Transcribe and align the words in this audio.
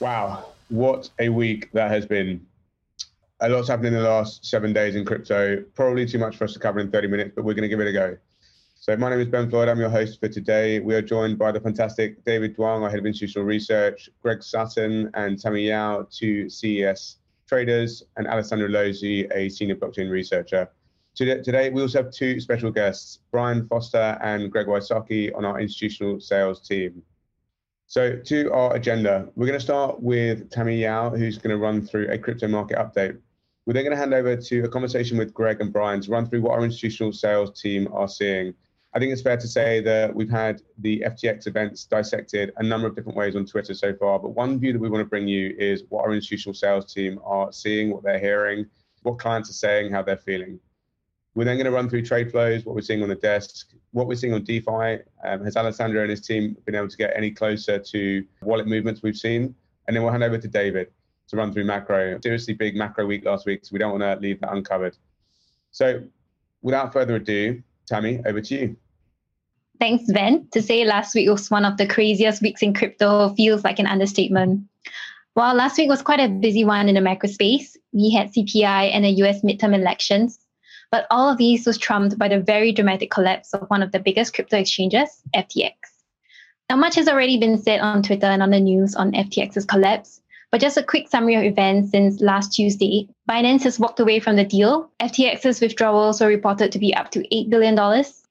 Wow, 0.00 0.46
what 0.70 1.10
a 1.18 1.28
week 1.28 1.70
that 1.72 1.90
has 1.90 2.06
been. 2.06 2.46
A 3.40 3.50
lot's 3.50 3.68
happened 3.68 3.88
in 3.88 3.94
the 3.94 4.00
last 4.00 4.46
seven 4.46 4.72
days 4.72 4.96
in 4.96 5.04
crypto. 5.04 5.62
Probably 5.74 6.06
too 6.06 6.18
much 6.18 6.38
for 6.38 6.44
us 6.44 6.54
to 6.54 6.58
cover 6.58 6.80
in 6.80 6.90
30 6.90 7.08
minutes, 7.08 7.32
but 7.36 7.44
we're 7.44 7.52
going 7.52 7.62
to 7.62 7.68
give 7.68 7.80
it 7.80 7.86
a 7.86 7.92
go. 7.92 8.16
So, 8.76 8.96
my 8.96 9.10
name 9.10 9.20
is 9.20 9.28
Ben 9.28 9.50
Floyd. 9.50 9.68
I'm 9.68 9.78
your 9.78 9.90
host 9.90 10.18
for 10.18 10.28
today. 10.28 10.80
We 10.80 10.94
are 10.94 11.02
joined 11.02 11.38
by 11.38 11.52
the 11.52 11.60
fantastic 11.60 12.24
David 12.24 12.56
Duong, 12.56 12.82
our 12.82 12.88
head 12.88 12.98
of 12.98 13.04
institutional 13.04 13.44
research, 13.44 14.08
Greg 14.22 14.42
Sutton, 14.42 15.10
and 15.12 15.38
Tammy 15.38 15.68
Yao, 15.68 16.06
two 16.10 16.48
CES 16.48 17.16
traders, 17.46 18.02
and 18.16 18.26
Alessandro 18.26 18.68
Lozzi, 18.68 19.30
a 19.34 19.50
senior 19.50 19.76
blockchain 19.76 20.10
researcher. 20.10 20.70
Today, 21.14 21.68
we 21.68 21.82
also 21.82 22.02
have 22.02 22.10
two 22.10 22.40
special 22.40 22.70
guests, 22.70 23.18
Brian 23.30 23.68
Foster 23.68 24.18
and 24.22 24.50
Greg 24.50 24.66
Wysocki, 24.66 25.36
on 25.36 25.44
our 25.44 25.60
institutional 25.60 26.20
sales 26.20 26.66
team. 26.66 27.02
So 27.90 28.14
to 28.14 28.52
our 28.52 28.76
agenda, 28.76 29.28
we're 29.34 29.48
going 29.48 29.58
to 29.58 29.64
start 29.64 30.00
with 30.00 30.48
Tammy 30.48 30.80
Yao, 30.80 31.10
who's 31.10 31.38
going 31.38 31.50
to 31.50 31.56
run 31.56 31.84
through 31.84 32.06
a 32.08 32.16
crypto 32.16 32.46
market 32.46 32.78
update. 32.78 33.18
We're 33.66 33.72
then 33.72 33.82
going 33.82 33.96
to 33.96 33.98
hand 33.98 34.14
over 34.14 34.36
to 34.36 34.60
a 34.60 34.68
conversation 34.68 35.18
with 35.18 35.34
Greg 35.34 35.60
and 35.60 35.72
Brian 35.72 36.00
to 36.02 36.10
run 36.12 36.28
through 36.28 36.42
what 36.42 36.52
our 36.52 36.64
institutional 36.64 37.12
sales 37.12 37.60
team 37.60 37.88
are 37.92 38.06
seeing. 38.06 38.54
I 38.94 39.00
think 39.00 39.12
it's 39.12 39.22
fair 39.22 39.36
to 39.36 39.48
say 39.48 39.80
that 39.80 40.14
we've 40.14 40.30
had 40.30 40.62
the 40.78 41.02
FTX 41.04 41.48
events 41.48 41.84
dissected 41.84 42.52
a 42.58 42.62
number 42.62 42.86
of 42.86 42.94
different 42.94 43.18
ways 43.18 43.34
on 43.34 43.44
Twitter 43.44 43.74
so 43.74 43.92
far, 43.96 44.20
but 44.20 44.36
one 44.36 44.60
view 44.60 44.72
that 44.72 44.78
we 44.78 44.88
want 44.88 45.02
to 45.02 45.10
bring 45.10 45.26
you 45.26 45.56
is 45.58 45.82
what 45.88 46.04
our 46.04 46.14
institutional 46.14 46.54
sales 46.54 46.94
team 46.94 47.18
are 47.24 47.50
seeing, 47.50 47.90
what 47.90 48.04
they're 48.04 48.20
hearing, 48.20 48.66
what 49.02 49.18
clients 49.18 49.50
are 49.50 49.54
saying, 49.54 49.90
how 49.90 50.00
they're 50.00 50.16
feeling. 50.16 50.60
We're 51.34 51.44
then 51.44 51.56
going 51.56 51.66
to 51.66 51.70
run 51.70 51.88
through 51.88 52.04
trade 52.04 52.30
flows, 52.30 52.64
what 52.64 52.74
we're 52.74 52.82
seeing 52.82 53.02
on 53.02 53.08
the 53.08 53.14
desk, 53.14 53.68
what 53.92 54.06
we're 54.08 54.16
seeing 54.16 54.34
on 54.34 54.42
DeFi. 54.42 54.98
Um, 55.24 55.44
has 55.44 55.56
Alessandro 55.56 56.02
and 56.02 56.10
his 56.10 56.20
team 56.20 56.56
been 56.64 56.74
able 56.74 56.88
to 56.88 56.96
get 56.96 57.12
any 57.14 57.30
closer 57.30 57.78
to 57.78 58.24
wallet 58.42 58.66
movements 58.66 59.02
we've 59.02 59.16
seen? 59.16 59.54
And 59.86 59.96
then 59.96 60.02
we'll 60.02 60.12
hand 60.12 60.24
over 60.24 60.38
to 60.38 60.48
David 60.48 60.90
to 61.28 61.36
run 61.36 61.52
through 61.52 61.64
macro. 61.64 62.18
Seriously 62.22 62.54
big 62.54 62.74
macro 62.74 63.06
week 63.06 63.24
last 63.24 63.46
week, 63.46 63.64
so 63.64 63.70
we 63.72 63.78
don't 63.78 63.98
want 63.98 64.02
to 64.02 64.16
leave 64.20 64.40
that 64.40 64.52
uncovered. 64.52 64.96
So 65.70 66.02
without 66.62 66.92
further 66.92 67.16
ado, 67.16 67.62
Tammy, 67.86 68.20
over 68.26 68.40
to 68.40 68.54
you. 68.54 68.76
Thanks, 69.78 70.04
Ben. 70.12 70.46
To 70.52 70.60
say 70.60 70.84
last 70.84 71.14
week 71.14 71.30
was 71.30 71.50
one 71.50 71.64
of 71.64 71.76
the 71.76 71.86
craziest 71.86 72.42
weeks 72.42 72.62
in 72.62 72.74
crypto 72.74 73.30
feels 73.34 73.64
like 73.64 73.78
an 73.78 73.86
understatement. 73.86 74.64
While 75.34 75.54
last 75.54 75.78
week 75.78 75.88
was 75.88 76.02
quite 76.02 76.20
a 76.20 76.28
busy 76.28 76.64
one 76.64 76.88
in 76.88 76.96
the 76.96 77.00
macro 77.00 77.28
space, 77.28 77.76
we 77.92 78.10
had 78.10 78.32
CPI 78.32 78.92
and 78.92 79.04
the 79.04 79.10
US 79.22 79.42
midterm 79.42 79.74
elections, 79.74 80.39
but 80.90 81.06
all 81.10 81.30
of 81.30 81.38
these 81.38 81.66
was 81.66 81.78
trumped 81.78 82.18
by 82.18 82.28
the 82.28 82.40
very 82.40 82.72
dramatic 82.72 83.10
collapse 83.10 83.52
of 83.54 83.68
one 83.68 83.82
of 83.82 83.92
the 83.92 84.00
biggest 84.00 84.34
crypto 84.34 84.58
exchanges, 84.58 85.22
FTX. 85.34 85.72
Now, 86.68 86.76
much 86.76 86.94
has 86.96 87.08
already 87.08 87.38
been 87.38 87.58
said 87.58 87.80
on 87.80 88.02
Twitter 88.02 88.26
and 88.26 88.42
on 88.42 88.50
the 88.50 88.60
news 88.60 88.94
on 88.94 89.12
FTX's 89.12 89.64
collapse, 89.64 90.20
but 90.50 90.60
just 90.60 90.76
a 90.76 90.82
quick 90.82 91.08
summary 91.08 91.34
of 91.36 91.44
events 91.44 91.90
since 91.90 92.20
last 92.20 92.52
Tuesday. 92.52 93.08
Binance 93.28 93.62
has 93.62 93.78
walked 93.78 94.00
away 94.00 94.20
from 94.20 94.36
the 94.36 94.44
deal. 94.44 94.90
FTX's 95.00 95.60
withdrawals 95.60 96.20
were 96.20 96.26
reported 96.26 96.72
to 96.72 96.78
be 96.78 96.94
up 96.94 97.10
to 97.12 97.20
$8 97.20 97.50
billion. 97.50 97.78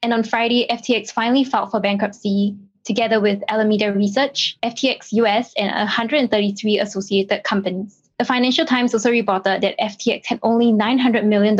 And 0.03 0.13
on 0.13 0.23
Friday, 0.23 0.67
FTX 0.69 1.11
finally 1.11 1.43
filed 1.43 1.71
for 1.71 1.79
bankruptcy 1.79 2.55
together 2.83 3.19
with 3.19 3.43
Alameda 3.47 3.93
Research, 3.93 4.57
FTX 4.63 5.11
US, 5.11 5.53
and 5.57 5.69
133 5.69 6.79
associated 6.79 7.43
companies. 7.43 7.98
The 8.19 8.25
Financial 8.25 8.65
Times 8.65 8.93
also 8.93 9.11
reported 9.11 9.61
that 9.61 9.79
FTX 9.79 10.25
had 10.25 10.41
only 10.43 10.73
$900 10.73 11.23
million 11.23 11.57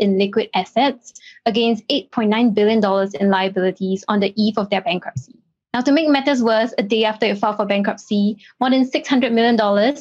in 0.00 0.18
liquid 0.18 0.50
assets 0.54 1.12
against 1.46 1.86
$8.9 1.86 2.52
billion 2.52 2.82
in 3.20 3.30
liabilities 3.30 4.04
on 4.08 4.18
the 4.18 4.34
eve 4.36 4.58
of 4.58 4.68
their 4.70 4.80
bankruptcy. 4.80 5.36
Now, 5.72 5.82
to 5.82 5.92
make 5.92 6.08
matters 6.08 6.42
worse, 6.42 6.74
a 6.76 6.82
day 6.82 7.04
after 7.04 7.26
it 7.26 7.38
filed 7.38 7.58
for 7.58 7.64
bankruptcy, 7.64 8.38
more 8.58 8.70
than 8.70 8.90
$600 8.90 9.30
million 9.30 9.56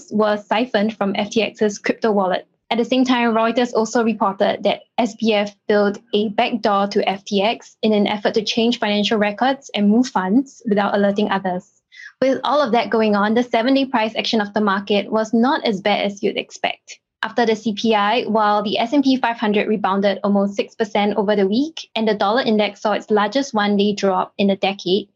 was 0.09 0.48
siphoned 0.48 0.98
from 0.98 1.14
FTX's 1.14 1.78
crypto 1.78 2.12
wallet. 2.12 2.48
At 2.72 2.80
the 2.80 2.86
same 2.86 3.06
time, 3.06 3.36
Reuters 3.36 3.75
also 3.75 4.03
reported 4.03 4.64
that 4.64 4.81
SBF 5.00 5.56
built 5.68 6.00
a 6.16 6.30
backdoor 6.30 6.88
to 6.88 7.06
FTX 7.06 7.75
in 7.84 7.94
an 7.94 8.08
effort 8.08 8.34
to 8.34 8.44
change 8.44 8.80
financial 8.80 9.19
records 9.19 9.69
and 9.75 9.92
move 9.92 10.08
funds 10.08 10.64
without 10.68 10.96
alerting 10.96 11.30
others. 11.30 11.78
With 12.22 12.41
all 12.44 12.62
of 12.62 12.74
that 12.74 12.90
going 12.90 13.16
on, 13.16 13.34
the 13.34 13.44
seven 13.44 13.75
day 13.75 13.85
price 13.85 14.13
action 14.13 14.41
of 14.41 14.53
the 14.53 14.59
market 14.59 15.09
was 15.09 15.34
not 15.34 15.63
as 15.63 15.80
bad 15.80 16.03
as 16.03 16.22
you'd 16.22 16.35
expect. 16.35 17.00
After 17.24 17.46
the 17.46 17.53
CPI, 17.53 18.30
while 18.30 18.62
the 18.62 18.78
S&P 18.78 19.16
500 19.16 19.69
rebounded 19.69 20.19
almost 20.22 20.57
6% 20.57 21.16
over 21.16 21.38
the 21.38 21.47
week 21.47 21.90
and 21.96 22.06
the 22.06 22.13
dollar 22.13 22.41
index 22.41 22.81
saw 22.81 22.91
its 22.91 23.09
largest 23.09 23.53
one-day 23.53 23.94
drop 23.94 24.34
in 24.38 24.50
a 24.50 24.57
decade, 24.57 25.07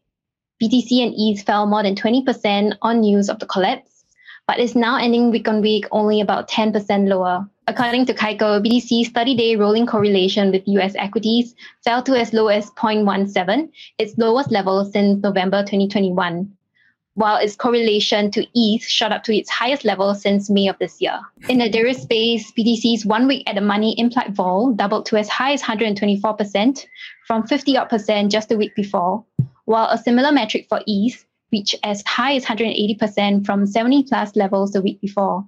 BTC 0.62 1.04
and 1.04 1.12
ETH 1.14 1.44
fell 1.44 1.66
more 1.66 1.82
than 1.82 1.94
20% 1.94 2.78
on 2.80 3.00
news 3.00 3.28
of 3.28 3.38
the 3.38 3.44
collapse, 3.44 4.06
but 4.46 4.58
is 4.58 4.74
now 4.74 4.96
ending 4.96 5.30
week 5.30 5.46
on 5.46 5.60
week 5.60 5.84
only 5.92 6.22
about 6.22 6.48
10% 6.48 7.06
lower. 7.06 7.46
According 7.66 8.06
to 8.06 8.14
Kaiko, 8.14 8.64
BTC's 8.64 9.10
30-day 9.10 9.56
rolling 9.56 9.84
correlation 9.84 10.50
with 10.50 10.66
US 10.68 10.94
equities 10.96 11.54
fell 11.84 12.02
to 12.04 12.18
as 12.18 12.32
low 12.32 12.48
as 12.48 12.70
0.17, 12.70 13.70
its 13.98 14.16
lowest 14.16 14.50
level 14.50 14.86
since 14.86 15.22
November 15.22 15.60
2021 15.60 16.50
while 17.14 17.36
its 17.36 17.56
correlation 17.56 18.30
to 18.32 18.46
ETH 18.54 18.82
shot 18.82 19.12
up 19.12 19.22
to 19.24 19.36
its 19.36 19.48
highest 19.48 19.84
level 19.84 20.14
since 20.14 20.50
May 20.50 20.68
of 20.68 20.78
this 20.78 21.00
year. 21.00 21.20
In 21.48 21.58
the 21.58 21.68
derivative 21.68 22.02
space, 22.02 22.52
BTC's 22.52 23.06
one 23.06 23.26
week 23.26 23.48
at 23.48 23.54
the 23.54 23.60
money 23.60 23.94
implied 23.98 24.34
vol 24.34 24.72
doubled 24.72 25.06
to 25.06 25.16
as 25.16 25.28
high 25.28 25.52
as 25.52 25.62
124% 25.62 26.86
from 27.26 27.46
50 27.46 27.76
odd 27.76 27.88
percent 27.88 28.32
just 28.32 28.50
a 28.50 28.56
week 28.56 28.74
before, 28.74 29.24
while 29.64 29.88
a 29.90 29.98
similar 29.98 30.32
metric 30.32 30.66
for 30.68 30.80
ETH 30.86 31.24
reached 31.52 31.76
as 31.84 32.02
high 32.06 32.34
as 32.34 32.44
180% 32.44 33.46
from 33.46 33.66
70 33.66 34.04
plus 34.04 34.34
levels 34.34 34.72
the 34.72 34.82
week 34.82 35.00
before. 35.00 35.46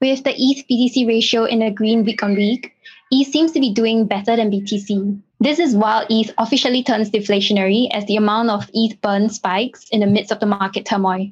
With 0.00 0.24
the 0.24 0.34
ETH 0.36 0.66
BTC 0.68 1.08
ratio 1.08 1.44
in 1.44 1.60
the 1.60 1.70
green 1.70 2.04
week 2.04 2.22
on 2.22 2.36
week, 2.36 2.74
ETH 3.10 3.28
seems 3.28 3.52
to 3.52 3.60
be 3.60 3.72
doing 3.72 4.06
better 4.06 4.36
than 4.36 4.50
BTC. 4.50 5.18
This 5.38 5.58
is 5.58 5.76
while 5.76 6.06
ETH 6.08 6.32
officially 6.38 6.82
turns 6.82 7.10
deflationary 7.10 7.88
as 7.90 8.06
the 8.06 8.16
amount 8.16 8.48
of 8.48 8.70
ETH 8.72 8.98
burn 9.02 9.28
spikes 9.28 9.86
in 9.90 10.00
the 10.00 10.06
midst 10.06 10.32
of 10.32 10.40
the 10.40 10.46
market 10.46 10.86
turmoil. 10.86 11.30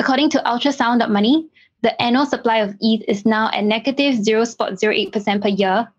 According 0.00 0.30
to 0.30 0.42
ultrasound.money, 0.46 1.46
the 1.82 2.00
annual 2.00 2.24
supply 2.24 2.58
of 2.58 2.74
ETH 2.80 3.04
is 3.06 3.26
now 3.26 3.50
at 3.52 3.64
negative 3.64 4.14
0.08% 4.14 5.42
per 5.42 5.48
year. 5.48 5.92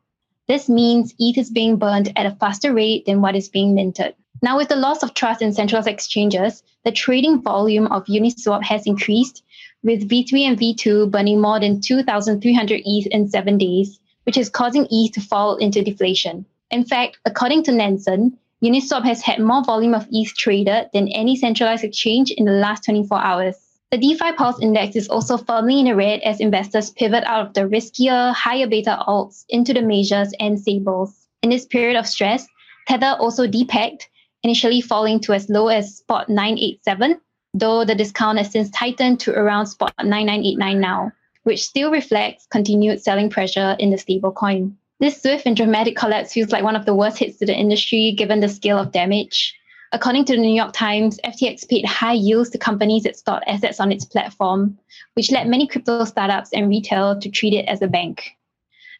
This 0.48 0.68
means 0.68 1.14
ETH 1.20 1.38
is 1.38 1.52
being 1.52 1.78
burned 1.78 2.12
at 2.16 2.26
a 2.26 2.36
faster 2.36 2.74
rate 2.74 3.06
than 3.06 3.22
what 3.22 3.36
is 3.36 3.48
being 3.48 3.76
minted. 3.76 4.16
Now, 4.42 4.58
with 4.58 4.70
the 4.70 4.76
loss 4.76 5.04
of 5.04 5.14
trust 5.14 5.44
in 5.44 5.54
centralized 5.54 5.88
exchanges, 5.88 6.64
the 6.84 6.92
trading 6.92 7.44
volume 7.44 7.86
of 7.88 8.06
Uniswap 8.06 8.64
has 8.64 8.88
increased, 8.88 9.44
with 9.84 10.10
V3 10.10 10.48
and 10.48 10.58
V2 10.58 11.12
burning 11.12 11.40
more 11.40 11.60
than 11.60 11.80
2,300 11.80 12.82
ETH 12.84 13.08
in 13.08 13.30
seven 13.30 13.60
days, 13.60 14.00
which 14.24 14.38
is 14.38 14.50
causing 14.50 14.88
ETH 14.90 15.12
to 15.12 15.22
fall 15.22 15.58
into 15.58 15.84
deflation. 15.84 16.48
In 16.72 16.86
fact, 16.86 17.18
according 17.26 17.64
to 17.64 17.72
Nansen, 17.72 18.38
Uniswap 18.64 19.04
has 19.04 19.22
had 19.22 19.40
more 19.40 19.64
volume 19.64 19.96
of 19.96 20.08
ETH 20.12 20.36
traded 20.36 20.90
than 20.94 21.08
any 21.08 21.36
centralized 21.36 21.84
exchange 21.84 22.30
in 22.32 22.46
the 22.46 22.52
last 22.52 22.84
24 22.86 23.18
hours. 23.18 23.56
The 23.92 23.98
DeFi 23.98 24.34
Pulse 24.34 24.62
Index 24.62 24.96
is 24.96 25.08
also 25.08 25.38
firmly 25.38 25.80
in 25.80 25.86
the 25.86 25.96
red 25.96 26.20
as 26.22 26.40
investors 26.40 26.92
pivot 26.92 27.24
out 27.24 27.48
of 27.48 27.54
the 27.56 27.62
riskier, 27.62 28.36
higher 28.36 28.68
beta 28.68 29.00
alts 29.08 29.46
into 29.50 29.74
the 29.74 29.82
majors 29.82 30.32
and 30.40 30.60
stables. 30.60 31.28
In 31.42 31.50
this 31.50 31.66
period 31.66 31.98
of 31.98 32.06
stress, 32.06 32.46
Tether 32.88 33.16
also 33.20 33.48
depegged, 33.48 34.04
initially 34.44 34.82
falling 34.82 35.20
to 35.22 35.34
as 35.34 35.50
low 35.50 35.70
as 35.70 35.98
spot 35.98 36.30
987, 36.30 37.20
though 37.56 37.84
the 37.84 37.96
discount 37.96 38.38
has 38.38 38.52
since 38.52 38.70
tightened 38.70 39.20
to 39.22 39.32
around 39.32 39.66
spot 39.66 39.94
9989 40.04 40.80
now, 40.80 41.12
which 41.44 41.64
still 41.64 41.90
reflects 41.90 42.46
continued 42.52 43.02
selling 43.02 43.30
pressure 43.30 43.76
in 43.80 43.90
the 43.90 43.98
stablecoin. 43.98 44.76
This 45.00 45.22
swift 45.22 45.46
and 45.46 45.56
dramatic 45.56 45.96
collapse 45.96 46.34
feels 46.34 46.52
like 46.52 46.64
one 46.64 46.76
of 46.76 46.86
the 46.86 46.94
worst 46.94 47.20
hits 47.20 47.38
to 47.38 47.46
the 47.46 47.56
industry 47.56 48.14
given 48.18 48.42
the 48.42 48.50
scale 48.50 48.78
of 48.78 48.92
damage. 48.92 49.56
According 49.94 50.26
to 50.26 50.34
the 50.36 50.42
New 50.42 50.54
York 50.54 50.74
Times, 50.74 51.20
FTX 51.24 51.70
paid 51.70 51.86
high 51.86 52.14
yields 52.14 52.50
to 52.50 52.58
companies 52.58 53.04
that 53.04 53.16
stored 53.16 53.44
assets 53.48 53.80
on 53.80 53.94
its 53.94 54.04
platform, 54.04 54.78
which 55.14 55.32
led 55.32 55.48
many 55.48 55.68
crypto 55.68 56.04
startups 56.04 56.52
and 56.52 56.68
retail 56.68 57.18
to 57.18 57.30
treat 57.30 57.54
it 57.54 57.66
as 57.68 57.82
a 57.82 57.88
bank. 57.88 58.36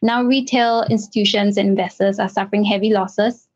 Now, 0.00 0.22
retail 0.22 0.84
institutions 0.88 1.58
and 1.58 1.68
investors 1.68 2.18
are 2.18 2.30
suffering 2.30 2.64
heavy 2.64 2.90
losses. 2.90 3.46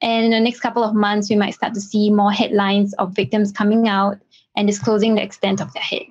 And 0.00 0.24
in 0.24 0.30
the 0.30 0.40
next 0.40 0.60
couple 0.60 0.82
of 0.82 0.94
months, 0.94 1.28
we 1.28 1.36
might 1.36 1.54
start 1.54 1.74
to 1.74 1.80
see 1.82 2.10
more 2.10 2.32
headlines 2.32 2.94
of 2.94 3.14
victims 3.14 3.52
coming 3.52 3.86
out 3.86 4.18
and 4.56 4.66
disclosing 4.66 5.14
the 5.14 5.22
extent 5.22 5.60
of 5.60 5.72
their 5.74 5.82
hit. 5.82 6.06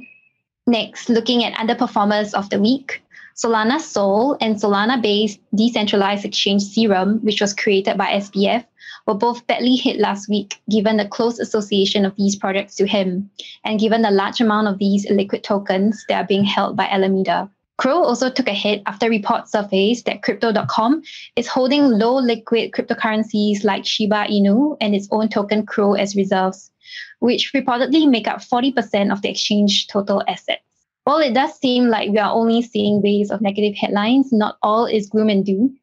Next, 0.68 1.09
looking 1.09 1.44
at 1.44 1.53
underperformers 1.53 2.36
of 2.36 2.51
the 2.51 2.59
week, 2.59 3.01
Solana 3.41 3.80
Sol 3.80 4.36
and 4.41 4.57
Solana 4.57 5.01
based 5.01 5.39
decentralized 5.56 6.25
exchange 6.25 6.62
Serum, 6.62 7.19
which 7.24 7.39
was 7.39 7.53
created 7.53 7.97
by 7.97 8.07
SBF, 8.07 8.65
were 9.07 9.13
both 9.13 9.47
badly 9.47 9.77
hit 9.77 9.97
last 9.97 10.27
week 10.27 10.59
given 10.69 10.97
the 10.97 11.07
close 11.07 11.39
association 11.39 12.03
of 12.03 12.13
these 12.18 12.36
projects 12.36 12.75
to 12.75 12.86
him, 12.86 13.30
and 13.63 13.80
given 13.80 14.01
the 14.01 14.12
large 14.12 14.41
amount 14.41 14.68
of 14.68 14.77
these 14.77 15.09
liquid 15.09 15.41
tokens 15.41 16.03
that 16.09 16.24
are 16.25 16.27
being 16.27 16.44
held 16.44 16.75
by 16.75 16.86
Alameda. 16.89 17.50
CRO 17.77 18.03
also 18.03 18.30
took 18.30 18.50
a 18.50 18.53
hit 18.53 18.81
after 18.86 19.09
reports 19.09 19.53
surfaced 19.53 20.06
that 20.06 20.21
Crypto.com 20.21 21.01
is 21.38 21.47
holding 21.47 21.86
low 21.86 22.15
liquid 22.18 22.74
cryptocurrencies 22.74 23.63
like 23.63 23.86
Shiba 23.86 24.25
Inu 24.30 24.75
and 24.81 24.94
its 24.94 25.07
own 25.12 25.30
token 25.30 25.65
CRO 25.65 25.94
as 25.94 26.13
reserves, 26.13 26.71
which 27.19 27.53
reportedly 27.53 28.06
make 28.09 28.27
up 28.27 28.39
40% 28.39 29.13
of 29.13 29.21
the 29.21 29.30
exchange 29.30 29.88
total 29.88 30.21
assets. 30.27 30.62
While 31.04 31.19
it 31.19 31.34
does 31.34 31.57
seem 31.57 31.88
like 31.88 32.10
we 32.10 32.18
are 32.18 32.31
only 32.31 32.62
seeing 32.62 33.01
waves 33.01 33.31
of 33.31 33.42
negative 33.42 33.75
headlines, 33.75 34.31
not 34.31 34.57
all 34.62 34.86
is 34.86 35.10
gloom 35.10 35.30
and 35.30 35.46
doom. 35.46 35.80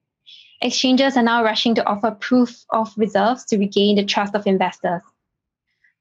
Exchanges 0.62 1.16
are 1.16 1.22
now 1.22 1.42
rushing 1.42 1.74
to 1.74 1.86
offer 1.86 2.10
proof 2.12 2.64
of 2.70 2.92
reserves 2.96 3.44
to 3.46 3.58
regain 3.58 3.96
the 3.96 4.04
trust 4.04 4.34
of 4.34 4.46
investors. 4.46 5.02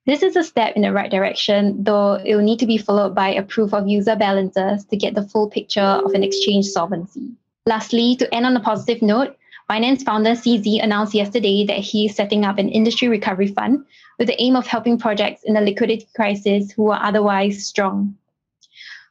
This 0.06 0.22
is 0.22 0.36
a 0.36 0.44
step 0.44 0.76
in 0.76 0.84
the 0.84 0.94
right 0.94 1.10
direction, 1.10 1.84
though 1.84 2.14
it 2.14 2.36
will 2.36 2.44
need 2.44 2.60
to 2.60 2.68
be 2.68 2.78
followed 2.78 3.16
by 3.16 3.30
a 3.30 3.42
proof 3.42 3.74
of 3.74 3.88
user 3.88 4.16
balances 4.16 4.86
to 4.86 4.96
get 4.96 5.16
the 5.16 5.28
full 5.28 5.50
picture 5.50 5.82
of 5.82 6.14
an 6.14 6.24
exchange 6.24 6.68
solvency. 6.68 7.32
Lastly, 7.66 8.16
to 8.18 8.32
end 8.34 8.46
on 8.46 8.56
a 8.56 8.60
positive 8.60 9.02
note, 9.02 9.36
Binance 9.68 10.04
founder 10.04 10.36
CZ 10.36 10.84
announced 10.84 11.16
yesterday 11.16 11.66
that 11.66 11.80
he 11.80 12.06
is 12.06 12.16
setting 12.16 12.46
up 12.46 12.60
an 12.60 12.70
industry 12.70 13.08
recovery 13.08 13.48
fund 13.48 13.84
with 14.20 14.28
the 14.28 14.40
aim 14.40 14.56
of 14.56 14.68
helping 14.68 15.00
projects 15.00 15.42
in 15.44 15.58
a 15.58 15.62
liquidity 15.62 16.08
crisis 16.16 16.72
who 16.72 16.92
are 16.92 17.02
otherwise 17.02 17.66
strong. 17.66 18.16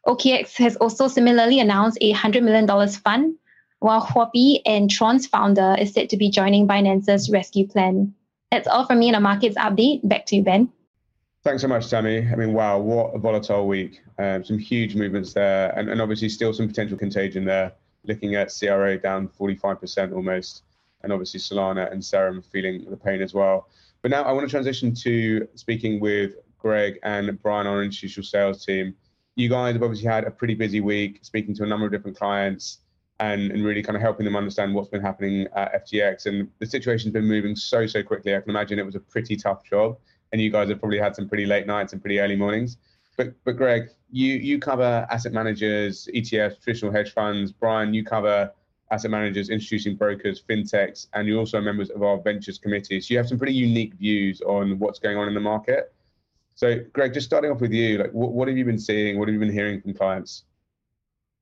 OKX 0.06 0.56
has 0.58 0.76
also 0.76 1.08
similarly 1.08 1.60
announced 1.60 1.98
a 2.00 2.12
$100 2.12 2.42
million 2.42 2.88
fund, 2.88 3.36
while 3.78 4.02
Huobi 4.02 4.60
and 4.66 4.90
Tron's 4.90 5.26
founder 5.26 5.76
is 5.78 5.92
said 5.92 6.10
to 6.10 6.16
be 6.16 6.30
joining 6.30 6.68
Binance's 6.68 7.30
rescue 7.30 7.66
plan. 7.66 8.14
That's 8.50 8.68
all 8.68 8.86
from 8.86 8.98
me 8.98 9.08
in 9.08 9.14
a 9.14 9.20
markets 9.20 9.56
update. 9.56 10.06
Back 10.06 10.26
to 10.26 10.36
you, 10.36 10.42
Ben. 10.42 10.70
Thanks 11.42 11.62
so 11.62 11.68
much, 11.68 11.88
Tammy. 11.88 12.26
I 12.30 12.36
mean, 12.36 12.52
wow, 12.52 12.78
what 12.78 13.14
a 13.14 13.18
volatile 13.18 13.66
week. 13.66 14.00
Um, 14.18 14.44
some 14.44 14.58
huge 14.58 14.94
movements 14.94 15.32
there, 15.32 15.76
and, 15.78 15.88
and 15.88 16.00
obviously 16.00 16.28
still 16.28 16.52
some 16.52 16.68
potential 16.68 16.96
contagion 16.96 17.44
there. 17.44 17.72
Looking 18.06 18.34
at 18.34 18.52
CRA 18.58 18.98
down 18.98 19.28
45% 19.28 20.14
almost, 20.14 20.62
and 21.02 21.12
obviously 21.12 21.40
Solana 21.40 21.90
and 21.90 22.04
Serum 22.04 22.42
feeling 22.42 22.84
the 22.88 22.96
pain 22.96 23.22
as 23.22 23.32
well. 23.32 23.68
But 24.02 24.10
now 24.10 24.22
I 24.22 24.32
want 24.32 24.46
to 24.46 24.50
transition 24.50 24.94
to 24.96 25.48
speaking 25.54 26.00
with 26.00 26.32
Greg 26.58 26.98
and 27.02 27.40
Brian, 27.42 27.66
our 27.66 27.82
institutional 27.82 28.26
sales 28.26 28.64
team 28.64 28.94
you 29.36 29.48
guys 29.48 29.74
have 29.74 29.82
obviously 29.82 30.08
had 30.08 30.24
a 30.24 30.30
pretty 30.30 30.54
busy 30.54 30.80
week 30.80 31.18
speaking 31.22 31.54
to 31.54 31.64
a 31.64 31.66
number 31.66 31.86
of 31.86 31.92
different 31.92 32.16
clients 32.16 32.78
and, 33.20 33.50
and 33.52 33.64
really 33.64 33.82
kind 33.82 33.96
of 33.96 34.02
helping 34.02 34.24
them 34.24 34.36
understand 34.36 34.74
what's 34.74 34.88
been 34.88 35.00
happening 35.00 35.46
at 35.54 35.86
FTX. 35.86 36.26
And 36.26 36.48
the 36.58 36.66
situation's 36.66 37.12
been 37.12 37.26
moving 37.26 37.54
so, 37.56 37.86
so 37.86 38.02
quickly. 38.02 38.34
I 38.34 38.40
can 38.40 38.50
imagine 38.50 38.78
it 38.78 38.86
was 38.86 38.94
a 38.94 39.00
pretty 39.00 39.36
tough 39.36 39.64
job. 39.64 39.98
And 40.32 40.40
you 40.40 40.50
guys 40.50 40.68
have 40.68 40.80
probably 40.80 40.98
had 40.98 41.14
some 41.14 41.28
pretty 41.28 41.46
late 41.46 41.66
nights 41.66 41.92
and 41.92 42.02
pretty 42.02 42.18
early 42.18 42.36
mornings. 42.36 42.76
But, 43.16 43.34
but 43.44 43.56
Greg, 43.56 43.90
you, 44.10 44.34
you 44.34 44.58
cover 44.58 45.06
asset 45.10 45.32
managers, 45.32 46.08
ETFs, 46.12 46.60
traditional 46.62 46.90
hedge 46.90 47.12
funds. 47.12 47.52
Brian, 47.52 47.94
you 47.94 48.04
cover 48.04 48.52
asset 48.90 49.10
managers, 49.10 49.48
introducing 49.48 49.96
brokers, 49.96 50.42
fintechs, 50.48 51.06
and 51.14 51.28
you're 51.28 51.38
also 51.38 51.60
members 51.60 51.90
of 51.90 52.02
our 52.02 52.18
ventures 52.20 52.58
committee. 52.58 53.00
So 53.00 53.14
you 53.14 53.18
have 53.18 53.28
some 53.28 53.38
pretty 53.38 53.54
unique 53.54 53.94
views 53.94 54.40
on 54.42 54.78
what's 54.78 54.98
going 54.98 55.16
on 55.16 55.28
in 55.28 55.34
the 55.34 55.40
market. 55.40 55.92
So, 56.54 56.80
Greg, 56.92 57.12
just 57.12 57.26
starting 57.26 57.50
off 57.50 57.60
with 57.60 57.72
you, 57.72 57.98
like, 57.98 58.12
what, 58.12 58.32
what 58.32 58.48
have 58.48 58.56
you 58.56 58.64
been 58.64 58.78
seeing? 58.78 59.18
What 59.18 59.28
have 59.28 59.32
you 59.32 59.40
been 59.40 59.52
hearing 59.52 59.80
from 59.80 59.94
clients? 59.94 60.44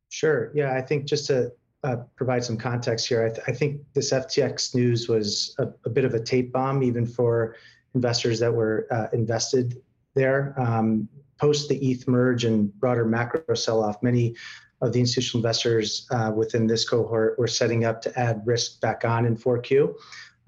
Sure. 0.08 0.50
Yeah, 0.54 0.74
I 0.74 0.80
think 0.80 1.04
just 1.04 1.26
to 1.26 1.52
uh, 1.84 1.96
provide 2.16 2.44
some 2.44 2.56
context 2.56 3.08
here, 3.08 3.24
I, 3.24 3.28
th- 3.28 3.42
I, 3.46 3.52
think 3.52 3.80
this 3.94 4.12
FTX 4.12 4.74
news 4.74 5.08
was 5.08 5.54
a, 5.58 5.68
a, 5.84 5.90
bit 5.90 6.04
of 6.04 6.14
a 6.14 6.20
tape 6.20 6.52
bomb, 6.52 6.82
even 6.82 7.06
for 7.06 7.56
investors 7.94 8.38
that 8.40 8.52
were 8.52 8.86
uh, 8.90 9.06
invested 9.12 9.82
there. 10.14 10.54
Um, 10.56 11.08
post 11.38 11.68
the 11.68 11.76
ETH 11.90 12.06
merge 12.06 12.44
and 12.44 12.72
broader 12.78 13.04
macro 13.04 13.54
sell 13.54 13.82
off, 13.82 14.02
many 14.02 14.36
of 14.80 14.92
the 14.92 15.00
institutional 15.00 15.40
investors 15.40 16.06
uh, 16.10 16.32
within 16.34 16.66
this 16.66 16.88
cohort 16.88 17.38
were 17.38 17.46
setting 17.46 17.84
up 17.84 18.00
to 18.02 18.18
add 18.18 18.42
risk 18.44 18.80
back 18.80 19.04
on 19.04 19.26
in 19.26 19.36
4Q. 19.36 19.94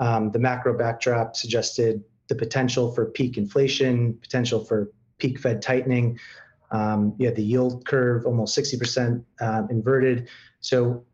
Um, 0.00 0.30
the 0.30 0.38
macro 0.38 0.76
backdrop 0.76 1.36
suggested 1.36 2.02
the 2.28 2.34
potential 2.34 2.92
for 2.92 3.06
peak 3.06 3.36
inflation, 3.36 4.14
potential 4.14 4.64
for 4.64 4.90
peak 5.18 5.38
Fed 5.38 5.62
tightening. 5.62 6.18
Um, 6.70 7.14
you 7.18 7.26
had 7.26 7.36
the 7.36 7.42
yield 7.42 7.86
curve 7.86 8.26
almost 8.26 8.56
60% 8.58 9.22
um, 9.40 9.68
inverted. 9.70 10.28
So 10.60 11.04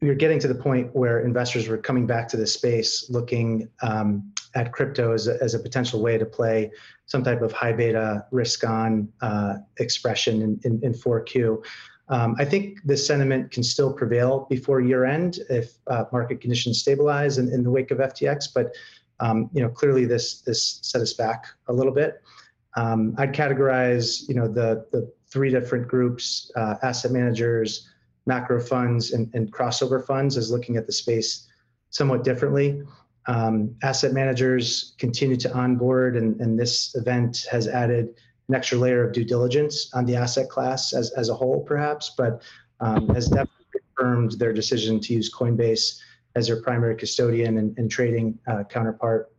we 0.00 0.08
were 0.08 0.14
getting 0.14 0.38
to 0.40 0.48
the 0.48 0.54
point 0.54 0.94
where 0.94 1.20
investors 1.20 1.68
were 1.68 1.78
coming 1.78 2.06
back 2.06 2.28
to 2.28 2.36
this 2.36 2.52
space 2.52 3.08
looking 3.08 3.68
um, 3.82 4.32
at 4.54 4.72
crypto 4.72 5.12
as 5.12 5.28
a, 5.28 5.42
as 5.42 5.54
a 5.54 5.58
potential 5.58 6.02
way 6.02 6.18
to 6.18 6.26
play 6.26 6.70
some 7.06 7.22
type 7.22 7.40
of 7.40 7.52
high 7.52 7.72
beta 7.72 8.26
risk 8.30 8.64
on 8.64 9.08
uh, 9.22 9.54
expression 9.78 10.42
in, 10.42 10.60
in, 10.64 10.80
in 10.82 10.92
4Q. 10.92 11.64
Um, 12.08 12.34
I 12.38 12.44
think 12.44 12.80
this 12.84 13.06
sentiment 13.06 13.52
can 13.52 13.62
still 13.62 13.92
prevail 13.92 14.46
before 14.50 14.80
year 14.80 15.04
end 15.04 15.38
if 15.48 15.72
uh, 15.86 16.04
market 16.12 16.40
conditions 16.40 16.80
stabilize 16.80 17.38
in, 17.38 17.50
in 17.52 17.62
the 17.62 17.70
wake 17.70 17.90
of 17.90 17.98
FTX, 17.98 18.48
but 18.52 18.74
um, 19.22 19.48
you 19.54 19.62
know, 19.62 19.68
clearly 19.68 20.04
this 20.04 20.40
this 20.40 20.80
set 20.82 21.00
us 21.00 21.14
back 21.14 21.46
a 21.68 21.72
little 21.72 21.92
bit. 21.92 22.20
Um, 22.76 23.14
I'd 23.18 23.32
categorize, 23.32 24.28
you 24.28 24.34
know, 24.34 24.48
the 24.48 24.86
the 24.90 25.10
three 25.30 25.50
different 25.50 25.88
groups: 25.88 26.50
uh, 26.56 26.74
asset 26.82 27.12
managers, 27.12 27.88
macro 28.26 28.60
funds, 28.60 29.12
and, 29.12 29.32
and 29.32 29.50
crossover 29.52 30.04
funds, 30.04 30.36
as 30.36 30.50
looking 30.50 30.76
at 30.76 30.86
the 30.86 30.92
space 30.92 31.48
somewhat 31.90 32.24
differently. 32.24 32.82
Um, 33.26 33.76
asset 33.84 34.12
managers 34.12 34.94
continue 34.98 35.36
to 35.36 35.52
onboard, 35.54 36.16
and, 36.16 36.40
and 36.40 36.58
this 36.58 36.94
event 36.96 37.46
has 37.52 37.68
added 37.68 38.08
an 38.48 38.56
extra 38.56 38.76
layer 38.76 39.06
of 39.06 39.12
due 39.12 39.24
diligence 39.24 39.94
on 39.94 40.04
the 40.04 40.16
asset 40.16 40.48
class 40.48 40.92
as, 40.92 41.12
as 41.12 41.28
a 41.28 41.34
whole, 41.34 41.60
perhaps, 41.60 42.14
but 42.18 42.42
um, 42.80 43.08
has 43.10 43.28
definitely 43.28 43.80
confirmed 43.96 44.32
their 44.32 44.52
decision 44.52 44.98
to 44.98 45.14
use 45.14 45.32
Coinbase 45.32 46.00
as 46.36 46.46
their 46.46 46.62
primary 46.62 46.96
custodian 46.96 47.58
and, 47.58 47.76
and 47.78 47.90
trading 47.90 48.38
uh, 48.46 48.64
counterpart. 48.64 49.32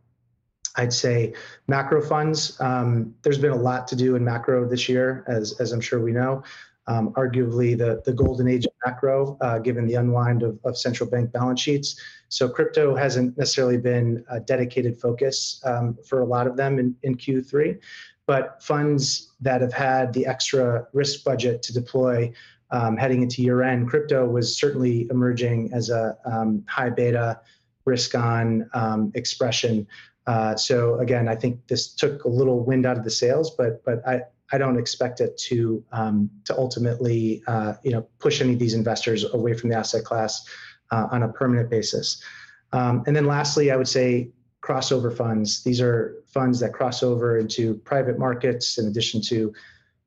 I'd 0.75 0.93
say 0.93 1.33
macro 1.67 2.01
funds. 2.01 2.59
Um, 2.59 3.13
there's 3.21 3.37
been 3.37 3.51
a 3.51 3.55
lot 3.55 3.87
to 3.89 3.95
do 3.95 4.15
in 4.15 4.23
macro 4.23 4.67
this 4.67 4.89
year, 4.89 5.23
as, 5.27 5.59
as 5.59 5.71
I'm 5.71 5.81
sure 5.81 5.99
we 5.99 6.11
know. 6.11 6.43
Um, 6.85 7.13
arguably 7.13 7.77
the, 7.77 8.01
the 8.03 8.11
golden 8.11 8.47
age 8.47 8.65
of 8.65 8.73
macro, 8.85 9.37
uh, 9.39 9.59
given 9.59 9.87
the 9.87 9.93
unwind 9.95 10.43
of, 10.43 10.59
of 10.65 10.77
central 10.77 11.09
bank 11.09 11.31
balance 11.31 11.61
sheets. 11.61 11.97
So 12.27 12.49
crypto 12.49 12.93
hasn't 12.95 13.37
necessarily 13.37 13.77
been 13.77 14.25
a 14.29 14.39
dedicated 14.39 14.99
focus 14.99 15.61
um, 15.63 15.97
for 16.05 16.19
a 16.19 16.25
lot 16.25 16.45
of 16.45 16.57
them 16.57 16.79
in, 16.79 16.95
in 17.03 17.15
Q3, 17.15 17.79
but 18.25 18.61
funds 18.61 19.31
that 19.39 19.61
have 19.61 19.71
had 19.71 20.11
the 20.11 20.25
extra 20.25 20.87
risk 20.91 21.23
budget 21.23 21.61
to 21.63 21.73
deploy 21.73 22.33
um, 22.73 22.97
heading 22.97 23.21
into 23.21 23.41
year 23.41 23.61
end, 23.61 23.87
crypto 23.87 24.27
was 24.27 24.57
certainly 24.57 25.07
emerging 25.11 25.71
as 25.73 25.89
a 25.91 26.17
um, 26.25 26.65
high 26.67 26.89
beta 26.89 27.39
risk 27.85 28.15
on 28.15 28.69
um, 28.73 29.11
expression. 29.13 29.87
Uh, 30.25 30.55
so 30.55 30.99
again, 30.99 31.27
I 31.27 31.35
think 31.35 31.67
this 31.67 31.93
took 31.93 32.23
a 32.23 32.29
little 32.29 32.65
wind 32.65 32.85
out 32.85 32.97
of 32.97 33.03
the 33.03 33.11
sails, 33.11 33.51
but 33.55 33.85
but 33.85 34.05
I, 34.07 34.21
I 34.51 34.57
don't 34.57 34.79
expect 34.79 35.21
it 35.21 35.37
to 35.49 35.83
um, 35.91 36.31
to 36.45 36.57
ultimately 36.57 37.43
uh, 37.45 37.73
you 37.83 37.91
know 37.91 38.07
push 38.19 38.41
any 38.41 38.53
of 38.53 38.59
these 38.59 38.73
investors 38.73 39.23
away 39.33 39.53
from 39.53 39.69
the 39.69 39.77
asset 39.77 40.03
class 40.03 40.43
uh, 40.91 41.07
on 41.11 41.23
a 41.23 41.29
permanent 41.29 41.69
basis. 41.69 42.23
Um, 42.71 43.03
and 43.05 43.15
then 43.15 43.27
lastly, 43.27 43.69
I 43.69 43.75
would 43.75 43.87
say 43.87 44.31
crossover 44.63 45.15
funds. 45.15 45.63
These 45.63 45.79
are 45.79 46.15
funds 46.25 46.59
that 46.61 46.73
cross 46.73 47.03
over 47.03 47.37
into 47.37 47.75
private 47.75 48.17
markets 48.17 48.79
in 48.79 48.87
addition 48.87 49.21
to 49.23 49.53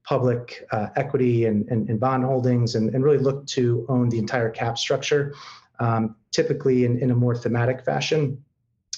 public 0.06 0.64
uh, 0.70 0.88
equity 0.96 1.46
and, 1.46 1.68
and, 1.68 1.88
and, 1.90 1.98
bond 1.98 2.24
holdings 2.24 2.76
and, 2.76 2.94
and 2.94 3.02
really 3.02 3.18
look 3.18 3.44
to 3.46 3.84
own 3.88 4.08
the 4.08 4.18
entire 4.18 4.48
cap 4.48 4.78
structure, 4.78 5.34
um, 5.80 6.14
typically 6.30 6.84
in, 6.84 6.98
in 7.00 7.10
a 7.10 7.14
more 7.14 7.36
thematic 7.36 7.84
fashion. 7.84 8.42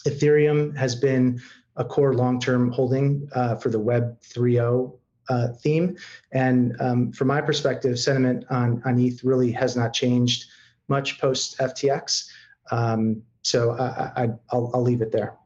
Ethereum 0.06 0.76
has 0.76 0.94
been 0.94 1.40
a 1.76 1.84
core 1.84 2.12
long-term 2.14 2.70
holding 2.72 3.28
uh, 3.34 3.54
for 3.56 3.70
the 3.70 3.78
Web 3.78 4.20
3.0 4.20 4.98
uh, 5.30 5.48
theme. 5.62 5.96
And 6.32 6.76
um, 6.80 7.12
from 7.12 7.28
my 7.28 7.40
perspective, 7.40 7.98
sentiment 7.98 8.44
on, 8.50 8.82
on 8.84 8.98
ETH 8.98 9.24
really 9.24 9.52
has 9.52 9.76
not 9.76 9.92
changed 9.92 10.44
much 10.88 11.20
post 11.20 11.58
FTX. 11.58 12.28
Um, 12.70 13.22
so 13.42 13.72
I, 13.72 14.24
I, 14.24 14.28
I'll, 14.50 14.70
I'll 14.74 14.82
leave 14.82 15.00
it 15.00 15.12
there. 15.12 15.36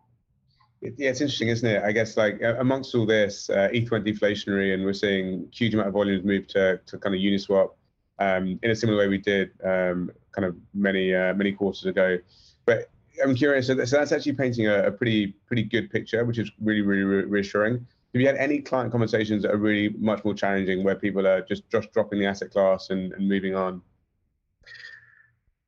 Yeah, 0.82 1.10
it's 1.10 1.20
interesting, 1.20 1.48
isn't 1.48 1.68
it? 1.68 1.82
I 1.84 1.92
guess 1.92 2.16
like 2.16 2.40
amongst 2.42 2.92
all 2.96 3.06
this, 3.06 3.48
uh, 3.48 3.68
ETH 3.72 3.90
went 3.92 4.04
deflationary, 4.04 4.74
and 4.74 4.84
we're 4.84 4.92
seeing 4.92 5.48
huge 5.52 5.74
amount 5.74 5.88
of 5.88 5.94
volumes 5.94 6.24
move 6.24 6.48
to, 6.48 6.80
to 6.84 6.98
kind 6.98 7.14
of 7.14 7.20
Uniswap 7.20 7.70
um, 8.18 8.58
in 8.62 8.70
a 8.70 8.74
similar 8.74 8.98
way 8.98 9.08
we 9.08 9.18
did 9.18 9.50
um, 9.64 10.10
kind 10.32 10.44
of 10.44 10.56
many 10.74 11.14
uh, 11.14 11.34
many 11.34 11.52
quarters 11.52 11.86
ago. 11.86 12.18
But 12.66 12.90
I'm 13.22 13.36
curious. 13.36 13.68
So, 13.68 13.74
that's 13.74 14.12
actually 14.12 14.32
painting 14.32 14.66
a, 14.66 14.86
a, 14.86 14.90
pretty 14.90 15.28
pretty 15.46 15.62
good 15.62 15.88
picture, 15.88 16.24
which 16.24 16.38
is 16.38 16.50
really 16.60 16.80
really 16.80 17.04
reassuring. 17.04 17.74
Have 17.74 18.20
you 18.20 18.26
had 18.26 18.36
any 18.36 18.58
client 18.58 18.90
conversations 18.90 19.42
that 19.42 19.52
are 19.52 19.58
really 19.58 19.90
much 19.98 20.24
more 20.24 20.34
challenging, 20.34 20.82
where 20.82 20.96
people 20.96 21.24
are 21.28 21.42
just 21.42 21.68
just 21.70 21.92
dropping 21.92 22.18
the 22.18 22.26
asset 22.26 22.50
class 22.50 22.90
and, 22.90 23.12
and 23.12 23.28
moving 23.28 23.54
on? 23.54 23.82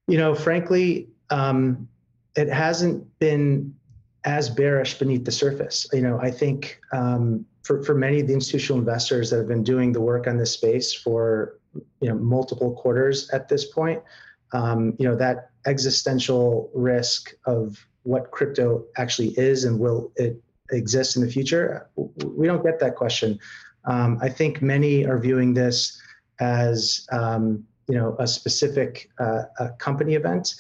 You 0.09 0.19
know, 0.19 0.35
frankly, 0.35 1.09
um, 1.31 1.89
it 2.35 2.49
hasn't 2.49 3.07
been 3.21 3.75
as 4.25 4.49
bearish 4.49 4.99
beneath 4.99 5.25
the 5.25 5.33
surface. 5.33 5.87
You 5.93 6.01
know, 6.01 6.19
I 6.21 6.31
think 6.31 6.81
um, 6.93 7.45
for 7.63 7.83
for 7.83 7.95
many 7.95 8.21
of 8.21 8.27
the 8.27 8.35
institutional 8.35 8.79
investors 8.79 9.31
that 9.31 9.39
have 9.39 9.49
been 9.49 9.65
doing 9.65 9.93
the 9.93 10.01
work 10.01 10.27
on 10.27 10.37
this 10.37 10.53
space 10.53 10.93
for 10.93 11.59
you 12.01 12.09
know 12.09 12.15
multiple 12.15 12.73
quarters 12.73 13.31
at 13.31 13.49
this 13.49 13.67
point, 13.67 14.03
um, 14.53 14.95
you 14.99 15.07
know 15.09 15.17
that 15.17 15.51
existential 15.67 16.71
risk 16.75 17.35
of 17.47 17.87
what 18.03 18.31
crypto 18.31 18.85
actually 18.97 19.29
is 19.39 19.65
and 19.65 19.79
will 19.79 20.13
it 20.17 20.43
exist 20.71 21.17
in 21.17 21.23
the 21.23 21.31
future, 21.31 21.89
we 21.97 22.47
don't 22.47 22.63
get 22.63 22.79
that 22.81 22.97
question. 22.97 23.39
Um, 23.85 24.19
I 24.21 24.29
think 24.29 24.63
many 24.63 25.05
are 25.07 25.19
viewing 25.19 25.55
this 25.55 26.01
as 26.41 27.07
um, 27.13 27.65
you 27.89 27.97
know 27.97 28.17
a 28.19 28.27
specific 28.27 29.11
uh, 29.19 29.43
a 29.59 29.71
company 29.71 30.15
event. 30.15 30.55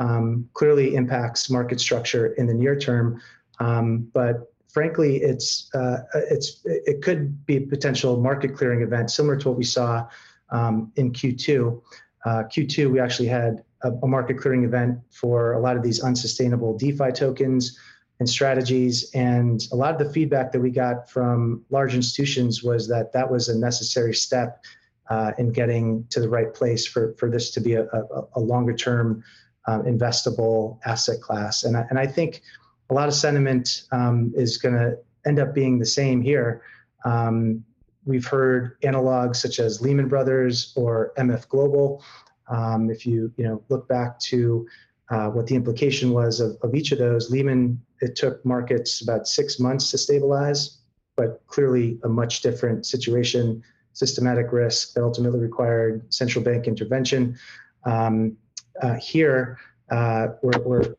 Um, 0.00 0.48
clearly 0.54 0.94
impacts 0.94 1.50
market 1.50 1.78
structure 1.78 2.32
in 2.34 2.46
the 2.46 2.54
near 2.54 2.74
term, 2.74 3.20
um, 3.58 4.08
but 4.14 4.50
frankly, 4.72 5.16
it's 5.16 5.72
uh, 5.74 5.98
it's 6.14 6.62
it 6.64 7.02
could 7.02 7.44
be 7.46 7.58
a 7.58 7.60
potential 7.60 8.20
market 8.20 8.56
clearing 8.56 8.82
event 8.82 9.10
similar 9.10 9.36
to 9.36 9.48
what 9.48 9.58
we 9.58 9.64
saw 9.64 10.08
um, 10.50 10.92
in 10.96 11.12
Q2. 11.12 11.80
Uh, 12.24 12.28
Q2, 12.44 12.90
we 12.90 13.00
actually 13.00 13.28
had 13.28 13.64
a, 13.82 13.90
a, 13.90 14.06
market 14.06 14.38
clearing 14.38 14.64
event 14.64 14.98
for 15.10 15.52
a 15.52 15.58
lot 15.58 15.76
of 15.76 15.82
these 15.82 16.02
unsustainable 16.02 16.76
DeFi 16.76 17.12
tokens 17.12 17.78
and 18.18 18.28
strategies. 18.28 19.10
And 19.14 19.62
a 19.72 19.76
lot 19.76 19.98
of 19.98 20.06
the 20.06 20.12
feedback 20.12 20.52
that 20.52 20.60
we 20.60 20.70
got 20.70 21.08
from 21.08 21.64
large 21.70 21.94
institutions 21.94 22.62
was 22.62 22.88
that 22.88 23.12
that 23.12 23.30
was 23.30 23.48
a 23.48 23.58
necessary 23.58 24.14
step 24.14 24.62
uh, 25.08 25.32
in 25.38 25.50
getting 25.50 26.06
to 26.10 26.20
the 26.20 26.28
right 26.28 26.52
place 26.52 26.86
for, 26.86 27.14
for 27.14 27.30
this 27.30 27.50
to 27.52 27.60
be 27.60 27.74
a, 27.74 27.84
a, 27.84 28.26
a 28.34 28.40
longer 28.40 28.74
term 28.74 29.24
um, 29.66 29.82
investable 29.84 30.78
asset 30.84 31.20
class. 31.20 31.64
And 31.64 31.76
I, 31.76 31.86
and 31.90 31.98
I 31.98 32.06
think 32.06 32.42
a 32.90 32.94
lot 32.94 33.08
of 33.08 33.14
sentiment 33.14 33.82
um, 33.92 34.32
is 34.34 34.58
going 34.58 34.74
to 34.74 34.98
end 35.26 35.38
up 35.38 35.54
being 35.54 35.78
the 35.78 35.86
same 35.86 36.20
here. 36.20 36.62
Um, 37.04 37.64
we've 38.04 38.26
heard 38.26 38.80
analogs 38.82 39.36
such 39.36 39.58
as 39.60 39.80
Lehman 39.80 40.08
Brothers 40.08 40.72
or 40.76 41.12
MF 41.18 41.48
Global. 41.48 42.02
Um, 42.48 42.90
if 42.90 43.06
you 43.06 43.32
you 43.36 43.44
know 43.44 43.62
look 43.68 43.86
back 43.88 44.18
to 44.20 44.66
uh, 45.10 45.28
what 45.28 45.46
the 45.46 45.54
implication 45.54 46.12
was 46.12 46.40
of, 46.40 46.56
of 46.62 46.74
each 46.74 46.92
of 46.92 46.98
those, 46.98 47.30
Lehman 47.30 47.80
it 48.00 48.16
took 48.16 48.44
markets 48.44 49.02
about 49.02 49.28
six 49.28 49.60
months 49.60 49.90
to 49.90 49.98
stabilize, 49.98 50.78
but 51.16 51.42
clearly 51.46 51.98
a 52.04 52.08
much 52.08 52.40
different 52.40 52.86
situation, 52.86 53.62
systematic 53.92 54.52
risk 54.52 54.94
that 54.94 55.02
ultimately 55.02 55.38
required 55.38 56.12
central 56.12 56.42
bank 56.42 56.66
intervention. 56.66 57.38
Um, 57.84 58.36
uh, 58.82 58.94
here, 58.94 59.58
uh, 59.90 60.28
we're, 60.42 60.60
we're 60.64 60.94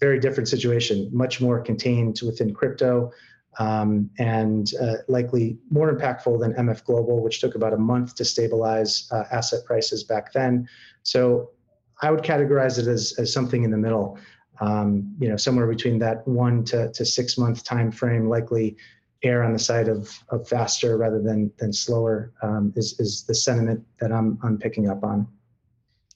very 0.00 0.20
different 0.20 0.48
situation, 0.48 1.08
much 1.12 1.40
more 1.40 1.60
contained 1.60 2.20
within 2.24 2.52
crypto, 2.52 3.10
um, 3.58 4.10
and 4.18 4.72
uh, 4.80 4.96
likely 5.08 5.56
more 5.70 5.94
impactful 5.94 6.40
than 6.40 6.52
MF 6.54 6.84
Global, 6.84 7.22
which 7.22 7.40
took 7.40 7.54
about 7.54 7.72
a 7.72 7.78
month 7.78 8.14
to 8.16 8.24
stabilize 8.24 9.08
uh, 9.12 9.24
asset 9.30 9.64
prices 9.64 10.04
back 10.04 10.32
then. 10.32 10.68
So 11.04 11.50
I 12.02 12.10
would 12.10 12.22
categorize 12.22 12.78
it 12.78 12.88
as, 12.88 13.14
as 13.18 13.32
something 13.32 13.62
in 13.62 13.70
the 13.70 13.76
middle, 13.76 14.18
um, 14.60 15.14
you 15.20 15.28
know, 15.28 15.36
somewhere 15.36 15.66
between 15.66 15.98
that 16.00 16.26
one 16.26 16.64
to, 16.64 16.90
to 16.92 17.04
six 17.04 17.38
month 17.38 17.64
time 17.64 17.90
frame, 17.90 18.28
likely 18.28 18.76
err 19.22 19.42
on 19.42 19.52
the 19.52 19.58
side 19.58 19.88
of, 19.88 20.12
of 20.28 20.46
faster 20.46 20.98
rather 20.98 21.22
than, 21.22 21.50
than 21.58 21.72
slower 21.72 22.32
um, 22.42 22.72
is, 22.76 22.98
is 23.00 23.24
the 23.24 23.34
sentiment 23.34 23.82
that 24.00 24.12
I'm, 24.12 24.38
I'm 24.42 24.58
picking 24.58 24.90
up 24.90 25.02
on. 25.02 25.26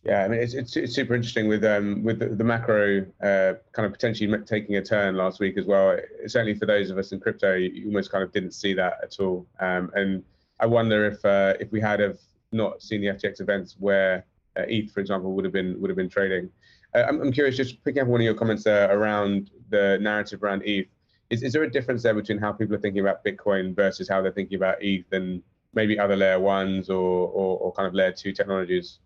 Yeah, 0.08 0.24
I 0.24 0.28
mean 0.28 0.40
it's 0.40 0.54
it's, 0.54 0.74
it's 0.74 0.94
super 0.94 1.14
interesting 1.14 1.48
with 1.48 1.62
um 1.66 2.02
with 2.02 2.18
the, 2.20 2.28
the 2.30 2.42
macro 2.42 3.04
uh, 3.22 3.60
kind 3.72 3.84
of 3.84 3.92
potentially 3.92 4.34
taking 4.46 4.76
a 4.76 4.82
turn 4.82 5.16
last 5.16 5.38
week 5.38 5.58
as 5.58 5.66
well. 5.66 5.98
Certainly 6.26 6.54
for 6.54 6.64
those 6.64 6.88
of 6.88 6.96
us 6.96 7.12
in 7.12 7.20
crypto, 7.20 7.56
you 7.56 7.88
almost 7.88 8.10
kind 8.10 8.24
of 8.24 8.32
didn't 8.32 8.52
see 8.52 8.72
that 8.72 8.94
at 9.02 9.20
all. 9.20 9.46
Um, 9.60 9.90
and 9.94 10.24
I 10.60 10.66
wonder 10.66 11.04
if 11.04 11.22
uh, 11.26 11.54
if 11.60 11.70
we 11.72 11.80
had 11.82 12.00
have 12.00 12.18
not 12.52 12.80
seen 12.82 13.02
the 13.02 13.08
FTX 13.08 13.42
events 13.42 13.76
where 13.78 14.24
uh, 14.56 14.62
ETH, 14.66 14.90
for 14.92 15.00
example, 15.00 15.34
would 15.34 15.44
have 15.44 15.52
been 15.52 15.78
would 15.78 15.90
have 15.90 15.96
been 15.98 16.08
trading. 16.08 16.48
Uh, 16.94 17.04
I'm, 17.06 17.20
I'm 17.20 17.30
curious, 17.30 17.54
just 17.54 17.84
picking 17.84 18.00
up 18.00 18.08
one 18.08 18.22
of 18.22 18.24
your 18.24 18.32
comments 18.34 18.64
there 18.64 18.90
around 18.90 19.50
the 19.68 19.98
narrative 20.00 20.42
around 20.42 20.62
ETH. 20.64 20.88
Is, 21.28 21.42
is 21.42 21.52
there 21.52 21.64
a 21.64 21.70
difference 21.70 22.02
there 22.02 22.14
between 22.14 22.38
how 22.38 22.52
people 22.52 22.74
are 22.74 22.80
thinking 22.80 23.02
about 23.02 23.22
Bitcoin 23.22 23.76
versus 23.76 24.08
how 24.08 24.22
they're 24.22 24.32
thinking 24.32 24.56
about 24.56 24.82
ETH 24.82 25.12
and 25.12 25.42
maybe 25.74 25.98
other 25.98 26.16
layer 26.16 26.40
ones 26.40 26.88
or, 26.88 27.28
or, 27.28 27.58
or 27.58 27.72
kind 27.74 27.86
of 27.86 27.92
layer 27.92 28.12
two 28.12 28.32
technologies? 28.32 29.00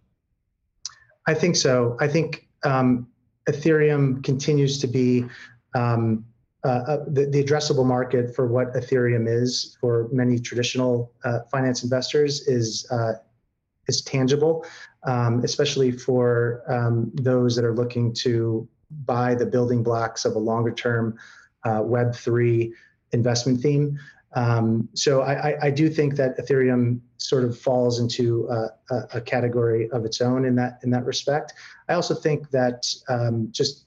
I 1.26 1.34
think 1.34 1.56
so. 1.56 1.96
I 2.00 2.08
think 2.08 2.48
um, 2.64 3.06
Ethereum 3.48 4.22
continues 4.24 4.78
to 4.80 4.86
be 4.86 5.24
um, 5.74 6.24
uh, 6.64 6.68
uh, 6.68 7.04
the, 7.08 7.26
the, 7.26 7.42
addressable 7.42 7.84
market 7.84 8.36
for 8.36 8.46
what 8.46 8.72
Ethereum 8.74 9.26
is 9.28 9.76
for 9.80 10.08
many 10.12 10.38
traditional 10.38 11.12
uh, 11.24 11.40
finance 11.50 11.82
investors 11.82 12.46
is 12.46 12.86
uh, 12.92 13.14
is 13.88 14.00
tangible, 14.02 14.64
um, 15.02 15.42
especially 15.42 15.90
for 15.90 16.62
um, 16.68 17.10
those 17.14 17.56
that 17.56 17.64
are 17.64 17.74
looking 17.74 18.12
to 18.12 18.68
buy 19.06 19.34
the 19.34 19.46
building 19.46 19.82
blocks 19.82 20.24
of 20.24 20.36
a 20.36 20.38
longer 20.38 20.70
term 20.70 21.18
uh, 21.64 21.80
Web 21.82 22.14
three 22.14 22.72
investment 23.12 23.60
theme. 23.60 23.98
Um, 24.34 24.88
so 24.94 25.22
I, 25.22 25.66
I, 25.66 25.70
do 25.70 25.90
think 25.90 26.16
that 26.16 26.38
Ethereum 26.38 27.00
sort 27.18 27.44
of 27.44 27.58
falls 27.58 28.00
into 28.00 28.48
a, 28.48 28.94
a, 29.12 29.20
category 29.20 29.90
of 29.90 30.06
its 30.06 30.22
own 30.22 30.46
in 30.46 30.54
that 30.54 30.78
in 30.82 30.90
that 30.90 31.04
respect. 31.04 31.52
I 31.90 31.94
also 31.94 32.14
think 32.14 32.48
that 32.50 32.86
um, 33.10 33.48
just 33.50 33.84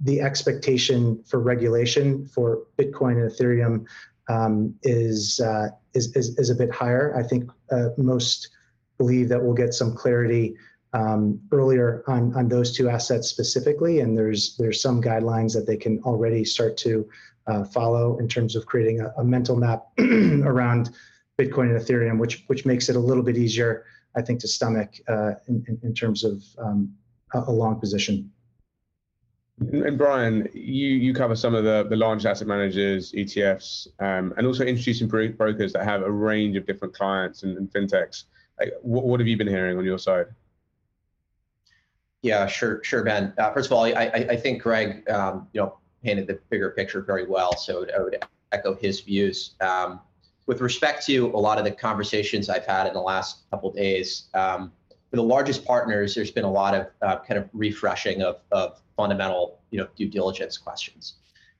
the 0.00 0.20
expectation 0.20 1.22
for 1.24 1.40
regulation 1.40 2.26
for 2.28 2.62
Bitcoin 2.78 3.20
and 3.20 3.32
Ethereum 3.32 3.84
um, 4.28 4.74
is, 4.84 5.40
uh, 5.40 5.70
is, 5.94 6.14
is 6.14 6.38
is 6.38 6.50
a 6.50 6.54
bit 6.54 6.72
higher. 6.72 7.12
I 7.16 7.24
think 7.24 7.50
uh, 7.72 7.88
most 7.96 8.50
believe 8.96 9.28
that 9.28 9.42
we'll 9.42 9.54
get 9.54 9.74
some 9.74 9.96
clarity 9.96 10.54
um, 10.92 11.40
earlier 11.50 12.04
on 12.06 12.32
on 12.36 12.48
those 12.48 12.76
two 12.76 12.88
assets 12.88 13.28
specifically, 13.28 14.00
and 14.00 14.16
there's 14.16 14.56
there's 14.56 14.80
some 14.80 15.02
guidelines 15.02 15.52
that 15.54 15.66
they 15.66 15.76
can 15.76 16.00
already 16.04 16.44
start 16.44 16.76
to 16.78 17.08
uh, 17.50 17.64
follow 17.64 18.18
in 18.18 18.28
terms 18.28 18.56
of 18.56 18.64
creating 18.66 19.00
a, 19.00 19.12
a 19.18 19.24
mental 19.24 19.56
map 19.56 19.86
around 19.98 20.90
Bitcoin 21.38 21.74
and 21.74 21.80
Ethereum, 21.80 22.18
which 22.18 22.44
which 22.46 22.64
makes 22.64 22.88
it 22.88 22.96
a 22.96 23.00
little 23.00 23.22
bit 23.22 23.36
easier, 23.36 23.84
I 24.16 24.22
think, 24.22 24.40
to 24.40 24.48
stomach 24.48 24.90
uh, 25.08 25.32
in, 25.48 25.64
in, 25.68 25.78
in, 25.82 25.94
terms 25.94 26.24
of 26.24 26.42
um, 26.58 26.94
a, 27.34 27.40
a, 27.40 27.50
long 27.50 27.80
position. 27.80 28.30
And 29.58 29.98
Brian, 29.98 30.48
you 30.54 30.88
you 30.88 31.12
cover 31.12 31.34
some 31.34 31.54
of 31.54 31.64
the 31.64 31.86
the 31.88 31.96
large 31.96 32.24
asset 32.24 32.46
managers, 32.46 33.12
ETFs, 33.12 33.88
um, 33.98 34.32
and 34.36 34.46
also 34.46 34.64
introducing 34.64 35.08
brokers 35.08 35.72
that 35.72 35.84
have 35.84 36.02
a 36.02 36.10
range 36.10 36.56
of 36.56 36.66
different 36.66 36.94
clients 36.94 37.42
and, 37.42 37.58
and 37.58 37.70
fintechs. 37.72 38.24
Like, 38.58 38.72
what, 38.82 39.04
what 39.04 39.20
have 39.20 39.26
you 39.26 39.36
been 39.36 39.48
hearing 39.48 39.78
on 39.78 39.84
your 39.84 39.98
side? 39.98 40.26
Yeah, 42.22 42.46
sure, 42.46 42.84
sure, 42.84 43.02
Ben. 43.02 43.32
Uh, 43.38 43.50
first 43.52 43.66
of 43.66 43.72
all, 43.72 43.84
I, 43.84 43.92
I, 43.92 44.26
I 44.30 44.36
think 44.36 44.62
Greg, 44.62 45.08
um, 45.08 45.48
you 45.54 45.60
know, 45.62 45.79
painted 46.02 46.26
the 46.26 46.38
bigger 46.48 46.70
picture 46.70 47.00
very 47.02 47.26
well. 47.26 47.56
So 47.56 47.86
I 47.96 48.00
would 48.02 48.22
echo 48.52 48.74
his 48.74 49.00
views. 49.00 49.54
Um, 49.60 50.00
with 50.46 50.60
respect 50.60 51.06
to 51.06 51.26
a 51.28 51.38
lot 51.38 51.58
of 51.58 51.64
the 51.64 51.70
conversations 51.70 52.48
I've 52.48 52.66
had 52.66 52.86
in 52.86 52.94
the 52.94 53.00
last 53.00 53.48
couple 53.50 53.70
days, 53.70 54.28
um, 54.34 54.72
for 55.10 55.16
the 55.16 55.22
largest 55.22 55.64
partners, 55.64 56.14
there's 56.14 56.30
been 56.30 56.44
a 56.44 56.50
lot 56.50 56.74
of 56.74 56.86
uh, 57.02 57.18
kind 57.18 57.38
of 57.38 57.48
refreshing 57.52 58.22
of, 58.22 58.40
of 58.52 58.80
fundamental, 58.96 59.60
you 59.70 59.78
know, 59.78 59.88
due 59.96 60.08
diligence 60.08 60.56
questions. 60.56 61.14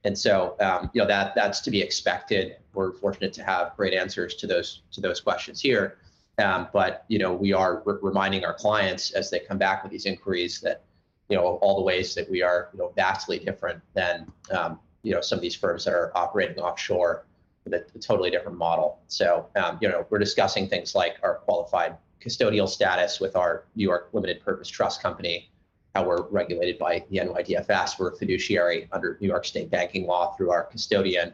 And 0.04 0.16
so, 0.16 0.56
um, 0.60 0.90
you 0.94 1.00
know, 1.00 1.06
that 1.06 1.34
that's 1.34 1.60
to 1.60 1.70
be 1.70 1.80
expected. 1.80 2.56
We're 2.72 2.92
fortunate 2.92 3.32
to 3.34 3.44
have 3.44 3.76
great 3.76 3.92
answers 3.92 4.34
to 4.36 4.46
those 4.46 4.82
to 4.92 5.00
those 5.00 5.20
questions 5.20 5.60
here. 5.60 5.98
Um, 6.38 6.68
but 6.72 7.04
you 7.08 7.18
know, 7.18 7.32
we 7.32 7.52
are 7.52 7.82
re- 7.84 7.98
reminding 8.00 8.44
our 8.44 8.54
clients 8.54 9.10
as 9.10 9.30
they 9.30 9.40
come 9.40 9.58
back 9.58 9.82
with 9.82 9.92
these 9.92 10.06
inquiries 10.06 10.60
that 10.60 10.84
you 11.30 11.36
know 11.36 11.58
all 11.62 11.76
the 11.76 11.82
ways 11.82 12.14
that 12.14 12.28
we 12.28 12.42
are 12.42 12.68
you 12.72 12.80
know 12.80 12.92
vastly 12.96 13.38
different 13.38 13.80
than 13.94 14.30
um, 14.50 14.78
you 15.02 15.14
know 15.14 15.20
some 15.20 15.38
of 15.38 15.42
these 15.42 15.54
firms 15.54 15.84
that 15.84 15.94
are 15.94 16.12
operating 16.14 16.58
offshore 16.58 17.24
with 17.64 17.72
a, 17.74 17.84
a 17.94 17.98
totally 17.98 18.30
different 18.30 18.58
model. 18.58 19.00
So 19.06 19.46
um, 19.56 19.78
you 19.80 19.88
know 19.88 20.06
we're 20.10 20.18
discussing 20.18 20.68
things 20.68 20.94
like 20.94 21.16
our 21.22 21.36
qualified 21.36 21.96
custodial 22.20 22.68
status 22.68 23.20
with 23.20 23.36
our 23.36 23.64
New 23.76 23.84
York 23.84 24.10
limited 24.12 24.44
purpose 24.44 24.68
trust 24.68 25.02
company, 25.02 25.50
how 25.94 26.04
we're 26.04 26.28
regulated 26.28 26.78
by 26.78 27.04
the 27.08 27.18
NYDFS. 27.18 27.98
We're 27.98 28.10
a 28.10 28.16
fiduciary 28.16 28.88
under 28.92 29.16
New 29.20 29.28
York 29.28 29.44
State 29.44 29.70
banking 29.70 30.06
law 30.06 30.34
through 30.34 30.50
our 30.50 30.64
custodian. 30.64 31.32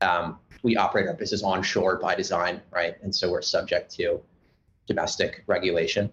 Um, 0.00 0.38
we 0.62 0.76
operate 0.76 1.06
our 1.06 1.14
business 1.14 1.42
onshore 1.42 1.98
by 1.98 2.14
design, 2.14 2.60
right? 2.70 2.96
And 3.02 3.14
so 3.14 3.30
we're 3.30 3.42
subject 3.42 3.94
to 3.96 4.20
domestic 4.86 5.44
regulation. 5.46 6.10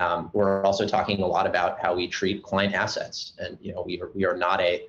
Um, 0.00 0.30
we're 0.32 0.62
also 0.64 0.86
talking 0.86 1.22
a 1.22 1.26
lot 1.26 1.46
about 1.46 1.80
how 1.80 1.94
we 1.94 2.08
treat 2.08 2.42
client 2.42 2.74
assets, 2.74 3.32
and 3.38 3.58
you 3.60 3.72
know 3.72 3.82
we 3.82 4.00
are, 4.00 4.10
we 4.14 4.24
are 4.24 4.36
not 4.36 4.60
a, 4.60 4.86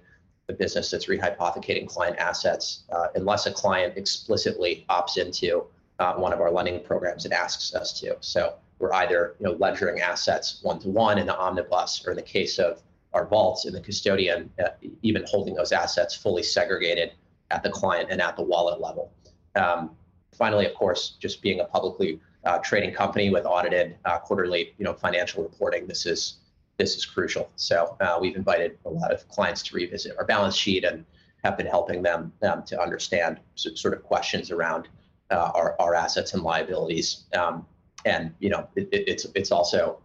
a 0.50 0.54
business 0.54 0.92
that's 0.92 1.08
rehypothecating 1.08 1.88
client 1.88 2.18
assets 2.18 2.84
uh, 2.92 3.08
unless 3.16 3.46
a 3.46 3.52
client 3.52 3.98
explicitly 3.98 4.86
opts 4.90 5.18
into 5.18 5.66
uh, 6.00 6.14
one 6.14 6.34
of 6.34 6.42
our 6.42 6.52
lending 6.52 6.84
programs 6.84 7.26
and 7.26 7.34
asks 7.34 7.74
us 7.74 8.00
to. 8.00 8.16
So 8.20 8.56
we're 8.80 8.94
either 8.94 9.36
you 9.40 9.48
know 9.48 9.54
ledgering 9.54 10.02
assets 10.02 10.60
one 10.62 10.80
to 10.80 10.90
one 10.90 11.18
in 11.18 11.26
the 11.26 11.38
omnibus, 11.38 12.06
or 12.06 12.12
in 12.12 12.18
the 12.18 12.24
case 12.24 12.60
of 12.60 12.82
our 13.14 13.26
vaults 13.26 13.66
in 13.66 13.74
the 13.74 13.82
custodian, 13.82 14.50
uh, 14.64 14.70
even 15.02 15.24
holding 15.28 15.56
those 15.56 15.72
assets 15.72 16.14
fully 16.16 16.44
segregated 16.44 17.14
at 17.52 17.64
the 17.64 17.70
client 17.70 18.10
and 18.12 18.22
at 18.22 18.36
the 18.36 18.44
wallet 18.44 18.82
level. 18.82 19.12
Um, 19.56 19.92
finally, 20.38 20.66
of 20.66 20.74
course, 20.74 21.16
just 21.20 21.42
being 21.42 21.62
a 21.62 21.66
publicly 21.66 22.20
uh, 22.46 22.60
trading 22.60 22.94
company 22.94 23.30
with 23.30 23.46
audited 23.46 23.98
uh, 24.06 24.20
quarterly, 24.20 24.74
you 24.78 24.86
know, 24.86 24.94
financial 24.94 25.44
reporting. 25.44 25.88
This 25.88 26.06
is 26.06 26.38
this 26.78 26.96
is 26.96 27.06
crucial. 27.06 27.50
So 27.56 27.96
uh, 28.02 28.18
we've 28.20 28.36
invited 28.36 28.78
a 28.86 28.90
lot 28.90 29.14
of 29.14 29.28
clients 29.30 29.64
to 29.64 29.76
revisit 29.76 30.18
our 30.18 30.26
balance 30.26 30.58
sheet 30.58 30.84
and 30.84 31.06
have 31.44 31.58
been 31.58 31.68
helping 31.68 32.02
them 32.02 32.34
um, 32.42 32.64
to 32.64 32.82
understand 32.82 33.40
sort 33.56 33.94
of 33.94 34.04
questions 34.04 34.52
around 34.52 34.90
uh, 35.32 35.52
our, 35.56 35.76
our 35.80 35.96
assets 35.96 36.34
and 36.34 36.44
liabilities. 36.44 37.24
Um, 37.34 37.66
and 38.04 38.34
you 38.40 38.50
know, 38.50 38.68
it, 38.76 38.90
it's 38.92 39.26
it's 39.36 39.52
also 39.52 40.00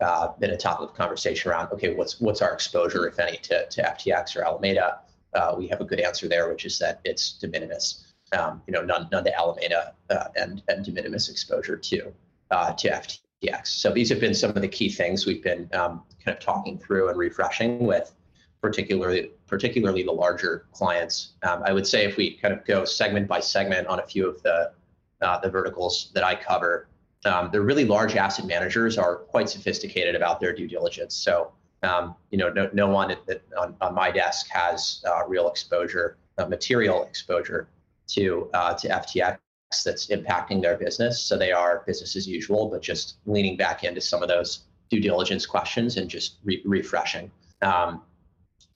uh, 0.00 0.28
been 0.38 0.50
a 0.50 0.56
topic 0.56 0.90
of 0.90 0.94
conversation 0.94 1.50
around 1.50 1.72
okay, 1.72 1.94
what's 1.94 2.20
what's 2.20 2.40
our 2.40 2.52
exposure, 2.52 3.06
if 3.06 3.18
any, 3.18 3.36
to, 3.38 3.66
to 3.68 3.82
FTX 3.82 4.36
or 4.36 4.44
Alameda? 4.44 5.00
Uh, 5.34 5.54
we 5.56 5.66
have 5.66 5.80
a 5.80 5.84
good 5.84 6.00
answer 6.00 6.28
there, 6.28 6.48
which 6.48 6.64
is 6.64 6.78
that 6.78 7.00
it's 7.04 7.32
de 7.32 7.48
minimis. 7.48 8.11
Um, 8.32 8.62
you 8.66 8.72
know, 8.72 8.82
none 8.82 9.08
none 9.12 9.24
to 9.24 9.38
Alameda 9.38 9.94
uh, 10.10 10.28
and 10.36 10.62
and 10.68 10.84
de 10.84 10.92
minimis 10.92 11.28
exposure 11.28 11.76
to 11.76 12.12
uh, 12.50 12.72
to 12.72 12.88
FTX. 12.90 13.66
So 13.66 13.90
these 13.90 14.08
have 14.10 14.20
been 14.20 14.34
some 14.34 14.50
of 14.50 14.62
the 14.62 14.68
key 14.68 14.88
things 14.88 15.26
we've 15.26 15.42
been 15.42 15.68
um, 15.72 16.02
kind 16.24 16.36
of 16.36 16.40
talking 16.40 16.78
through 16.78 17.08
and 17.08 17.18
refreshing 17.18 17.80
with, 17.80 18.14
particularly 18.60 19.30
particularly 19.46 20.02
the 20.02 20.12
larger 20.12 20.66
clients. 20.72 21.32
Um, 21.42 21.62
I 21.64 21.72
would 21.72 21.86
say 21.86 22.04
if 22.04 22.16
we 22.16 22.36
kind 22.36 22.54
of 22.54 22.64
go 22.64 22.84
segment 22.84 23.28
by 23.28 23.40
segment 23.40 23.86
on 23.86 23.98
a 24.00 24.06
few 24.06 24.28
of 24.28 24.42
the 24.42 24.72
uh, 25.20 25.38
the 25.40 25.50
verticals 25.50 26.10
that 26.14 26.24
I 26.24 26.34
cover, 26.34 26.88
um, 27.24 27.50
the 27.52 27.60
really 27.60 27.84
large 27.84 28.16
asset 28.16 28.46
managers 28.46 28.98
are 28.98 29.16
quite 29.16 29.48
sophisticated 29.48 30.14
about 30.14 30.40
their 30.40 30.52
due 30.52 30.66
diligence. 30.66 31.14
So, 31.14 31.52
um, 31.82 32.16
you 32.30 32.38
know, 32.38 32.48
no, 32.48 32.68
no 32.72 32.88
one 32.88 33.14
that 33.26 33.42
on, 33.56 33.76
on 33.80 33.94
my 33.94 34.10
desk 34.10 34.48
has 34.50 35.02
uh, 35.06 35.26
real 35.28 35.48
exposure, 35.48 36.16
uh, 36.38 36.46
material 36.46 37.04
exposure 37.04 37.68
to 38.14 38.50
uh, 38.54 38.74
to 38.74 38.88
FTX 38.88 39.38
that's 39.84 40.08
impacting 40.08 40.60
their 40.60 40.76
business. 40.76 41.22
So 41.22 41.38
they 41.38 41.52
are 41.52 41.82
business 41.86 42.14
as 42.14 42.26
usual, 42.28 42.68
but 42.68 42.82
just 42.82 43.16
leaning 43.24 43.56
back 43.56 43.84
into 43.84 44.00
some 44.00 44.22
of 44.22 44.28
those 44.28 44.64
due 44.90 45.00
diligence 45.00 45.46
questions 45.46 45.96
and 45.96 46.10
just 46.10 46.36
re- 46.44 46.62
refreshing. 46.64 47.30
Um, 47.62 48.02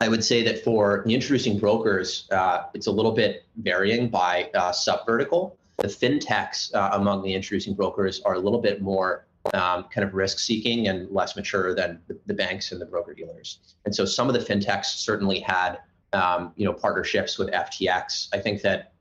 I 0.01 0.09
would 0.09 0.25
say 0.25 0.43
that 0.45 0.65
for 0.65 1.03
the 1.07 1.15
introducing 1.15 1.59
brokers, 1.59 2.29
uh, 2.31 2.65
it's 2.75 2.87
a 2.87 2.91
little 2.91 3.13
bit 3.13 3.45
varying 3.57 4.09
by 4.09 4.51
uh, 4.55 4.73
sub 4.73 5.05
vertical 5.07 5.59
the 5.79 5.89
fintechs 5.89 6.75
uh, 6.75 6.91
among 6.93 7.23
the 7.23 7.35
introducing 7.35 7.75
brokers 7.75 8.21
are 8.23 8.35
a 8.35 8.39
little 8.39 8.61
bit 8.61 8.81
more 8.81 9.27
um, 9.55 9.85
kind 9.85 10.07
of 10.07 10.15
risk 10.15 10.39
seeking 10.39 10.89
and 10.89 11.11
less 11.11 11.37
mature 11.37 11.75
than 11.75 12.01
the, 12.09 12.19
the, 12.27 12.35
banks 12.35 12.73
and 12.73 12.81
the 12.81 12.87
broker 12.87 13.15
dealers. 13.15 13.61
And 13.85 13.95
so 13.95 14.05
some 14.05 14.29
of 14.29 14.35
the 14.35 14.41
fintechs 14.41 14.87
certainly 14.87 15.39
had 15.41 15.79
um, 16.13 16.53
you 16.57 16.65
know 16.65 16.73
partnerships 16.73 17.39
with 17.39 17.51
FTX. 17.51 18.29
I 18.33 18.39
think 18.39 18.63
that 18.63 18.93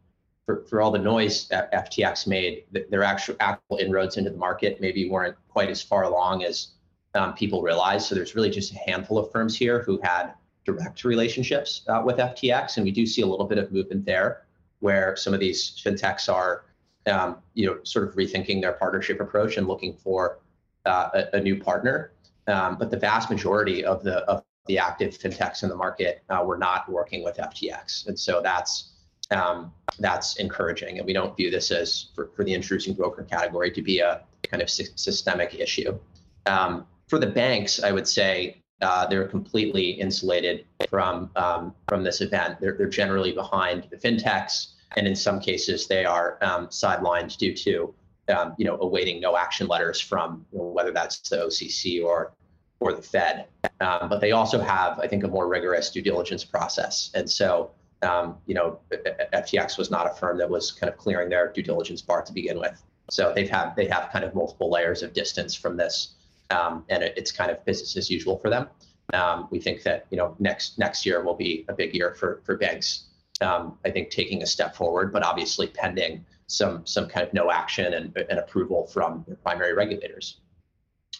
for, 0.46 0.64
for 0.70 0.82
all 0.82 0.92
the 0.92 1.00
noise 1.00 1.48
that 1.48 1.72
FTX 1.74 2.28
made, 2.28 2.66
their 2.90 3.04
actual 3.04 3.36
actual 3.40 3.78
inroads 3.78 4.18
into 4.18 4.30
the 4.30 4.38
market 4.38 4.80
maybe 4.80 5.10
weren't 5.10 5.36
quite 5.50 5.70
as 5.70 5.82
far 5.82 6.04
along 6.04 6.44
as 6.44 6.70
um, 7.16 7.34
people 7.34 7.62
realized. 7.62 8.08
So 8.08 8.16
there's 8.16 8.36
really 8.36 8.50
just 8.50 8.74
a 8.74 8.78
handful 8.78 9.18
of 9.18 9.32
firms 9.32 9.58
here 9.58 9.82
who 9.84 10.00
had 10.04 10.34
direct 10.66 11.04
relationships 11.04 11.82
uh, 11.88 12.02
with 12.06 12.18
FTX, 12.18 12.78
and 12.78 12.86
we 12.86 12.92
do 12.92 13.06
see 13.06 13.22
a 13.22 13.26
little 13.26 13.46
bit 13.46 13.58
of 13.58 13.72
movement 13.72 14.06
there 14.06 14.44
where 14.80 15.16
some 15.16 15.34
of 15.34 15.40
these 15.40 15.82
fintechs 15.84 16.32
are, 16.32 16.66
um, 17.08 17.38
you 17.54 17.66
know, 17.66 17.78
sort 17.84 18.08
of 18.08 18.16
rethinking 18.16 18.62
their 18.62 18.74
partnership 18.74 19.20
approach 19.20 19.58
and 19.58 19.68
looking 19.68 19.94
for 19.94 20.40
uh, 20.86 21.10
a, 21.14 21.38
a, 21.38 21.40
new 21.40 21.60
partner. 21.60 22.12
Um, 22.48 22.78
but 22.78 22.92
the 22.92 22.98
vast 22.98 23.30
majority 23.30 23.84
of 23.84 24.04
the 24.04 24.18
of 24.26 24.44
the 24.68 24.78
active 24.78 25.18
fintechs 25.18 25.64
in 25.64 25.70
the 25.70 25.76
market 25.76 26.24
uh, 26.30 26.44
were 26.46 26.58
not 26.58 26.88
working 26.90 27.24
with 27.24 27.38
FTX, 27.38 28.08
and 28.08 28.20
so 28.20 28.42
that's 28.42 28.95
um, 29.32 29.72
that's 30.00 30.38
encouraging. 30.38 30.98
And 30.98 31.06
we 31.06 31.14
don't 31.14 31.36
view 31.36 31.50
this 31.50 31.72
as 31.72 32.08
for, 32.16 32.30
for 32.36 32.44
the 32.44 32.54
introducing 32.54 32.94
broker 32.94 33.24
category 33.24 33.72
to 33.72 33.82
be 33.82 34.00
a 34.00 34.22
kind 34.44 34.62
of 34.62 34.70
sy- 34.70 34.86
systemic 34.96 35.56
issue. 35.56 35.98
Um, 36.46 36.86
for 37.08 37.20
the 37.20 37.28
banks, 37.28 37.82
I 37.82 37.92
would 37.92 38.08
say 38.08 38.62
uh, 38.82 39.08
they're 39.08 39.28
completely 39.28 39.92
insulated 39.92 40.66
from 40.90 41.30
um, 41.36 41.74
from 41.88 42.04
this 42.04 42.22
event. 42.22 42.60
They're, 42.60 42.74
they're 42.78 42.90
generally 42.90 43.32
behind 43.32 43.88
the 43.90 43.98
fintechs 43.98 44.76
and 44.96 45.08
in 45.08 45.16
some 45.16 45.40
cases 45.40 45.88
they 45.88 46.06
are 46.06 46.38
um, 46.42 46.68
sidelined 46.68 47.38
due 47.38 47.54
to 47.54 47.94
um, 48.36 48.56
you 48.58 48.66
know 48.66 48.78
awaiting 48.82 49.20
no 49.20 49.38
action 49.38 49.68
letters 49.68 50.00
from 50.00 50.46
you 50.52 50.60
know, 50.60 50.66
whether 50.66 50.92
that's 50.92 51.20
the 51.30 51.38
OCC 51.38 52.04
or 52.04 52.34
or 52.80 52.94
the 52.94 53.02
Fed. 53.02 53.48
Um, 53.80 54.10
but 54.10 54.20
they 54.20 54.34
also 54.34 54.60
have, 54.60 55.00
I 55.00 55.08
think, 55.08 55.24
a 55.24 55.30
more 55.30 55.48
rigorous 55.48 55.90
due 55.90 56.02
diligence 56.02 56.44
process. 56.44 57.10
And 57.16 57.30
so, 57.30 57.72
um, 58.02 58.38
you 58.46 58.56
know, 58.56 58.80
FTX 59.34 59.78
was 59.78 59.90
not 59.90 60.08
a 60.08 60.14
firm 60.16 60.38
that 60.38 60.50
was 60.50 60.72
kind 60.72 60.92
of 60.92 60.98
clearing 60.98 61.30
their 61.30 61.52
due 61.52 61.64
diligence 61.64 62.02
bar 62.02 62.22
to 62.22 62.34
begin 62.34 62.60
with. 62.60 62.82
So 63.10 63.34
they've 63.34 63.50
had 63.50 63.76
they 63.76 63.88
have 63.88 64.10
kind 64.12 64.26
of 64.26 64.34
multiple 64.34 64.70
layers 64.70 65.04
of 65.04 65.14
distance 65.14 65.56
from 65.56 65.78
this, 65.78 66.16
um, 66.50 66.84
and 66.90 67.04
it, 67.04 67.14
it's 67.18 67.32
kind 67.32 67.52
of 67.52 67.64
business 67.66 67.96
as 67.98 68.10
usual 68.10 68.40
for 68.40 68.50
them. 68.50 68.68
Um, 69.14 69.48
we 69.52 69.60
think 69.60 69.84
that 69.84 70.08
you 70.10 70.18
know 70.18 70.36
next 70.40 70.80
next 70.80 71.06
year 71.06 71.24
will 71.24 71.36
be 71.36 71.66
a 71.70 71.74
big 71.74 71.94
year 71.94 72.16
for 72.16 72.42
for 72.46 72.58
banks 72.58 73.06
um, 73.42 73.78
I 73.86 73.92
think 73.92 74.10
taking 74.10 74.44
a 74.44 74.46
step 74.46 74.76
forward, 74.76 75.12
but 75.12 75.24
obviously 75.24 75.68
pending 75.68 76.26
some 76.48 76.86
some 76.86 77.08
kind 77.08 77.28
of 77.28 77.34
no 77.34 77.52
action 77.52 77.94
and, 77.94 78.16
and 78.30 78.40
approval 78.40 78.88
from 78.88 79.24
their 79.28 79.36
primary 79.38 79.74
regulators. 79.74 80.40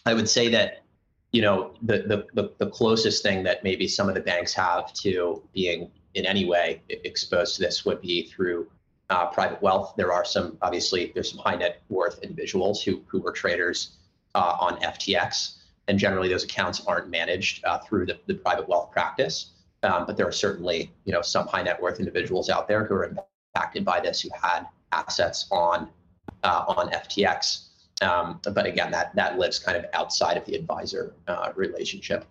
I 0.04 0.14
would 0.14 0.28
say 0.28 0.48
that 0.50 0.84
you 1.32 1.42
know 1.42 1.74
the, 1.82 1.98
the, 1.98 2.26
the 2.34 2.52
the 2.58 2.70
closest 2.70 3.22
thing 3.22 3.42
that 3.44 3.64
maybe 3.64 3.88
some 3.88 4.08
of 4.08 4.14
the 4.14 4.20
banks 4.20 4.54
have 4.54 4.92
to 4.94 5.42
being 5.52 5.90
in 6.16 6.24
any 6.26 6.46
way 6.46 6.82
exposed 6.88 7.56
to 7.56 7.62
this 7.62 7.84
would 7.84 8.00
be 8.00 8.26
through 8.26 8.66
uh, 9.10 9.26
private 9.26 9.62
wealth. 9.62 9.94
There 9.96 10.12
are 10.12 10.24
some 10.24 10.58
obviously 10.62 11.12
there's 11.14 11.30
some 11.30 11.38
high 11.38 11.54
net 11.54 11.82
worth 11.88 12.18
individuals 12.22 12.82
who 12.82 13.02
who 13.06 13.20
were 13.20 13.32
traders 13.32 13.98
uh, 14.34 14.56
on 14.58 14.80
FTX, 14.80 15.58
and 15.86 15.98
generally 15.98 16.28
those 16.28 16.44
accounts 16.44 16.82
aren't 16.86 17.08
managed 17.08 17.64
uh, 17.64 17.78
through 17.78 18.06
the, 18.06 18.18
the 18.26 18.34
private 18.34 18.68
wealth 18.68 18.90
practice. 18.90 19.52
Um, 19.82 20.06
but 20.06 20.16
there 20.16 20.26
are 20.26 20.32
certainly, 20.32 20.90
you 21.04 21.12
know, 21.12 21.22
some 21.22 21.46
high 21.46 21.62
net 21.62 21.80
worth 21.80 22.00
individuals 22.00 22.48
out 22.48 22.66
there 22.66 22.84
who 22.84 22.94
are 22.94 23.04
impacted 23.04 23.84
by 23.84 24.00
this 24.00 24.20
who 24.20 24.30
had 24.42 24.66
assets 24.92 25.46
on 25.52 25.88
uh, 26.42 26.64
on 26.66 26.90
FTX. 26.90 27.66
Um, 28.02 28.40
but 28.42 28.66
again, 28.66 28.90
that 28.90 29.14
that 29.14 29.38
lives 29.38 29.58
kind 29.58 29.76
of 29.76 29.84
outside 29.92 30.36
of 30.36 30.44
the 30.46 30.56
advisor 30.56 31.14
uh, 31.28 31.52
relationship. 31.54 32.24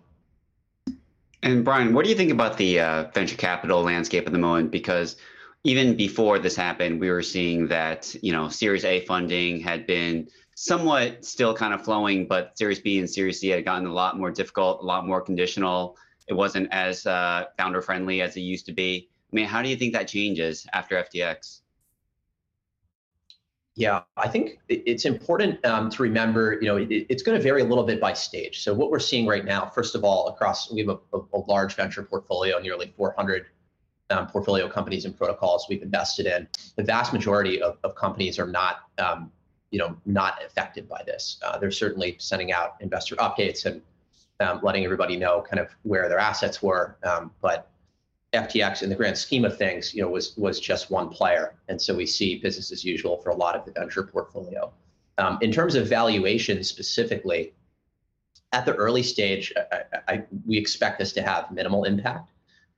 And 1.42 1.64
Brian, 1.64 1.92
what 1.94 2.04
do 2.04 2.10
you 2.10 2.16
think 2.16 2.32
about 2.32 2.56
the 2.56 2.80
uh, 2.80 3.04
venture 3.14 3.36
capital 3.36 3.82
landscape 3.82 4.26
at 4.26 4.32
the 4.32 4.38
moment? 4.38 4.70
Because 4.70 5.16
even 5.64 5.96
before 5.96 6.38
this 6.38 6.56
happened, 6.56 7.00
we 7.00 7.10
were 7.10 7.22
seeing 7.22 7.68
that 7.68 8.14
you 8.22 8.32
know 8.32 8.48
Series 8.48 8.84
A 8.84 9.04
funding 9.06 9.60
had 9.60 9.86
been 9.86 10.28
somewhat 10.54 11.24
still 11.24 11.54
kind 11.54 11.74
of 11.74 11.84
flowing, 11.84 12.26
but 12.26 12.56
Series 12.56 12.80
B 12.80 12.98
and 12.98 13.08
Series 13.08 13.40
C 13.40 13.48
had 13.48 13.64
gotten 13.64 13.86
a 13.86 13.92
lot 13.92 14.18
more 14.18 14.30
difficult, 14.30 14.82
a 14.82 14.84
lot 14.86 15.06
more 15.06 15.20
conditional 15.20 15.96
it 16.26 16.34
wasn't 16.34 16.68
as 16.72 17.06
uh, 17.06 17.44
founder 17.56 17.80
friendly 17.80 18.20
as 18.20 18.36
it 18.36 18.40
used 18.40 18.66
to 18.66 18.72
be. 18.72 19.08
I 19.32 19.36
mean, 19.36 19.46
how 19.46 19.62
do 19.62 19.68
you 19.68 19.76
think 19.76 19.92
that 19.92 20.08
changes 20.08 20.66
after 20.72 20.96
FTX? 20.96 21.60
Yeah, 23.78 24.04
I 24.16 24.26
think 24.26 24.58
it's 24.70 25.04
important 25.04 25.62
um, 25.66 25.90
to 25.90 26.02
remember, 26.02 26.54
you 26.62 26.66
know, 26.66 26.78
it, 26.78 26.88
it's 26.90 27.22
going 27.22 27.36
to 27.36 27.42
vary 27.42 27.60
a 27.60 27.64
little 27.64 27.84
bit 27.84 28.00
by 28.00 28.14
stage. 28.14 28.62
So 28.62 28.72
what 28.72 28.90
we're 28.90 28.98
seeing 28.98 29.26
right 29.26 29.44
now, 29.44 29.66
first 29.66 29.94
of 29.94 30.02
all, 30.02 30.28
across, 30.28 30.72
we 30.72 30.80
have 30.80 30.88
a, 30.88 31.18
a, 31.34 31.38
large 31.46 31.74
venture 31.74 32.02
portfolio, 32.02 32.58
nearly 32.58 32.94
400 32.96 33.46
um, 34.08 34.28
portfolio 34.28 34.66
companies 34.66 35.04
and 35.04 35.14
protocols 35.14 35.66
we've 35.68 35.82
invested 35.82 36.24
in. 36.24 36.48
The 36.76 36.84
vast 36.84 37.12
majority 37.12 37.60
of, 37.60 37.76
of 37.84 37.94
companies 37.96 38.38
are 38.38 38.46
not, 38.46 38.78
um, 38.96 39.30
you 39.70 39.78
know, 39.78 39.94
not 40.06 40.42
affected 40.42 40.88
by 40.88 41.02
this. 41.04 41.38
Uh, 41.44 41.58
they're 41.58 41.70
certainly 41.70 42.16
sending 42.18 42.52
out 42.52 42.76
investor 42.80 43.14
updates 43.16 43.66
and 43.66 43.82
um, 44.40 44.60
letting 44.62 44.84
everybody 44.84 45.18
know 45.18 45.42
kind 45.42 45.60
of 45.60 45.68
where 45.82 46.08
their 46.08 46.18
assets 46.18 46.62
were. 46.62 46.96
Um, 47.04 47.30
but 47.42 47.70
FTX, 48.36 48.82
in 48.82 48.88
the 48.88 48.94
grand 48.94 49.18
scheme 49.18 49.44
of 49.44 49.56
things, 49.56 49.94
you 49.94 50.02
know, 50.02 50.08
was 50.08 50.36
was 50.36 50.60
just 50.60 50.90
one 50.90 51.08
player, 51.08 51.54
and 51.68 51.80
so 51.80 51.94
we 51.94 52.06
see 52.06 52.38
business 52.38 52.72
as 52.72 52.84
usual 52.84 53.18
for 53.18 53.30
a 53.30 53.34
lot 53.34 53.56
of 53.56 53.64
the 53.64 53.72
venture 53.72 54.02
portfolio. 54.02 54.72
Um, 55.18 55.38
in 55.40 55.50
terms 55.50 55.74
of 55.74 55.86
valuation 55.88 56.62
specifically, 56.62 57.54
at 58.52 58.66
the 58.66 58.74
early 58.74 59.02
stage, 59.02 59.52
I, 59.72 59.82
I, 60.08 60.24
we 60.46 60.58
expect 60.58 60.98
this 60.98 61.12
to 61.14 61.22
have 61.22 61.50
minimal 61.50 61.84
impact. 61.84 62.30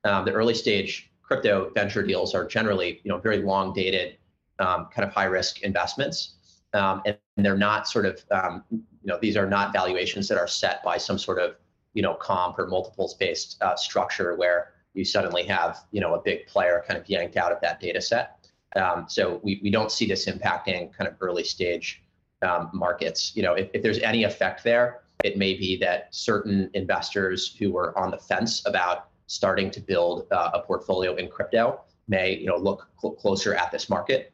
Um, 0.04 0.24
the 0.24 0.32
early 0.32 0.54
stage 0.54 1.10
crypto 1.22 1.70
venture 1.74 2.02
deals 2.02 2.34
are 2.34 2.46
generally, 2.46 3.00
you 3.02 3.10
know, 3.10 3.18
very 3.18 3.38
long 3.38 3.72
dated, 3.72 4.16
um, 4.60 4.88
kind 4.94 5.06
of 5.06 5.12
high 5.12 5.24
risk 5.24 5.62
investments 5.62 6.38
um, 6.74 7.02
and, 7.06 7.16
they're 7.36 7.56
not 7.56 7.86
sort 7.86 8.04
of 8.04 8.20
um, 8.32 8.64
you 8.70 8.82
know 9.04 9.16
these 9.22 9.36
are 9.36 9.48
not 9.48 9.72
valuations 9.72 10.26
that 10.26 10.36
are 10.36 10.48
set 10.48 10.82
by 10.82 10.98
some 10.98 11.16
sort 11.16 11.38
of 11.38 11.54
you 11.94 12.02
know 12.02 12.14
comp 12.14 12.58
or 12.58 12.66
multiples 12.66 13.14
based 13.14 13.62
uh, 13.62 13.76
structure 13.76 14.34
where 14.34 14.72
you 14.98 15.04
suddenly 15.04 15.44
have 15.44 15.78
you 15.92 16.00
know 16.00 16.14
a 16.14 16.20
big 16.20 16.46
player 16.46 16.84
kind 16.86 17.00
of 17.00 17.08
yanked 17.08 17.36
out 17.36 17.52
of 17.52 17.60
that 17.60 17.80
data 17.80 18.00
set. 18.00 18.48
Um, 18.76 19.06
so 19.08 19.40
we, 19.42 19.60
we 19.62 19.70
don't 19.70 19.90
see 19.90 20.06
this 20.06 20.26
impacting 20.26 20.92
kind 20.92 21.08
of 21.08 21.14
early 21.20 21.44
stage 21.44 22.02
um, 22.42 22.70
markets. 22.74 23.32
You 23.34 23.44
know 23.44 23.54
if, 23.54 23.70
if 23.72 23.82
there's 23.82 24.00
any 24.00 24.24
effect 24.24 24.64
there, 24.64 25.02
it 25.24 25.36
may 25.36 25.54
be 25.54 25.76
that 25.78 26.08
certain 26.14 26.70
investors 26.74 27.54
who 27.58 27.72
were 27.72 27.96
on 27.98 28.10
the 28.10 28.18
fence 28.18 28.66
about 28.66 29.08
starting 29.26 29.70
to 29.70 29.80
build 29.80 30.26
uh, 30.32 30.50
a 30.54 30.62
portfolio 30.62 31.14
in 31.14 31.28
crypto 31.28 31.80
may 32.08 32.36
you 32.36 32.46
know 32.46 32.56
look 32.56 32.88
cl- 33.00 33.14
closer 33.14 33.54
at 33.54 33.70
this 33.70 33.88
market 33.90 34.32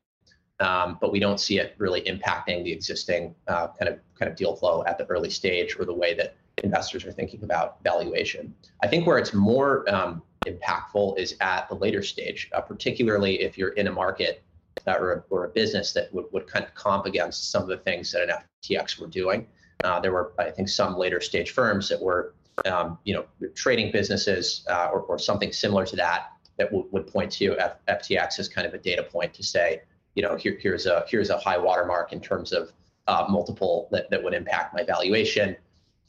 um, 0.61 0.99
but 1.01 1.11
we 1.11 1.19
don't 1.19 1.41
see 1.41 1.59
it 1.59 1.75
really 1.79 2.01
impacting 2.03 2.63
the 2.63 2.73
existing 2.73 3.35
uh, 3.49 3.67
kind 3.79 3.89
of 3.89 3.99
kind 4.19 4.31
of 4.31 4.37
deal 4.37 4.55
flow 4.55 4.85
at 4.87 4.97
the 4.97 5.05
early 5.07 5.31
stage 5.31 5.77
or 5.79 5.85
the 5.85 5.93
way 5.93 6.15
that 6.15 6.37
investors 6.63 7.05
are 7.05 7.13
thinking 7.13 7.43
about 7.43 7.83
valuation. 7.83 8.55
I 8.83 8.87
think 8.87 9.07
where 9.07 9.19
it's 9.19 9.35
more 9.35 9.89
um, 9.93 10.23
impactful 10.47 11.19
is 11.19 11.37
at 11.41 11.69
the 11.69 11.75
later 11.75 12.03
stage, 12.03 12.51
uh, 12.53 12.61
particularly 12.61 13.41
if 13.41 13.59
you're 13.59 13.71
in 13.71 13.89
a 13.89 13.93
market 13.93 14.43
or, 14.87 15.25
or 15.31 15.45
a 15.45 15.49
business 15.49 15.93
that 15.93 16.13
would, 16.13 16.27
would 16.33 16.47
kind 16.47 16.65
of 16.65 16.75
comp 16.75 17.07
against 17.07 17.51
some 17.51 17.63
of 17.63 17.69
the 17.69 17.79
things 17.79 18.13
that 18.13 18.29
an 18.29 18.37
FTX 18.63 19.01
were 19.01 19.07
doing. 19.07 19.47
Uh, 19.83 20.01
there 20.01 20.13
were, 20.13 20.33
I 20.39 20.51
think, 20.51 20.69
some 20.69 20.97
later 20.97 21.21
stage 21.21 21.51
firms 21.51 21.89
that 21.89 22.01
were, 22.01 22.35
um, 22.67 22.99
you 23.05 23.15
know, 23.15 23.25
trading 23.55 23.93
businesses 23.93 24.65
uh, 24.71 24.89
or, 24.93 25.01
or 25.01 25.19
something 25.19 25.53
similar 25.53 25.85
to 25.87 25.97
that 25.97 26.31
that 26.57 26.71
w- 26.71 26.87
would 26.93 27.07
point 27.07 27.33
to 27.33 27.57
F- 27.59 27.79
FTX 27.89 28.39
as 28.39 28.49
kind 28.49 28.67
of 28.67 28.75
a 28.75 28.79
data 28.79 29.03
point 29.03 29.35
to 29.35 29.43
say, 29.43 29.83
you 30.15 30.23
know, 30.23 30.37
here, 30.37 30.57
here's 30.61 30.87
a 30.87 31.05
here's 31.09 31.31
a 31.31 31.39
high 31.39 31.59
watermark 31.59 32.13
in 32.13 32.21
terms 32.21 32.53
of 32.53 32.73
uh, 33.09 33.27
multiple 33.29 33.89
that, 33.91 34.09
that 34.11 34.23
would 34.23 34.35
impact 34.35 34.73
my 34.73 34.85
valuation. 34.85 35.57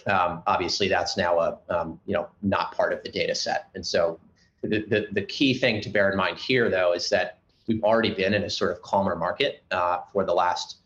Um, 0.08 0.44
obviously, 0.46 0.88
that's 0.88 1.18
now 1.18 1.40
a 1.40 1.58
um, 1.70 2.00
you 2.06 2.14
know 2.14 2.30
not 2.42 2.76
part 2.76 2.94
of 2.94 3.04
the 3.04 3.10
data 3.10 3.36
set, 3.36 3.70
and 3.76 3.86
so 3.86 4.20
the, 4.62 4.86
the, 4.88 5.08
the 5.12 5.22
key 5.22 5.54
thing 5.54 5.82
to 5.82 5.90
bear 5.90 6.10
in 6.12 6.18
mind 6.18 6.38
here, 6.38 6.70
though, 6.70 6.94
is 6.94 7.10
that 7.10 7.40
we've 7.68 7.84
already 7.84 8.14
been 8.14 8.34
in 8.34 8.44
a 8.44 8.50
sort 8.50 8.72
of 8.72 8.82
calmer 8.82 9.16
market 9.16 9.64
uh, 9.72 10.00
for 10.12 10.26
the 10.26 10.34
last, 10.34 10.78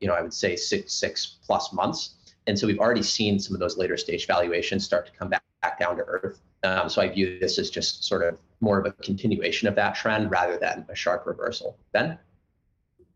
you 0.00 0.08
know, 0.08 0.14
I 0.14 0.22
would 0.22 0.34
say 0.34 0.56
six 0.56 0.92
six 0.92 1.38
plus 1.46 1.72
months, 1.72 2.14
and 2.46 2.58
so 2.58 2.66
we've 2.66 2.80
already 2.80 3.02
seen 3.02 3.38
some 3.38 3.54
of 3.54 3.60
those 3.60 3.76
later 3.76 3.96
stage 3.96 4.26
valuations 4.26 4.84
start 4.84 5.06
to 5.06 5.12
come 5.12 5.28
back, 5.28 5.42
back 5.62 5.78
down 5.78 5.96
to 5.96 6.02
earth. 6.02 6.40
Um, 6.62 6.88
so 6.88 7.02
I 7.02 7.08
view 7.08 7.38
this 7.38 7.58
as 7.58 7.70
just 7.70 8.04
sort 8.04 8.22
of 8.22 8.38
more 8.60 8.78
of 8.78 8.86
a 8.86 8.92
continuation 8.92 9.68
of 9.68 9.74
that 9.76 9.94
trend 9.94 10.30
rather 10.30 10.56
than 10.56 10.86
a 10.88 10.94
sharp 10.94 11.26
reversal. 11.26 11.76
Ben? 11.92 12.18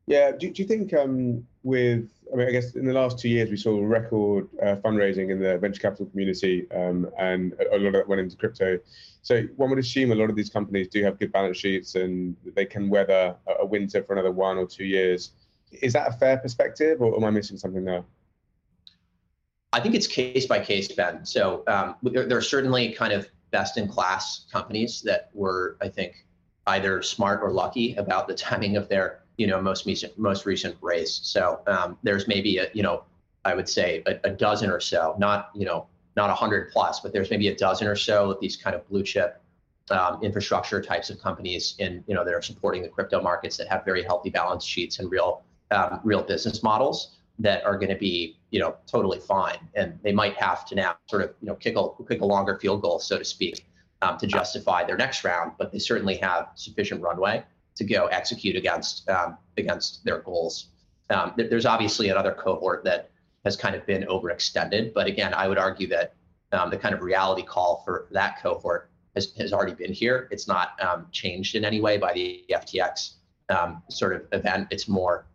Yeah, 0.07 0.33
do, 0.33 0.51
do 0.51 0.63
you 0.63 0.69
think 0.69 0.93
um, 0.95 1.47
with, 1.63 2.09
I 2.33 2.37
mean, 2.37 2.49
I 2.49 2.51
guess 2.51 2.75
in 2.75 2.85
the 2.85 2.93
last 2.93 3.19
two 3.19 3.29
years, 3.29 3.51
we 3.51 3.57
saw 3.57 3.81
record 3.81 4.49
uh, 4.63 4.77
fundraising 4.77 5.31
in 5.31 5.41
the 5.41 5.57
venture 5.59 5.81
capital 5.81 6.07
community 6.07 6.67
um, 6.73 7.09
and 7.19 7.55
a, 7.73 7.79
lot 7.79 7.87
of 7.87 7.93
that 7.95 8.09
went 8.09 8.21
into 8.21 8.37
crypto. 8.37 8.79
So 9.23 9.43
one 9.57 9.71
would 9.71 9.79
assume 9.79 10.13
a 10.13 10.15
lot 10.15 10.29
of 10.29 10.37
these 10.37 10.51
companies 10.51 10.89
do 10.89 11.03
have 11.05 11.19
good 11.19 11.33
balance 11.33 11.57
sheets 11.57 11.95
and 11.95 12.37
they 12.55 12.67
can 12.67 12.89
weather 12.91 13.35
a, 13.47 13.63
a 13.63 13.67
winter 13.67 14.03
for 14.03 14.13
another 14.13 14.31
one 14.31 14.59
or 14.59 14.67
two 14.67 14.85
years. 14.85 15.33
Is 15.71 15.93
that 15.95 16.09
a 16.09 16.13
fair 16.13 16.37
perspective 16.39 17.01
or 17.01 17.17
am 17.17 17.25
I 17.25 17.31
missing 17.31 17.57
something 17.57 17.85
there? 17.85 18.05
I 19.73 19.81
think 19.81 19.95
it's 19.95 20.07
case 20.07 20.47
by 20.47 20.61
case, 20.61 20.91
Ben. 20.93 21.25
So 21.27 21.63
um, 21.67 21.97
there, 22.03 22.27
there, 22.27 22.39
are 22.39 22.43
certainly 22.43 22.93
kind 22.93 23.13
of 23.13 23.29
best 23.51 23.77
in 23.77 23.87
class 23.87 24.47
companies 24.51 25.03
that 25.03 25.31
were, 25.35 25.77
I 25.81 25.89
think, 25.89 26.27
either 26.67 27.03
smart 27.03 27.41
or 27.43 27.51
lucky 27.51 27.95
about 27.97 28.29
the 28.29 28.35
timing 28.35 28.77
of 28.77 28.89
their, 28.89 29.21
you 29.39 29.47
know, 29.47 29.61
most 29.61 29.87
recent 29.87 30.19
most 30.19 30.45
recent 30.45 30.77
raise. 30.83 31.21
So 31.23 31.61
um, 31.67 31.97
there's 32.03 32.29
maybe 32.29 32.59
a, 32.59 32.69
you 32.75 32.83
know, 32.83 33.05
I 33.45 33.55
would 33.55 33.69
say 33.69 34.03
a, 34.07 34.29
a 34.29 34.31
dozen 34.31 34.69
or 34.69 34.81
so, 34.81 35.17
not 35.19 35.51
you 35.55 35.65
know, 35.65 35.87
not 36.17 36.29
a 36.29 36.35
hundred 36.35 36.71
plus, 36.71 37.01
but 37.01 37.13
there's 37.13 37.31
maybe 37.31 37.49
a 37.49 37.57
dozen 37.57 37.87
or 37.87 37.97
so 37.97 38.33
of 38.33 38.41
these 38.41 38.57
kind 38.57 38.77
of 38.77 38.87
blue 38.89 39.03
chip 39.03 39.41
um, 39.91 40.23
infrastructure 40.23 40.83
types 40.83 41.11
of 41.11 41.21
companies 41.21 41.75
in 41.79 42.05
you 42.07 42.15
know 42.15 42.25
that 42.25 42.35
are 42.35 42.43
supporting 42.43 42.83
the 42.83 42.89
crypto 42.89 43.23
markets 43.23 43.57
that 43.57 43.69
have 43.69 43.85
very 43.85 44.03
healthy 44.03 44.31
balance 44.31 44.65
sheets 44.65 44.99
and 44.99 45.11
real 45.11 45.43
um, 45.71 46.01
real 46.05 46.23
business 46.23 46.63
models 46.63 47.17
that 47.39 47.65
are 47.65 47.79
going 47.79 47.89
to 47.89 47.97
be 47.97 48.37
you 48.51 48.61
know 48.61 48.77
totally 48.87 49.21
fine 49.21 49.59
and 49.75 49.99
they 50.03 50.13
might 50.13 50.35
have 50.35 50.67
to 50.67 50.75
now 50.75 50.97
sort 51.07 51.23
of 51.23 51.35
you 51.41 51.47
know 51.47 51.55
kick 51.55 51.77
a 51.77 51.89
kick 52.09 52.21
a 52.21 52.27
longer 52.27 52.59
field 52.59 52.83
goal 52.83 52.99
so 52.99 53.19
to 53.19 53.25
speak 53.25 53.65
um, 54.03 54.19
to 54.19 54.27
justify 54.27 54.85
their 54.85 54.97
next 54.97 55.25
round 55.25 55.53
but 55.59 55.73
they 55.73 55.79
certainly 55.79 56.17
have 56.17 56.49
sufficient 56.55 57.01
runway 57.01 57.43
to 57.79 57.85
go 57.85 58.07
execute 58.07 58.57
against 58.57 59.09
um, 59.09 59.39
against 59.57 60.05
their 60.05 60.21
goals 60.21 60.69
um, 61.11 61.33
there's 61.37 61.67
obviously 61.67 62.11
another 62.11 62.33
cohort 62.33 62.85
that 62.85 63.11
has 63.45 63.57
kind 63.57 63.75
of 63.75 63.87
been 63.87 64.03
overextended 64.05 64.93
but 64.93 65.07
again 65.07 65.33
i 65.35 65.49
would 65.49 65.59
argue 65.59 65.89
that 65.89 66.15
um, 66.53 66.71
the 66.71 66.79
kind 66.79 66.95
of 66.95 67.03
reality 67.03 67.43
call 67.43 67.83
for 67.85 68.09
that 68.11 68.43
cohort 68.43 68.91
has, 69.15 69.35
has 69.37 69.53
already 69.53 69.75
been 69.75 69.93
here 69.93 70.29
it's 70.31 70.47
not 70.47 70.81
um, 70.83 71.07
changed 71.13 71.55
in 71.55 71.65
any 71.65 71.81
way 71.81 71.97
by 71.97 72.13
the 72.13 72.45
ftx 72.51 73.15
um, 73.49 73.83
sort 73.89 74.15
of 74.15 74.23
event 74.33 74.69
it's 74.71 74.89
more 74.89 75.27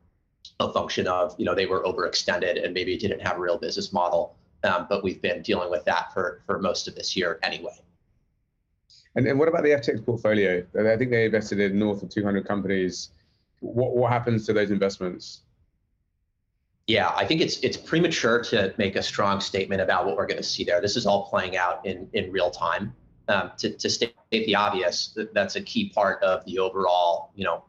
a 0.60 0.72
function 0.72 1.08
of 1.08 1.36
you 1.38 1.46
know 1.46 1.56
they 1.56 1.66
were 1.66 1.84
overextended 1.84 2.64
and 2.64 2.74
maybe 2.74 2.98
didn't 2.98 3.22
have 3.22 3.38
a 3.38 3.40
real 3.40 3.58
business 3.58 3.94
model. 3.94 4.36
Um, 4.64 4.88
but 4.90 5.04
we've 5.04 5.22
been 5.22 5.42
dealing 5.42 5.70
with 5.70 5.84
that 5.86 6.14
for 6.14 6.42
for 6.46 6.60
most 6.60 6.88
of 6.88 6.96
this 6.96 7.16
year 7.16 7.40
anyway. 7.44 7.78
And, 9.16 9.28
and 9.28 9.38
what 9.38 9.48
about 9.48 9.64
the 9.64 9.70
FTX 9.70 10.06
portfolio? 10.06 10.66
I 10.78 10.98
think 10.98 11.12
they 11.12 11.26
invested 11.26 11.60
in 11.60 11.78
north 11.78 12.02
of 12.04 12.10
200 12.10 12.48
companies. 12.48 13.10
What 13.60 13.96
what 13.96 14.12
happens 14.12 14.46
to 14.48 14.54
those 14.54 14.72
investments? 14.72 15.42
Yeah, 16.88 17.14
I 17.16 17.26
think 17.26 17.40
it's 17.40 17.60
it's 17.60 17.78
premature 17.78 18.44
to 18.46 18.74
make 18.78 18.96
a 18.96 19.04
strong 19.04 19.40
statement 19.40 19.82
about 19.82 20.06
what 20.06 20.18
we're 20.18 20.26
going 20.26 20.42
to 20.42 20.44
see 20.44 20.64
there. 20.64 20.82
This 20.82 20.98
is 20.98 21.06
all 21.06 21.30
playing 21.30 21.56
out 21.56 21.86
in 21.86 22.10
in 22.14 22.32
real 22.32 22.52
time. 22.52 22.94
Um, 23.30 23.52
to, 23.60 23.70
to 23.78 23.90
state 23.90 24.14
the 24.32 24.54
obvious, 24.54 25.18
that's 25.34 25.56
a 25.56 25.62
key 25.62 25.88
part 25.88 26.22
of 26.22 26.44
the 26.44 26.60
overall, 26.60 27.32
you 27.36 27.46
know, 27.46 27.64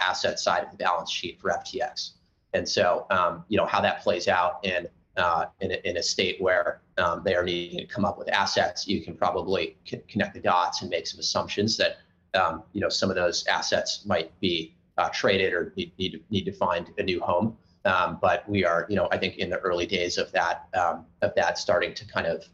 asset 0.00 0.40
side 0.40 0.64
of 0.64 0.72
the 0.72 0.76
balance 0.76 1.08
sheet 1.08 1.40
for 1.40 1.50
FTX. 1.50 2.14
And 2.52 2.68
so, 2.68 3.06
um, 3.10 3.44
you 3.48 3.56
know, 3.56 3.66
how 3.66 3.80
that 3.80 4.02
plays 4.02 4.26
out 4.26 4.64
in 4.64 4.88
uh, 5.18 5.46
in, 5.60 5.72
a, 5.72 5.88
in, 5.88 5.96
a, 5.96 6.02
state 6.02 6.40
where 6.40 6.80
um, 6.96 7.22
they 7.24 7.34
are 7.34 7.42
needing 7.42 7.78
to 7.78 7.86
come 7.86 8.04
up 8.04 8.18
with 8.18 8.28
assets, 8.28 8.86
you 8.86 9.02
can 9.02 9.16
probably 9.16 9.76
c- 9.84 10.00
connect 10.08 10.34
the 10.34 10.40
dots 10.40 10.82
and 10.82 10.90
make 10.90 11.06
some 11.06 11.18
assumptions 11.18 11.76
that 11.76 11.98
um, 12.34 12.62
you 12.72 12.80
know 12.80 12.88
some 12.88 13.10
of 13.10 13.16
those 13.16 13.46
assets 13.46 14.04
might 14.06 14.38
be 14.40 14.74
uh, 14.96 15.08
traded 15.12 15.52
or 15.52 15.72
need, 15.76 15.92
need 15.98 16.12
to, 16.12 16.20
need 16.30 16.44
to 16.44 16.52
find 16.52 16.90
a 16.98 17.02
new 17.02 17.20
home. 17.20 17.56
Um, 17.84 18.18
but 18.20 18.48
we 18.48 18.64
are, 18.64 18.86
you 18.88 18.96
know, 18.96 19.08
I 19.10 19.18
think 19.18 19.36
in 19.36 19.50
the 19.50 19.58
early 19.58 19.86
days 19.86 20.18
of 20.18 20.30
that 20.32 20.68
um, 20.74 21.06
of 21.22 21.34
that 21.36 21.58
starting 21.58 21.94
to 21.94 22.06
kind 22.06 22.26
of 22.26 22.44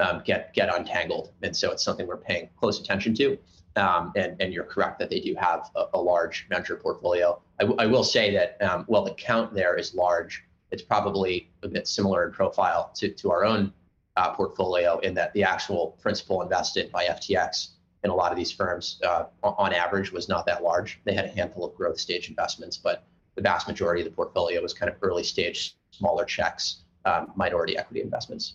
um, 0.00 0.22
get 0.24 0.54
get 0.54 0.74
untangled, 0.74 1.32
and 1.42 1.54
so 1.54 1.70
it's 1.72 1.84
something 1.84 2.06
we're 2.06 2.16
paying 2.16 2.48
close 2.58 2.80
attention 2.80 3.14
to. 3.16 3.38
Um, 3.76 4.12
and, 4.14 4.36
and 4.40 4.52
you're 4.52 4.64
correct 4.64 5.00
that 5.00 5.10
they 5.10 5.18
do 5.18 5.34
have 5.34 5.68
a, 5.74 5.86
a 5.94 6.00
large 6.00 6.46
venture 6.48 6.76
portfolio. 6.76 7.42
I, 7.58 7.64
w- 7.64 7.76
I 7.80 7.86
will 7.86 8.04
say 8.04 8.32
that 8.32 8.84
while 8.86 9.02
the 9.02 9.14
count 9.14 9.52
there 9.52 9.76
is 9.76 9.94
large, 9.94 10.44
it's 10.70 10.82
probably 10.82 11.50
a 11.62 11.68
bit 11.68 11.86
similar 11.86 12.26
in 12.26 12.32
profile 12.32 12.90
to, 12.96 13.08
to 13.08 13.30
our 13.30 13.44
own 13.44 13.72
uh, 14.16 14.32
portfolio 14.32 14.98
in 15.00 15.14
that 15.14 15.32
the 15.34 15.42
actual 15.42 15.98
principal 16.00 16.42
invested 16.42 16.90
by 16.92 17.04
FTX 17.06 17.68
in 18.04 18.10
a 18.10 18.14
lot 18.14 18.30
of 18.30 18.38
these 18.38 18.52
firms 18.52 19.00
uh, 19.04 19.24
on 19.42 19.72
average 19.72 20.12
was 20.12 20.28
not 20.28 20.46
that 20.46 20.62
large. 20.62 21.00
They 21.04 21.14
had 21.14 21.24
a 21.24 21.28
handful 21.28 21.64
of 21.64 21.74
growth 21.74 21.98
stage 21.98 22.28
investments, 22.28 22.76
but 22.76 23.04
the 23.34 23.42
vast 23.42 23.66
majority 23.66 24.02
of 24.02 24.04
the 24.04 24.14
portfolio 24.14 24.60
was 24.60 24.74
kind 24.74 24.90
of 24.90 24.96
early 25.02 25.24
stage, 25.24 25.76
smaller 25.90 26.24
checks, 26.24 26.82
um, 27.04 27.32
minority 27.34 27.76
equity 27.76 28.02
investments. 28.02 28.54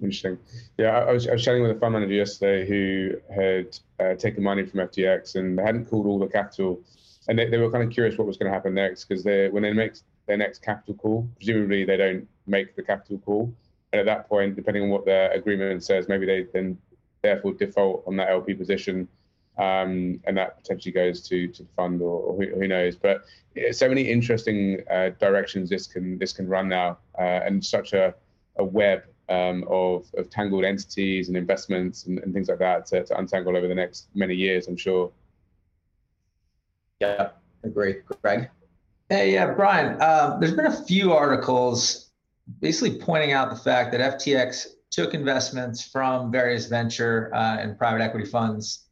Interesting. 0.00 0.38
Yeah, 0.76 0.98
I 0.98 1.10
was, 1.10 1.26
I 1.26 1.32
was 1.32 1.42
chatting 1.42 1.62
with 1.62 1.72
a 1.72 1.80
fund 1.80 1.94
manager 1.94 2.14
yesterday 2.14 2.68
who 2.68 3.14
had 3.34 3.78
uh, 3.98 4.14
taken 4.14 4.44
money 4.44 4.64
from 4.64 4.80
FTX 4.80 5.34
and 5.34 5.58
they 5.58 5.62
hadn't 5.62 5.86
called 5.86 6.06
all 6.06 6.18
the 6.18 6.28
capital, 6.28 6.80
and 7.28 7.38
they, 7.38 7.48
they 7.48 7.58
were 7.58 7.70
kind 7.70 7.82
of 7.82 7.90
curious 7.90 8.16
what 8.16 8.26
was 8.26 8.36
going 8.36 8.50
to 8.50 8.54
happen 8.54 8.74
next 8.74 9.06
because 9.06 9.24
they 9.24 9.48
when 9.48 9.62
they 9.62 9.72
make 9.72 9.94
their 10.28 10.36
next 10.36 10.62
capital 10.62 10.94
call, 10.94 11.28
presumably 11.36 11.84
they 11.84 11.96
don't 11.96 12.28
make 12.46 12.76
the 12.76 12.82
capital 12.82 13.18
call, 13.18 13.52
and 13.92 14.00
at 14.00 14.06
that 14.06 14.28
point, 14.28 14.54
depending 14.54 14.84
on 14.84 14.90
what 14.90 15.04
their 15.04 15.32
agreement 15.32 15.82
says, 15.82 16.08
maybe 16.08 16.26
they 16.26 16.46
then 16.52 16.78
therefore 17.22 17.54
default 17.54 18.04
on 18.06 18.16
that 18.16 18.28
LP 18.28 18.54
position, 18.54 19.08
um, 19.58 20.20
and 20.24 20.36
that 20.36 20.56
potentially 20.58 20.92
goes 20.92 21.26
to 21.28 21.48
to 21.48 21.62
the 21.64 21.68
fund 21.74 22.00
or, 22.00 22.20
or 22.20 22.36
who, 22.36 22.54
who, 22.54 22.68
knows. 22.68 22.94
But 22.94 23.24
so 23.72 23.88
many 23.88 24.02
interesting 24.02 24.82
uh, 24.90 25.10
directions 25.18 25.68
this 25.68 25.86
can 25.86 26.18
this 26.18 26.32
can 26.32 26.46
run 26.46 26.68
now, 26.68 26.98
uh, 27.18 27.40
and 27.44 27.64
such 27.64 27.92
a 27.94 28.14
a 28.58 28.64
web 28.64 29.02
um, 29.28 29.64
of, 29.68 30.06
of 30.16 30.30
tangled 30.30 30.64
entities 30.64 31.28
and 31.28 31.36
investments 31.36 32.06
and, 32.06 32.18
and 32.20 32.32
things 32.32 32.48
like 32.48 32.58
that 32.58 32.86
to, 32.86 33.04
to, 33.04 33.18
untangle 33.18 33.56
over 33.56 33.68
the 33.68 33.74
next 33.74 34.08
many 34.14 34.34
years, 34.34 34.68
I'm 34.68 34.76
sure. 34.76 35.12
Yeah, 37.00 37.30
agree. 37.62 37.96
Greg? 38.22 38.50
Hey, 39.08 39.32
yeah, 39.32 39.52
Brian, 39.52 40.00
uh, 40.00 40.36
there's 40.38 40.54
been 40.54 40.66
a 40.66 40.84
few 40.84 41.12
articles 41.12 42.10
basically 42.60 42.98
pointing 42.98 43.32
out 43.32 43.50
the 43.50 43.56
fact 43.56 43.92
that 43.92 44.18
FTX 44.18 44.66
took 44.90 45.14
investments 45.14 45.82
from 45.82 46.30
various 46.30 46.66
venture 46.66 47.30
uh, 47.34 47.58
and 47.58 47.76
private 47.78 48.02
equity 48.02 48.26
funds 48.26 48.86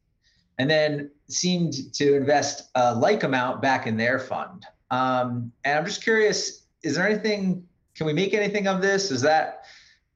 and 0.58 0.70
then 0.70 1.10
seemed 1.28 1.74
to 1.94 2.16
invest 2.16 2.70
a 2.74 2.94
like 2.94 3.24
amount 3.24 3.60
back 3.60 3.86
in 3.86 3.96
their 3.96 4.18
fund. 4.18 4.64
Um, 4.90 5.52
and 5.64 5.78
I'm 5.78 5.84
just 5.84 6.02
curious, 6.02 6.64
is 6.82 6.96
there 6.96 7.06
anything, 7.06 7.66
can 7.94 8.06
we 8.06 8.12
make 8.12 8.32
anything 8.32 8.68
of 8.68 8.80
this? 8.80 9.10
Is 9.10 9.20
that 9.22 9.64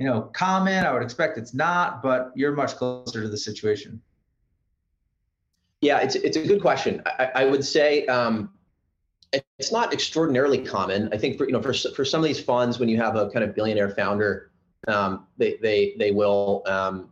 you 0.00 0.06
know, 0.06 0.22
common. 0.32 0.86
I 0.86 0.92
would 0.92 1.02
expect 1.02 1.36
it's 1.36 1.52
not, 1.52 2.02
but 2.02 2.32
you're 2.34 2.52
much 2.52 2.74
closer 2.76 3.20
to 3.20 3.28
the 3.28 3.36
situation. 3.36 4.00
Yeah, 5.82 5.98
it's 5.98 6.14
it's 6.14 6.38
a 6.38 6.46
good 6.46 6.62
question. 6.62 7.02
I, 7.04 7.30
I 7.34 7.44
would 7.44 7.64
say 7.64 8.06
um, 8.06 8.50
it's 9.32 9.72
not 9.72 9.92
extraordinarily 9.92 10.58
common. 10.58 11.08
I 11.12 11.16
think 11.16 11.38
for 11.38 11.46
you 11.46 11.52
know 11.52 11.62
for 11.62 11.72
for 11.72 12.04
some 12.04 12.20
of 12.20 12.26
these 12.26 12.40
funds, 12.42 12.78
when 12.78 12.88
you 12.88 12.96
have 12.96 13.16
a 13.16 13.30
kind 13.30 13.44
of 13.44 13.54
billionaire 13.54 13.90
founder, 13.90 14.50
um, 14.88 15.26
they 15.36 15.58
they 15.62 15.94
they 15.98 16.10
will 16.10 16.62
um, 16.66 17.10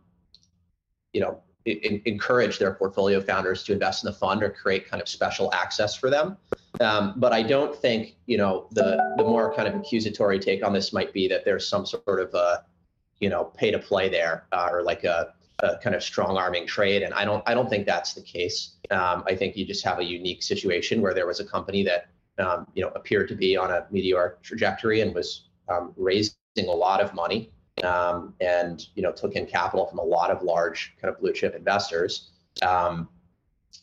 you 1.13 1.21
know 1.21 1.41
in, 1.65 2.01
encourage 2.05 2.59
their 2.59 2.73
portfolio 2.73 3.21
founders 3.21 3.63
to 3.63 3.73
invest 3.73 4.03
in 4.03 4.11
the 4.11 4.17
fund 4.17 4.43
or 4.43 4.49
create 4.49 4.89
kind 4.89 5.01
of 5.01 5.07
special 5.07 5.53
access 5.53 5.95
for 5.95 6.09
them. 6.09 6.37
Um, 6.81 7.13
but 7.17 7.33
I 7.33 7.43
don't 7.43 7.75
think 7.75 8.15
you 8.25 8.37
know 8.37 8.67
the 8.71 9.13
the 9.17 9.23
more 9.23 9.53
kind 9.53 9.67
of 9.67 9.75
accusatory 9.75 10.39
take 10.39 10.63
on 10.63 10.73
this 10.73 10.91
might 10.91 11.13
be 11.13 11.27
that 11.29 11.45
there's 11.45 11.67
some 11.67 11.85
sort 11.85 12.19
of 12.19 12.33
a 12.33 12.65
you 13.19 13.29
know 13.29 13.45
pay 13.45 13.71
to 13.71 13.79
play 13.79 14.09
there 14.09 14.45
uh, 14.51 14.69
or 14.71 14.83
like 14.83 15.03
a 15.03 15.33
kind 15.81 15.95
of 15.95 16.03
strong 16.03 16.37
arming 16.37 16.65
trade, 16.67 17.03
and 17.03 17.13
I 17.13 17.25
don't 17.25 17.43
I 17.47 17.53
don't 17.53 17.69
think 17.69 17.85
that's 17.85 18.13
the 18.13 18.21
case. 18.21 18.75
Um, 18.91 19.23
I 19.27 19.35
think 19.35 19.55
you 19.55 19.65
just 19.65 19.83
have 19.85 19.99
a 19.99 20.03
unique 20.03 20.43
situation 20.43 21.01
where 21.01 21.13
there 21.13 21.27
was 21.27 21.39
a 21.39 21.45
company 21.45 21.83
that 21.83 22.09
um, 22.37 22.67
you 22.73 22.83
know 22.83 22.91
appeared 22.95 23.27
to 23.29 23.35
be 23.35 23.57
on 23.57 23.71
a 23.71 23.85
meteoric 23.91 24.41
trajectory 24.41 25.01
and 25.01 25.13
was 25.13 25.49
um, 25.69 25.93
raising 25.97 26.33
a 26.57 26.63
lot 26.63 27.01
of 27.01 27.13
money 27.13 27.51
um, 27.83 28.33
and 28.41 28.87
you 28.95 29.01
know 29.01 29.11
took 29.11 29.33
in 29.33 29.45
capital 29.45 29.85
from 29.87 29.99
a 29.99 30.03
lot 30.03 30.31
of 30.31 30.41
large 30.43 30.95
kind 31.01 31.13
of 31.13 31.19
blue 31.19 31.33
chip 31.33 31.55
investors. 31.55 32.31
Um, 32.61 33.09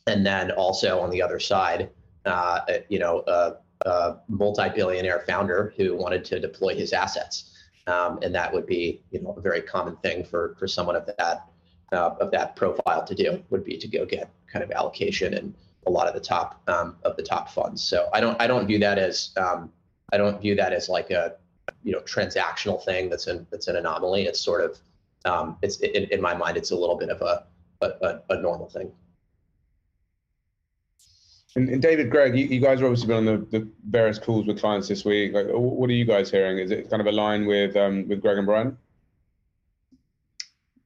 and 0.06 0.24
then 0.24 0.50
also 0.52 1.00
on 1.00 1.10
the 1.10 1.22
other 1.22 1.38
side, 1.38 1.90
uh, 2.24 2.60
you 2.88 2.98
know, 2.98 3.22
a, 3.26 3.54
a, 3.82 4.16
multi-billionaire 4.28 5.20
founder 5.26 5.74
who 5.76 5.96
wanted 5.96 6.24
to 6.24 6.40
deploy 6.40 6.74
his 6.74 6.92
assets, 6.92 7.52
um, 7.86 8.18
and 8.22 8.34
that 8.34 8.52
would 8.52 8.66
be 8.66 9.02
you 9.10 9.20
know 9.20 9.34
a 9.36 9.40
very 9.40 9.62
common 9.62 9.96
thing 9.98 10.24
for 10.24 10.56
for 10.58 10.66
someone 10.66 10.96
of 10.96 11.06
that 11.18 11.46
uh, 11.96 12.14
of 12.20 12.30
that 12.30 12.56
profile 12.56 13.04
to 13.04 13.14
do 13.14 13.42
would 13.50 13.64
be 13.64 13.76
to 13.78 13.88
go 13.88 14.04
get 14.04 14.30
kind 14.52 14.64
of 14.64 14.70
allocation 14.70 15.34
and 15.34 15.54
a 15.86 15.90
lot 15.90 16.08
of 16.08 16.14
the 16.14 16.20
top 16.20 16.60
um, 16.68 16.96
of 17.04 17.16
the 17.16 17.22
top 17.22 17.50
funds. 17.50 17.82
So 17.82 18.08
I 18.12 18.20
don't 18.20 18.40
I 18.40 18.46
don't 18.46 18.66
view 18.66 18.78
that 18.80 18.98
as 18.98 19.30
um, 19.36 19.72
I 20.12 20.16
don't 20.16 20.40
view 20.40 20.54
that 20.56 20.72
as 20.72 20.88
like 20.88 21.10
a 21.10 21.34
you 21.82 21.92
know 21.92 22.00
transactional 22.00 22.82
thing 22.84 23.08
that's 23.08 23.26
an 23.26 23.46
that's 23.50 23.68
an 23.68 23.76
anomaly. 23.76 24.26
It's 24.26 24.40
sort 24.40 24.62
of 24.62 24.78
um, 25.24 25.56
it's 25.62 25.78
in, 25.80 26.04
in 26.04 26.20
my 26.20 26.34
mind 26.34 26.56
it's 26.56 26.70
a 26.70 26.76
little 26.76 26.96
bit 26.96 27.08
of 27.08 27.20
a 27.22 27.44
a, 27.82 28.20
a 28.30 28.40
normal 28.40 28.68
thing. 28.68 28.90
And, 31.54 31.70
and, 31.70 31.80
David, 31.80 32.10
Greg, 32.10 32.36
you, 32.36 32.46
you, 32.46 32.60
guys 32.60 32.80
have 32.80 32.84
obviously 32.84 33.08
been 33.08 33.16
on 33.16 33.24
the, 33.24 33.58
the, 33.58 33.68
various 33.88 34.18
calls 34.18 34.46
with 34.46 34.60
clients 34.60 34.88
this 34.88 35.06
week. 35.06 35.32
Like, 35.32 35.46
what 35.48 35.88
are 35.88 35.94
you 35.94 36.04
guys 36.04 36.30
hearing? 36.30 36.58
Is 36.58 36.70
it 36.70 36.90
kind 36.90 37.00
of 37.00 37.06
aligned 37.06 37.46
with 37.46 37.74
um, 37.76 38.06
with 38.08 38.20
Greg 38.20 38.36
and 38.36 38.46
Brian? 38.46 38.76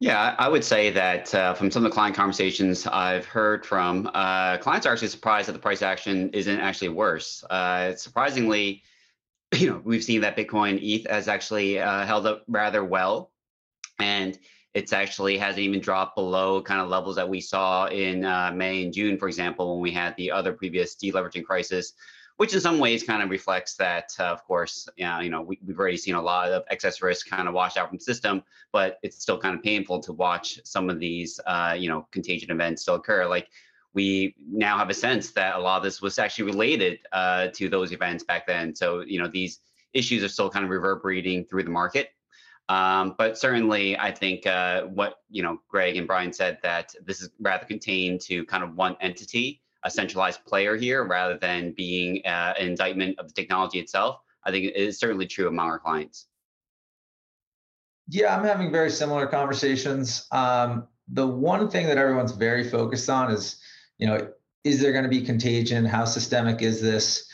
Yeah, 0.01 0.35
I 0.39 0.49
would 0.49 0.65
say 0.65 0.89
that 0.93 1.35
uh, 1.35 1.53
from 1.53 1.71
some 1.71 1.85
of 1.85 1.91
the 1.91 1.95
client 1.95 2.17
conversations 2.17 2.87
I've 2.87 3.27
heard 3.27 3.67
from, 3.67 4.11
uh, 4.15 4.57
clients 4.57 4.87
are 4.87 4.93
actually 4.95 5.09
surprised 5.09 5.49
that 5.49 5.53
the 5.53 5.59
price 5.59 5.83
action 5.83 6.31
isn't 6.31 6.59
actually 6.59 6.89
worse. 6.89 7.45
Uh, 7.51 7.95
surprisingly, 7.95 8.83
you 9.55 9.69
know, 9.69 9.83
we've 9.85 10.03
seen 10.03 10.23
that 10.23 10.39
Bitcoin 10.39 10.81
ETH 10.83 11.07
has 11.11 11.29
actually 11.29 11.79
uh, 11.81 12.07
held 12.07 12.27
up 12.27 12.45
rather 12.49 12.83
well, 12.83 13.31
and 13.99 14.39
it's 14.73 14.95
actually 14.95 15.37
hasn't 15.37 15.61
even 15.61 15.81
dropped 15.81 16.17
below 16.17 16.63
kind 16.63 16.81
of 16.81 16.89
levels 16.89 17.17
that 17.17 17.29
we 17.29 17.43
saw 17.43 17.85
in 17.87 18.25
uh, 18.25 18.51
May 18.55 18.85
and 18.85 18.95
June, 18.95 19.19
for 19.19 19.29
example, 19.29 19.75
when 19.75 19.83
we 19.83 19.91
had 19.91 20.17
the 20.17 20.31
other 20.31 20.55
previous 20.55 20.97
deleveraging 20.97 21.45
crisis, 21.45 21.93
which 22.41 22.55
in 22.55 22.61
some 22.63 22.79
ways 22.79 23.03
kind 23.03 23.23
of 23.23 23.29
reflects 23.29 23.75
that, 23.75 24.15
uh, 24.19 24.23
of 24.23 24.43
course, 24.45 24.89
yeah, 24.97 25.21
you 25.21 25.29
know, 25.29 25.43
we, 25.43 25.59
have 25.69 25.79
already 25.79 25.99
seen 25.99 26.15
a 26.15 26.23
lot 26.23 26.51
of 26.51 26.63
excess 26.71 27.03
risk 27.03 27.29
kind 27.29 27.47
of 27.47 27.53
washed 27.53 27.77
out 27.77 27.89
from 27.91 27.99
the 27.99 28.03
system, 28.03 28.43
but 28.73 28.99
it's 29.03 29.21
still 29.21 29.37
kind 29.37 29.55
of 29.55 29.63
painful 29.63 30.01
to 30.01 30.15
watch 30.15 30.59
some 30.65 30.89
of 30.89 30.99
these, 30.99 31.39
uh, 31.45 31.77
you 31.79 31.87
know, 31.87 32.09
contagion 32.13 32.51
events 32.51 32.81
still 32.81 32.95
occur. 32.95 33.27
Like 33.27 33.49
we 33.93 34.35
now 34.51 34.79
have 34.79 34.89
a 34.89 34.95
sense 34.95 35.33
that 35.33 35.57
a 35.57 35.59
lot 35.59 35.77
of 35.77 35.83
this 35.83 36.01
was 36.01 36.19
actually 36.19 36.45
related 36.45 37.01
uh, 37.13 37.49
to 37.49 37.69
those 37.69 37.93
events 37.93 38.25
back 38.25 38.47
then. 38.47 38.75
So, 38.75 39.01
you 39.01 39.21
know, 39.21 39.29
these 39.29 39.59
issues 39.93 40.25
are 40.25 40.29
still 40.29 40.49
kind 40.49 40.65
of 40.65 40.71
reverberating 40.71 41.45
through 41.45 41.65
the 41.65 41.71
market. 41.71 42.09
Um, 42.71 43.17
but 43.19 43.37
certainly, 43.37 43.99
I 43.99 44.13
think 44.13 44.47
uh, 44.47 44.85
what 44.85 45.17
you 45.29 45.43
know, 45.43 45.61
Greg 45.69 45.99
and 45.99 46.07
Brian 46.07 46.33
said 46.33 46.57
that 46.63 46.95
this 47.05 47.21
is 47.21 47.29
rather 47.39 47.67
contained 47.67 48.23
to 48.23 48.47
kind 48.47 48.65
of 48.65 48.77
one 48.77 48.97
entity, 49.03 49.61
a 49.85 49.91
centralized 49.91 50.45
player 50.45 50.77
here, 50.77 51.05
rather 51.05 51.39
than 51.39 51.73
being 51.73 52.23
uh, 52.25 52.55
an 52.59 52.69
indictment 52.69 53.19
of 53.19 53.29
the 53.29 53.35
technology 53.35 53.79
itself. 53.79 54.21
I 54.45 54.51
think 54.51 54.67
it 54.67 54.77
is 54.77 54.99
certainly 54.99 55.27
true 55.27 55.49
among 55.49 55.67
our 55.67 55.79
clients. 55.79 56.27
Yeah, 58.09 58.37
I'm 58.37 58.45
having 58.45 58.73
very 58.73 58.91
similar 58.91 59.27
conversations. 59.27 60.27
Um, 60.33 60.89
the 61.09 61.27
one 61.27 61.69
thing 61.71 61.87
that 61.87 61.99
everyone's 61.99 62.33
very 62.33 62.69
focused 62.69 63.09
on 63.09 63.31
is 63.31 63.61
you 64.01 64.07
know, 64.07 64.29
is 64.65 64.81
there 64.81 64.93
going 64.93 65.05
to 65.05 65.11
be 65.11 65.21
contagion? 65.21 65.85
How 65.85 66.07
systemic 66.07 66.63
is 66.63 66.81
this? 66.81 67.29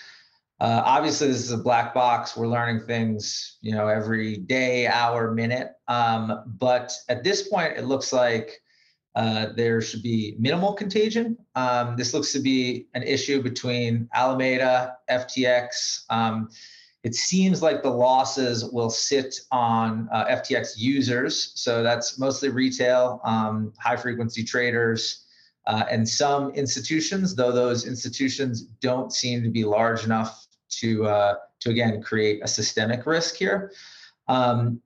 Uh, 0.58 0.82
obviously, 0.84 1.28
this 1.28 1.38
is 1.38 1.52
a 1.52 1.58
black 1.58 1.94
box. 1.94 2.36
We're 2.36 2.48
learning 2.48 2.86
things, 2.86 3.58
you 3.60 3.72
know, 3.72 3.86
every 3.86 4.36
day, 4.36 4.86
hour, 4.86 5.30
minute. 5.32 5.72
Um, 5.86 6.42
but 6.58 6.92
at 7.08 7.22
this 7.22 7.48
point, 7.48 7.74
it 7.76 7.84
looks 7.84 8.12
like 8.12 8.60
uh, 9.16 9.46
there 9.56 9.80
should 9.80 10.02
be 10.02 10.36
minimal 10.38 10.74
contagion. 10.74 11.38
Um, 11.54 11.96
this 11.96 12.12
looks 12.12 12.32
to 12.32 12.38
be 12.38 12.86
an 12.92 13.02
issue 13.02 13.42
between 13.42 14.08
Alameda, 14.14 14.96
FTX. 15.10 16.04
Um, 16.10 16.50
it 17.02 17.14
seems 17.14 17.62
like 17.62 17.82
the 17.82 17.90
losses 17.90 18.64
will 18.64 18.90
sit 18.90 19.34
on 19.50 20.08
uh, 20.12 20.26
FTX 20.26 20.74
users. 20.76 21.52
So 21.54 21.82
that's 21.82 22.18
mostly 22.18 22.50
retail, 22.50 23.20
um, 23.24 23.72
high 23.78 23.96
frequency 23.96 24.44
traders 24.44 25.24
uh, 25.66 25.84
and 25.90 26.06
some 26.06 26.50
institutions, 26.50 27.34
though 27.34 27.52
those 27.52 27.86
institutions 27.86 28.62
don't 28.82 29.12
seem 29.12 29.42
to 29.42 29.50
be 29.50 29.64
large 29.64 30.04
enough 30.04 30.46
to 30.68 31.06
uh, 31.06 31.34
to 31.60 31.70
again 31.70 32.02
create 32.02 32.40
a 32.42 32.48
systemic 32.48 33.06
risk 33.06 33.36
here. 33.36 33.72
Um, 34.28 34.82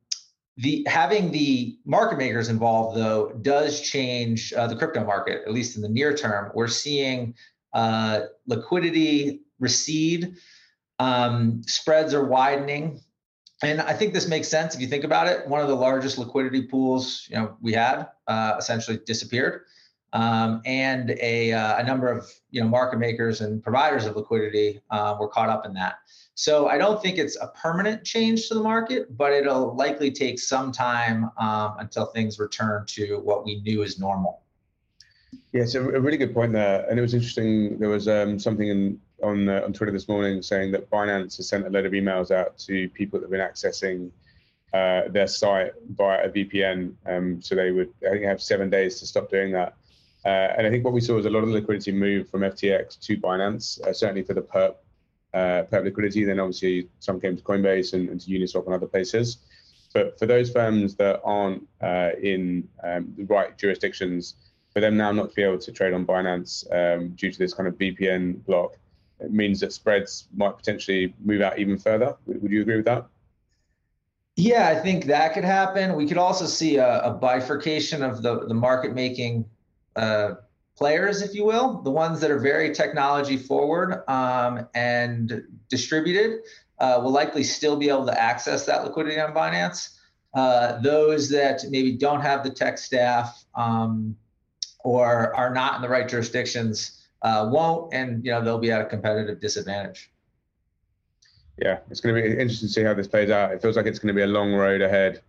the 0.61 0.85
having 0.87 1.31
the 1.31 1.79
market 1.85 2.19
makers 2.19 2.49
involved 2.49 2.97
though 2.97 3.33
does 3.43 3.81
change 3.81 4.53
uh, 4.53 4.67
the 4.67 4.77
crypto 4.77 5.05
market 5.05 5.43
at 5.47 5.53
least 5.53 5.77
in 5.77 5.83
the 5.83 5.89
near 5.89 6.15
term. 6.15 6.53
We're 6.55 6.69
seeing 6.69 7.35
uh, 7.73 8.23
liquidity 8.47 9.41
recede, 9.59 10.35
um, 10.99 11.63
spreads 11.67 12.13
are 12.15 12.25
widening. 12.25 13.01
And 13.63 13.81
I 13.81 13.93
think 13.93 14.15
this 14.15 14.27
makes 14.27 14.49
sense 14.49 14.75
if 14.75 14.81
you 14.81 14.87
think 14.87 15.05
about 15.05 15.27
it. 15.27 15.47
One 15.47 15.61
of 15.61 15.69
the 15.69 15.77
largest 15.77 16.19
liquidity 16.19 16.63
pools, 16.63 17.27
you 17.31 17.37
know, 17.37 17.57
we 17.61 17.73
had 17.73 18.09
uh, 18.27 18.57
essentially 18.59 18.99
disappeared 19.07 19.63
um, 20.13 20.61
and 20.65 21.11
a, 21.21 21.53
uh, 21.53 21.79
a 21.79 21.85
number 21.85 22.09
of 22.09 22.29
you 22.51 22.61
know 22.61 22.69
market 22.69 22.99
makers 22.99 23.41
and 23.41 23.63
providers 23.63 24.07
of 24.07 24.17
liquidity 24.17 24.81
uh, 24.91 25.17
were 25.19 25.29
caught 25.29 25.49
up 25.49 25.67
in 25.67 25.73
that. 25.75 25.99
So 26.35 26.69
I 26.69 26.79
don't 26.79 27.03
think 27.03 27.19
it's 27.19 27.37
a 27.37 27.49
permanent 27.49 28.05
change 28.05 28.49
to 28.49 28.55
the 28.55 28.63
market, 28.63 29.17
but 29.17 29.33
it'll 29.33 29.77
likely 29.77 30.11
take 30.11 30.39
some 30.39 30.73
time 30.73 31.31
um, 31.39 31.77
until 31.79 32.07
things 32.07 32.39
return 32.39 32.87
to 32.89 33.21
what 33.21 33.45
we 33.45 33.61
knew 33.61 33.83
as 33.83 33.99
normal. 33.99 34.43
Yeah, 35.53 35.63
it's 35.63 35.75
a, 35.75 35.83
a 35.83 36.01
really 36.01 36.17
good 36.17 36.33
point 36.33 36.53
there, 36.53 36.89
and 36.89 36.99
it 36.99 37.03
was 37.03 37.15
interesting. 37.15 37.79
There 37.79 37.89
was 37.89 38.09
um, 38.09 38.39
something 38.39 38.69
in, 38.69 39.01
on 39.23 39.49
uh, 39.49 39.63
on 39.65 39.73
Twitter 39.73 39.93
this 39.93 40.09
morning 40.09 40.43
saying 40.43 40.73
that 40.73 40.91
Binance 40.91 41.37
has 41.37 41.49
sent 41.49 41.67
a 41.67 41.71
load 41.71 41.87
of 41.87 41.93
emails 41.93 42.31
out 42.31 42.59
to 42.59 42.89
people 42.91 43.21
that 43.21 43.25
have 43.25 43.31
been 43.31 43.41
accessing 43.41 44.11
uh, 44.73 45.09
their 45.11 45.27
site 45.27 45.73
via 45.91 46.27
a 46.27 46.31
VPN. 46.31 46.95
Um, 47.07 47.43
so 47.43 47.55
they 47.55 47.71
would, 47.73 47.93
I 48.07 48.11
think, 48.11 48.25
have 48.25 48.41
seven 48.41 48.71
days 48.71 49.01
to 49.01 49.07
stop 49.07 49.31
doing 49.31 49.53
that. 49.53 49.75
Uh, 50.25 50.29
and 50.29 50.67
I 50.67 50.71
think 50.71 50.85
what 50.85 50.93
we 50.93 51.01
saw 51.01 51.15
was 51.15 51.27
a 51.27 51.31
lot 51.31 51.43
of 51.43 51.49
the 51.49 51.55
liquidity 51.55 51.93
move 51.93 52.29
from 52.29 52.43
FTX 52.43 53.01
to 53.01 53.17
Binance, 53.17 53.81
uh, 53.87 53.93
certainly 53.93 54.23
for 54.23 54.35
the 54.35 54.43
perp, 54.43 54.75
uh, 55.33 55.65
perp 55.71 55.85
liquidity. 55.85 56.25
Then 56.25 56.39
obviously 56.39 56.89
some 56.99 57.21
came 57.21 57.37
to 57.37 57.43
Coinbase 57.43 57.95
and, 57.95 58.09
and, 58.09 58.21
to 58.21 58.31
Uniswap 58.31 58.67
and 58.67 58.75
other 58.75 58.87
places. 58.87 59.39
But 59.95 60.19
for 60.19 60.27
those 60.27 60.51
firms 60.51 60.95
that 60.97 61.21
aren't 61.25 61.67
uh, 61.81 62.11
in 62.23 62.69
um, 62.85 63.13
the 63.17 63.25
right 63.25 63.57
jurisdictions, 63.57 64.35
for 64.73 64.81
them 64.81 64.97
now 64.97 65.11
not 65.11 65.31
to 65.31 65.35
be 65.35 65.43
able 65.43 65.59
to 65.59 65.73
trade 65.73 65.95
on 65.95 66.07
Binance 66.07 66.65
um, 66.73 67.11
due 67.11 67.33
to 67.33 67.39
this 67.39 67.55
kind 67.55 67.67
of 67.67 67.75
VPN 67.75 68.45
block, 68.45 68.77
it 69.19 69.33
means 69.33 69.61
that 69.61 69.73
spreads 69.73 70.29
might 70.35 70.57
potentially 70.57 71.15
move 71.25 71.41
out 71.41 71.59
even 71.59 71.77
further. 71.77 72.15
Would, 72.27 72.43
would 72.43 72.53
you 72.53 72.63
agree 72.63 72.77
with 72.77 72.85
that? 72.85 73.07
Yeah, 74.37 74.69
I 74.69 74.77
think 74.77 75.07
that 75.07 75.35
could 75.35 75.45
happen. 75.45 75.95
We 75.97 76.07
could 76.07 76.17
also 76.17 76.47
see 76.47 76.77
a, 76.77 77.01
a 77.01 77.11
bifurcation 77.11 78.03
of 78.03 78.23
the, 78.23 78.47
the 78.47 78.55
market 78.55 78.95
making 78.95 79.45
uh, 79.97 80.35
players, 80.77 81.21
if 81.21 81.35
you 81.35 81.45
will, 81.45 81.83
the 81.83 81.91
ones 81.91 82.21
that 82.21 82.31
are 82.31 82.39
very 82.39 82.75
technology 82.75 83.37
forward 83.37 84.03
um, 84.09 84.67
and 84.75 85.43
distributed, 85.69 86.41
uh, 86.79 86.99
will 87.03 87.11
likely 87.13 87.45
still 87.45 87.77
be 87.77 87.89
able 87.89 88.07
to 88.07 88.21
access 88.21 88.65
that 88.67 88.83
liquidity 88.83 89.21
on 89.21 89.35
Binance. 89.35 89.99
Uh, 90.33 90.81
those 90.81 91.29
that 91.29 91.63
maybe 91.69 91.93
don't 91.93 92.23
have 92.23 92.43
the 92.43 92.51
tech 92.51 92.79
staff 92.79 93.45
um, 93.55 94.17
or 94.85 95.35
are 95.37 95.53
not 95.53 95.77
in 95.77 95.83
the 95.83 95.89
right 95.89 96.09
jurisdictions 96.09 97.07
uh, 97.23 97.49
won't, 97.53 97.93
and 97.93 98.25
you 98.25 98.31
know 98.31 98.43
they'll 98.43 98.59
be 98.59 98.71
at 98.71 98.81
a 98.81 98.87
competitive 98.87 99.41
disadvantage. 99.41 100.11
Yeah, 101.59 101.81
it's 101.91 102.01
going 102.01 102.15
to 102.15 102.23
be 102.23 102.29
interesting 102.29 102.69
to 102.69 102.73
see 102.73 102.83
how 102.83 102.95
this 102.95 103.07
plays 103.07 103.29
out. 103.29 103.53
It 103.53 103.61
feels 103.61 103.77
like 103.77 103.85
it's 103.85 103.99
going 103.99 104.15
to 104.15 104.19
be 104.19 104.23
a 104.23 104.27
long 104.27 104.55
road 104.55 104.81
ahead, 104.81 105.21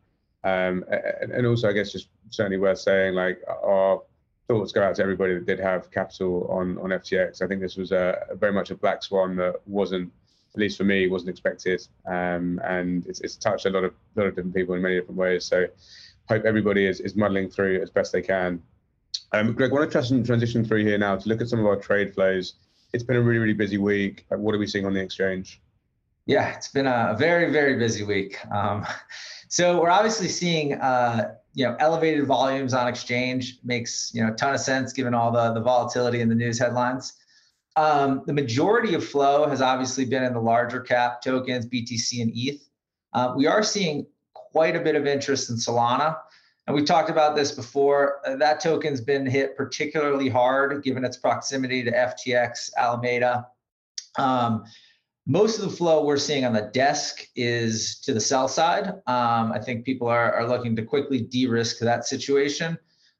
um, 0.45 0.85
and 0.89 1.45
also 1.45 1.67
I 1.67 1.73
guess 1.73 1.91
just 1.91 2.07
certainly 2.29 2.57
worth 2.57 2.79
saying 2.79 3.15
like 3.15 3.41
our 3.49 4.01
thoughts 4.47 4.71
go 4.71 4.83
out 4.83 4.95
to 4.95 5.01
everybody 5.01 5.33
that 5.33 5.45
did 5.45 5.59
have 5.59 5.91
capital 5.91 6.47
on 6.49 6.77
on 6.79 6.89
FTX. 6.89 7.41
I 7.41 7.47
think 7.47 7.61
this 7.61 7.77
was 7.77 7.91
a, 7.91 8.17
very 8.33 8.53
much 8.53 8.71
a 8.71 8.75
black 8.75 9.03
swan 9.03 9.35
that 9.37 9.55
wasn't, 9.65 10.11
at 10.53 10.59
least 10.59 10.77
for 10.77 10.83
me, 10.83 11.07
wasn't 11.07 11.29
expected, 11.29 11.87
um, 12.05 12.59
and 12.63 13.05
it's, 13.07 13.21
it's 13.21 13.35
touched 13.35 13.65
a 13.65 13.69
lot 13.69 13.83
of 13.83 13.93
lot 14.15 14.27
of 14.27 14.35
different 14.35 14.55
people 14.55 14.75
in 14.75 14.81
many 14.81 14.99
different 14.99 15.17
ways. 15.17 15.45
So, 15.45 15.67
hope 16.27 16.45
everybody 16.45 16.85
is 16.85 16.99
is 16.99 17.15
muddling 17.15 17.49
through 17.49 17.81
as 17.81 17.89
best 17.89 18.11
they 18.11 18.21
can. 18.21 18.61
Um, 19.33 19.53
Greg, 19.53 19.71
want 19.71 19.89
to 19.89 20.23
transition 20.23 20.65
through 20.65 20.83
here 20.83 20.97
now 20.97 21.15
to 21.15 21.29
look 21.29 21.41
at 21.41 21.47
some 21.47 21.59
of 21.59 21.65
our 21.65 21.77
trade 21.77 22.13
flows. 22.13 22.55
It's 22.93 23.03
been 23.03 23.15
a 23.15 23.21
really 23.21 23.39
really 23.39 23.53
busy 23.53 23.77
week. 23.77 24.25
What 24.29 24.53
are 24.53 24.57
we 24.57 24.67
seeing 24.67 24.85
on 24.85 24.93
the 24.93 25.01
exchange? 25.01 25.61
Yeah, 26.25 26.49
it's 26.55 26.67
been 26.67 26.87
a 26.87 27.15
very 27.17 27.51
very 27.51 27.77
busy 27.77 28.03
week. 28.03 28.37
Um, 28.53 28.85
so 29.47 29.81
we're 29.81 29.89
obviously 29.89 30.27
seeing 30.27 30.73
uh, 30.73 31.35
you 31.53 31.65
know, 31.65 31.75
elevated 31.79 32.25
volumes 32.25 32.73
on 32.73 32.87
exchange 32.87 33.59
makes 33.63 34.11
you 34.13 34.23
know 34.23 34.31
a 34.31 34.35
ton 34.35 34.53
of 34.53 34.59
sense 34.59 34.93
given 34.93 35.13
all 35.13 35.31
the 35.31 35.53
the 35.53 35.61
volatility 35.61 36.21
in 36.21 36.29
the 36.29 36.35
news 36.35 36.59
headlines. 36.59 37.13
Um, 37.75 38.23
the 38.25 38.33
majority 38.33 38.93
of 38.93 39.05
flow 39.05 39.47
has 39.47 39.61
obviously 39.61 40.05
been 40.05 40.23
in 40.23 40.33
the 40.33 40.41
larger 40.41 40.81
cap 40.81 41.21
tokens, 41.21 41.65
BTC 41.65 42.21
and 42.21 42.31
ETH. 42.35 42.67
Uh, 43.13 43.33
we 43.35 43.47
are 43.47 43.63
seeing 43.63 44.05
quite 44.33 44.75
a 44.75 44.79
bit 44.79 44.95
of 44.95 45.05
interest 45.05 45.49
in 45.49 45.55
Solana. 45.55 46.17
And 46.67 46.75
we 46.75 46.83
talked 46.83 47.09
about 47.09 47.35
this 47.35 47.51
before. 47.51 48.21
Uh, 48.25 48.35
that 48.35 48.61
token's 48.61 49.01
been 49.01 49.25
hit 49.25 49.57
particularly 49.57 50.29
hard 50.29 50.83
given 50.83 51.03
its 51.03 51.17
proximity 51.17 51.83
to 51.83 51.91
FTX, 51.91 52.71
Alameda. 52.77 53.47
Um, 54.17 54.63
most 55.27 55.59
of 55.59 55.69
the 55.69 55.75
flow 55.75 56.03
we're 56.03 56.17
seeing 56.17 56.45
on 56.45 56.53
the 56.53 56.69
desk 56.73 57.27
is 57.35 57.99
to 57.99 58.13
the 58.13 58.19
sell 58.19 58.47
side. 58.47 58.87
Um, 59.07 59.51
I 59.51 59.59
think 59.63 59.85
people 59.85 60.07
are, 60.07 60.33
are 60.33 60.47
looking 60.47 60.75
to 60.75 60.83
quickly 60.83 61.21
de 61.21 61.45
risk 61.47 61.79
that 61.79 62.05
situation. 62.05 62.77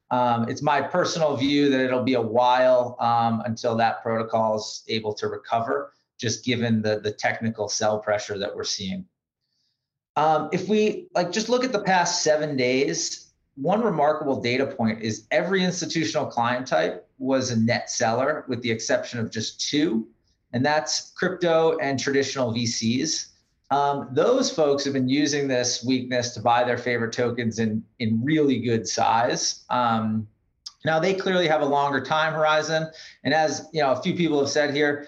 Um, 0.09 0.49
it's 0.49 0.61
my 0.61 0.81
personal 0.81 1.37
view 1.37 1.69
that 1.69 1.79
it'll 1.79 2.03
be 2.03 2.15
a 2.15 2.21
while 2.21 2.97
um, 2.99 3.41
until 3.45 3.75
that 3.77 4.01
protocol 4.01 4.57
is 4.57 4.83
able 4.89 5.13
to 5.13 5.27
recover, 5.27 5.93
just 6.19 6.43
given 6.43 6.81
the, 6.81 6.99
the 6.99 7.11
technical 7.11 7.69
sell 7.69 7.99
pressure 7.99 8.37
that 8.37 8.53
we're 8.53 8.65
seeing. 8.65 9.05
Um, 10.17 10.49
if 10.51 10.67
we 10.67 11.07
like 11.15 11.31
just 11.31 11.47
look 11.47 11.63
at 11.63 11.71
the 11.71 11.79
past 11.79 12.23
seven 12.23 12.57
days, 12.57 13.31
one 13.55 13.81
remarkable 13.81 14.41
data 14.41 14.65
point 14.65 15.01
is 15.01 15.27
every 15.31 15.63
institutional 15.63 16.25
client 16.25 16.67
type 16.67 17.07
was 17.17 17.51
a 17.51 17.59
net 17.59 17.89
seller, 17.89 18.43
with 18.49 18.61
the 18.61 18.71
exception 18.71 19.19
of 19.19 19.31
just 19.31 19.69
two, 19.69 20.07
and 20.53 20.65
that's 20.65 21.11
crypto 21.11 21.77
and 21.77 21.99
traditional 21.99 22.53
VCs. 22.53 23.27
Um, 23.69 24.09
those 24.11 24.51
folks 24.51 24.83
have 24.83 24.93
been 24.93 25.07
using 25.07 25.47
this 25.47 25.83
weakness 25.83 26.33
to 26.33 26.41
buy 26.41 26.63
their 26.63 26.77
favorite 26.77 27.13
tokens 27.13 27.59
in 27.59 27.83
in 27.99 28.21
really 28.23 28.59
good 28.59 28.87
size. 28.87 29.63
Um, 29.69 30.27
now 30.83 30.99
they 30.99 31.13
clearly 31.13 31.47
have 31.47 31.61
a 31.61 31.65
longer 31.65 32.03
time 32.03 32.33
horizon, 32.33 32.87
and 33.23 33.33
as 33.33 33.67
you 33.71 33.81
know, 33.81 33.91
a 33.91 34.01
few 34.01 34.15
people 34.15 34.39
have 34.39 34.49
said 34.49 34.75
here, 34.75 35.07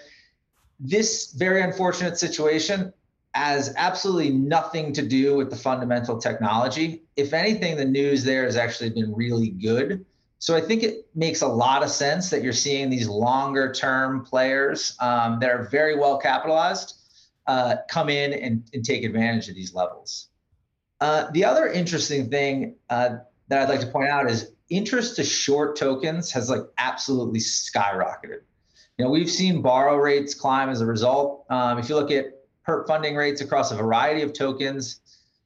this 0.80 1.32
very 1.32 1.60
unfortunate 1.60 2.18
situation 2.18 2.92
has 3.34 3.74
absolutely 3.76 4.30
nothing 4.30 4.92
to 4.92 5.02
do 5.02 5.34
with 5.36 5.50
the 5.50 5.56
fundamental 5.56 6.18
technology. 6.18 7.02
If 7.16 7.34
anything, 7.34 7.76
the 7.76 7.84
news 7.84 8.22
there 8.24 8.44
has 8.44 8.56
actually 8.56 8.90
been 8.90 9.12
really 9.12 9.50
good. 9.50 10.06
So 10.38 10.54
I 10.56 10.60
think 10.60 10.82
it 10.82 11.06
makes 11.14 11.42
a 11.42 11.48
lot 11.48 11.82
of 11.82 11.90
sense 11.90 12.30
that 12.30 12.42
you're 12.42 12.52
seeing 12.52 12.90
these 12.90 13.08
longer 13.08 13.72
term 13.72 14.24
players 14.24 14.96
um, 15.00 15.38
that 15.40 15.50
are 15.50 15.68
very 15.70 15.96
well 15.96 16.18
capitalized 16.18 16.94
uh, 17.46 17.76
come 17.88 18.08
in 18.08 18.32
and, 18.32 18.68
and, 18.72 18.84
take 18.84 19.04
advantage 19.04 19.48
of 19.48 19.54
these 19.54 19.74
levels. 19.74 20.28
Uh, 21.00 21.30
the 21.32 21.44
other 21.44 21.68
interesting 21.68 22.30
thing 22.30 22.74
uh, 22.88 23.16
that 23.48 23.62
I'd 23.62 23.68
like 23.68 23.80
to 23.80 23.86
point 23.86 24.08
out 24.08 24.30
is 24.30 24.52
interest 24.70 25.16
to 25.16 25.24
short 25.24 25.76
tokens 25.76 26.30
has 26.30 26.48
like 26.48 26.62
absolutely 26.78 27.40
skyrocketed. 27.40 28.40
You 28.96 29.04
know, 29.04 29.10
we've 29.10 29.30
seen 29.30 29.60
borrow 29.60 29.96
rates 29.96 30.34
climb 30.34 30.70
as 30.70 30.80
a 30.80 30.86
result. 30.86 31.44
Um, 31.50 31.78
if 31.78 31.90
you 31.90 31.96
look 31.96 32.10
at 32.10 32.34
perp 32.66 32.86
funding 32.86 33.14
rates 33.14 33.40
across 33.40 33.70
a 33.70 33.76
variety 33.76 34.22
of 34.22 34.32
tokens. 34.32 35.00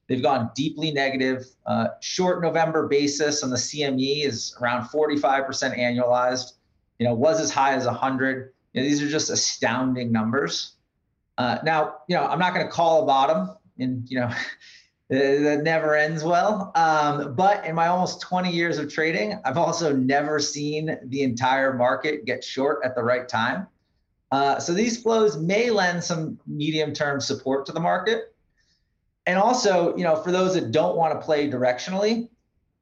They've 0.09 0.21
gone 0.21 0.49
deeply 0.55 0.91
negative. 0.91 1.45
Uh, 1.67 1.89
short 2.01 2.41
November 2.41 2.87
basis 2.87 3.43
on 3.43 3.51
the 3.51 3.55
CME 3.55 4.25
is 4.25 4.57
around 4.59 4.89
45% 4.89 5.45
annualized. 5.77 6.53
You 6.97 7.07
know, 7.07 7.13
was 7.13 7.39
as 7.39 7.51
high 7.51 7.75
as 7.75 7.85
100. 7.85 8.51
You 8.73 8.81
know, 8.81 8.89
these 8.89 9.03
are 9.03 9.07
just 9.07 9.29
astounding 9.29 10.11
numbers. 10.11 10.73
Uh, 11.37 11.59
now, 11.63 11.97
you 12.09 12.15
know, 12.15 12.25
I'm 12.25 12.39
not 12.39 12.55
going 12.55 12.65
to 12.65 12.71
call 12.71 13.03
a 13.03 13.05
bottom, 13.05 13.55
and 13.77 14.09
you 14.09 14.19
know, 14.19 14.31
that 15.09 15.61
never 15.63 15.95
ends 15.95 16.23
well. 16.23 16.71
Um, 16.73 17.35
but 17.35 17.63
in 17.65 17.75
my 17.75 17.87
almost 17.87 18.19
20 18.19 18.51
years 18.51 18.79
of 18.79 18.91
trading, 18.91 19.39
I've 19.45 19.57
also 19.57 19.95
never 19.95 20.39
seen 20.39 20.97
the 21.05 21.21
entire 21.21 21.73
market 21.73 22.25
get 22.25 22.43
short 22.43 22.79
at 22.83 22.95
the 22.95 23.03
right 23.03 23.29
time. 23.29 23.67
Uh, 24.31 24.59
so 24.59 24.73
these 24.73 25.01
flows 25.01 25.37
may 25.37 25.69
lend 25.69 26.03
some 26.03 26.39
medium-term 26.47 27.21
support 27.21 27.67
to 27.67 27.71
the 27.71 27.79
market. 27.79 28.28
And 29.25 29.37
also, 29.37 29.95
you 29.95 30.03
know, 30.03 30.15
for 30.15 30.31
those 30.31 30.53
that 30.55 30.71
don't 30.71 30.95
want 30.95 31.19
to 31.19 31.23
play 31.23 31.49
directionally, 31.49 32.29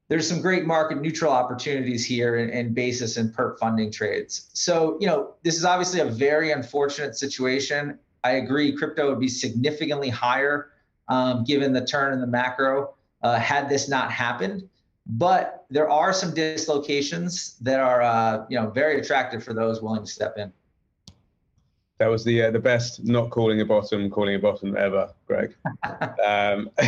there's 0.09 0.27
some 0.27 0.41
great 0.41 0.65
market 0.65 1.01
neutral 1.01 1.31
opportunities 1.31 2.05
here 2.05 2.37
in, 2.37 2.49
in, 2.49 2.73
basis 2.73 3.17
and 3.17 3.35
perp 3.35 3.59
funding 3.59 3.91
trades. 3.91 4.49
So, 4.53 4.97
you 5.01 5.07
know, 5.07 5.33
this 5.43 5.57
is 5.57 5.65
obviously 5.65 5.99
a 5.99 6.05
very 6.05 6.51
unfortunate 6.51 7.17
situation. 7.17 7.99
I 8.23 8.31
agree, 8.31 8.71
crypto 8.71 9.09
would 9.09 9.19
be 9.19 9.27
significantly 9.27 10.09
higher 10.09 10.71
um, 11.09 11.43
given 11.43 11.73
the 11.73 11.85
turn 11.85 12.13
in 12.13 12.21
the 12.21 12.27
macro 12.27 12.95
uh, 13.21 13.37
had 13.37 13.69
this 13.69 13.89
not 13.89 14.11
happened. 14.11 14.67
But 15.05 15.65
there 15.69 15.89
are 15.89 16.11
some 16.11 16.33
dislocations 16.33 17.57
that 17.59 17.79
are, 17.79 18.01
uh, 18.01 18.45
you 18.49 18.59
know, 18.59 18.69
very 18.69 18.99
attractive 18.99 19.43
for 19.43 19.53
those 19.53 19.81
willing 19.81 20.03
to 20.05 20.11
step 20.11 20.37
in. 20.37 20.51
That 21.99 22.07
was 22.07 22.23
the 22.23 22.43
uh, 22.43 22.51
the 22.51 22.59
best 22.59 23.03
not 23.03 23.31
calling 23.31 23.59
a 23.61 23.65
bottom, 23.65 24.09
calling 24.09 24.35
a 24.35 24.39
bottom 24.39 24.77
ever, 24.77 25.11
Greg. 25.25 25.55
um, 26.23 26.69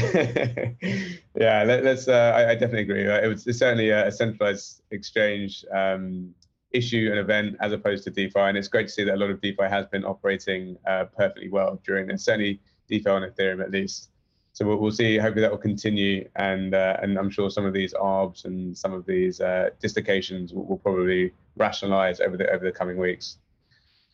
yeah, 1.33 1.63
let, 1.63 1.85
us 1.85 2.07
uh, 2.07 2.33
I, 2.35 2.51
I, 2.51 2.53
definitely 2.53 2.81
agree. 2.81 3.05
It 3.05 3.27
was 3.27 3.47
it's 3.47 3.57
certainly 3.57 3.89
a, 3.89 4.11
centralized 4.11 4.83
exchange 4.91 5.65
um, 5.73 6.35
issue 6.73 7.07
and 7.09 7.19
event 7.19 7.57
as 7.59 7.71
opposed 7.73 8.03
to 8.03 8.11
DeFi, 8.11 8.39
and 8.39 8.57
it's 8.57 8.67
great 8.67 8.87
to 8.87 8.93
see 8.93 9.03
that 9.03 9.15
a 9.15 9.17
lot 9.17 9.31
of 9.31 9.41
DeFi 9.41 9.63
has 9.63 9.87
been 9.87 10.05
operating 10.05 10.77
uh, 10.85 11.05
perfectly 11.05 11.49
well 11.49 11.81
during 11.83 12.05
this. 12.05 12.23
Certainly 12.23 12.59
DeFi 12.87 13.09
on 13.09 13.23
Ethereum, 13.23 13.63
at 13.63 13.71
least. 13.71 14.11
So 14.53 14.67
we'll, 14.67 14.77
we'll 14.77 14.91
see. 14.91 15.17
Hopefully 15.17 15.41
that 15.41 15.49
will 15.49 15.57
continue, 15.57 16.29
and 16.35 16.75
uh, 16.75 16.97
and 17.01 17.17
I'm 17.17 17.31
sure 17.31 17.49
some 17.49 17.65
of 17.65 17.73
these 17.73 17.95
arbs 17.95 18.45
and 18.45 18.77
some 18.77 18.93
of 18.93 19.07
these 19.07 19.41
uh, 19.41 19.69
dislocations 19.81 20.53
will, 20.53 20.65
will 20.65 20.77
probably 20.77 21.33
rationalize 21.55 22.19
over 22.19 22.37
the 22.37 22.47
over 22.51 22.63
the 22.63 22.71
coming 22.71 22.97
weeks. 22.97 23.37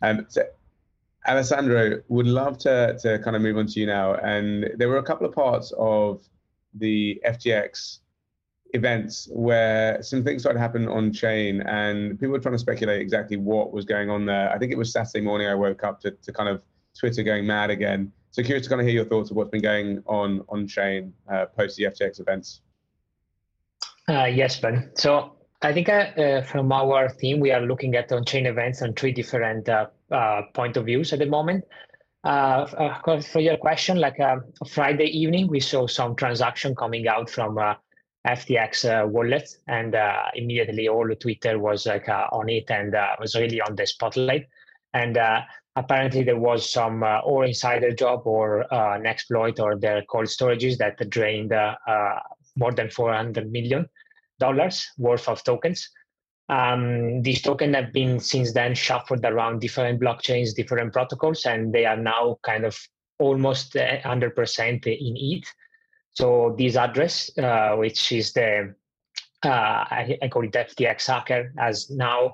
Um, 0.02 0.26
so 0.30 0.44
Alessandro, 1.28 2.02
would 2.08 2.28
love 2.28 2.58
to, 2.60 2.98
to 3.02 3.20
kind 3.20 3.36
of 3.36 3.42
move 3.42 3.58
on 3.58 3.68
to 3.68 3.80
you 3.80 3.86
now. 3.86 4.16
And 4.16 4.72
there 4.78 4.90
were 4.90 4.98
a 4.98 5.04
couple 5.04 5.26
of 5.26 5.34
parts 5.34 5.74
of 5.78 6.22
the 6.74 7.22
FTX 7.26 8.00
events 8.74 9.30
where 9.32 10.02
some 10.04 10.24
things 10.24 10.42
started 10.42 10.58
to 10.58 10.62
happen 10.62 10.88
on 10.88 11.14
chain 11.14 11.62
and 11.62 12.20
people 12.20 12.34
were 12.34 12.40
trying 12.40 12.56
to 12.56 12.60
speculate 12.60 13.02
exactly 13.02 13.38
what 13.38 13.72
was 13.72 13.86
going 13.86 14.10
on 14.10 14.26
there. 14.26 14.52
I 14.52 14.58
think 14.58 14.72
it 14.72 14.78
was 14.78 14.92
Saturday 14.92 15.22
morning 15.22 15.48
I 15.48 15.56
woke 15.56 15.84
up 15.84 16.02
to, 16.02 16.12
to 16.12 16.34
kind 16.34 16.50
of 16.50 16.62
Twitter 16.98 17.24
going 17.24 17.46
mad 17.46 17.70
again. 17.70 18.12
So 18.32 18.44
curious 18.44 18.66
to 18.66 18.70
kind 18.70 18.82
of 18.82 18.88
hear 18.88 18.96
your 18.96 19.06
thoughts 19.06 19.32
of 19.32 19.38
what's 19.38 19.50
been 19.50 19.62
going 19.62 20.04
on 20.08 20.44
on 20.50 20.68
chain 20.68 21.14
uh, 21.32 21.46
post 21.46 21.78
the 21.78 21.86
FTX 21.86 22.20
events. 22.20 22.62
Uh, 24.08 24.26
yes, 24.26 24.60
Ben. 24.60 24.92
So 24.96 25.38
I 25.62 25.74
think 25.74 25.90
uh, 25.90 26.12
uh, 26.18 26.42
from 26.44 26.72
our 26.72 27.08
team, 27.08 27.40
we 27.40 27.52
are 27.52 27.62
looking 27.62 27.96
at 27.96 28.12
on-chain 28.12 28.46
events 28.46 28.82
on 28.82 28.94
three 28.94 29.14
different 29.14 29.68
uh, 30.12 30.16
uh, 30.16 30.42
point 30.54 30.78
of 30.78 30.86
views 30.86 31.14
at 31.14 31.20
the 31.20 31.26
moment. 31.26 31.64
Uh, 32.24 32.66
uh, 33.08 33.22
for 33.22 33.40
your 33.40 33.58
question, 33.58 33.98
like 33.98 34.18
Friday 34.68 35.06
evening, 35.06 35.48
we 35.48 35.60
saw 35.60 35.86
some 35.86 36.16
transaction 36.16 36.76
coming 36.76 37.08
out 37.08 37.30
from 37.30 37.58
FTX 38.26 39.08
wallet, 39.12 39.48
and 39.68 39.96
immediately 40.34 40.88
all 40.88 41.08
the 41.08 41.16
Twitter 41.16 41.60
was 41.60 41.86
like 41.86 42.10
on 42.10 42.50
it 42.50 42.72
and 42.72 42.96
was 43.20 43.36
really 43.36 43.62
on 43.62 43.76
the 43.76 43.86
spotlight. 43.86 44.48
And 44.96 45.18
apparently 45.76 46.24
there 46.24 46.40
was 46.40 46.70
some 46.70 47.04
uh, 47.04 47.20
or 47.20 47.46
insider 47.46 47.92
job 47.92 48.22
or 48.26 48.72
uh, 48.74 48.96
an 48.96 49.06
exploit 49.06 49.60
or 49.60 49.78
their 49.78 50.04
cold 50.04 50.26
storages 50.26 50.78
that 50.78 51.10
drained 51.10 51.52
uh, 51.52 51.76
more 52.56 52.72
than 52.72 52.90
400 52.90 53.52
million 53.52 53.88
dollars 54.40 54.86
worth 54.98 55.28
of 55.28 55.44
tokens. 55.44 55.90
Um, 56.48 57.22
these 57.24 57.42
tokens 57.42 57.76
have 57.76 57.92
been 57.92 58.20
since 58.20 58.54
then 58.54 58.76
shuffled 58.76 59.26
around 59.26 59.62
different 59.62 60.00
blockchains, 60.00 60.54
different 60.54 60.94
protocols, 60.94 61.46
and 61.46 61.74
they 61.74 61.86
are 61.86 61.98
now 61.98 62.38
kind 62.44 62.66
of 62.66 62.78
almost 63.20 63.74
100% 63.74 64.86
in 64.86 65.16
ETH. 65.18 65.48
So 66.12 66.56
this 66.58 66.76
address, 66.76 67.36
uh, 67.38 67.76
which 67.76 68.12
is 68.12 68.34
the 68.34 68.76
uh, 69.44 69.50
I, 69.50 70.18
I, 70.22 70.28
call 70.28 70.44
it 70.44 70.54
FTX 70.54 71.08
hacker, 71.08 71.54
has 71.58 71.90
now 71.92 72.34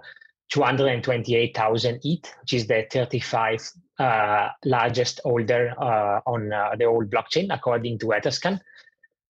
228,000 0.49 1.99
ETH, 2.03 2.33
which 2.41 2.53
is 2.53 2.67
the 2.67 2.85
35 2.91 3.69
uh, 3.99 4.49
largest 4.65 5.19
holder 5.23 5.73
uh, 5.77 6.21
on 6.25 6.53
uh, 6.53 6.75
the 6.77 6.85
old 6.85 7.09
blockchain, 7.09 7.53
according 7.53 7.99
to 7.99 8.07
Etherscan. 8.07 8.59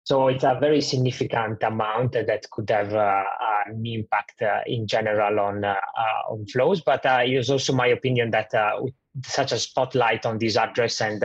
So 0.07 0.29
it's 0.29 0.45
a 0.45 0.57
very 0.57 0.79
significant 0.79 1.61
amount 1.63 2.13
that 2.13 2.49
could 2.51 2.69
have 2.69 2.93
uh, 2.93 3.23
an 3.65 3.85
impact 3.85 4.41
uh, 4.41 4.61
in 4.65 4.87
general 4.87 5.37
on 5.37 5.65
uh, 5.65 5.73
uh 5.73 6.31
on 6.31 6.45
flows. 6.45 6.79
But 6.79 7.05
uh, 7.05 7.23
it 7.25 7.33
is 7.33 7.49
also 7.49 7.73
my 7.73 7.87
opinion 7.87 8.31
that 8.31 8.53
uh, 8.53 8.77
with 8.79 8.93
such 9.25 9.51
a 9.51 9.59
spotlight 9.59 10.25
on 10.25 10.37
this 10.37 10.55
address 10.55 11.01
and 11.01 11.21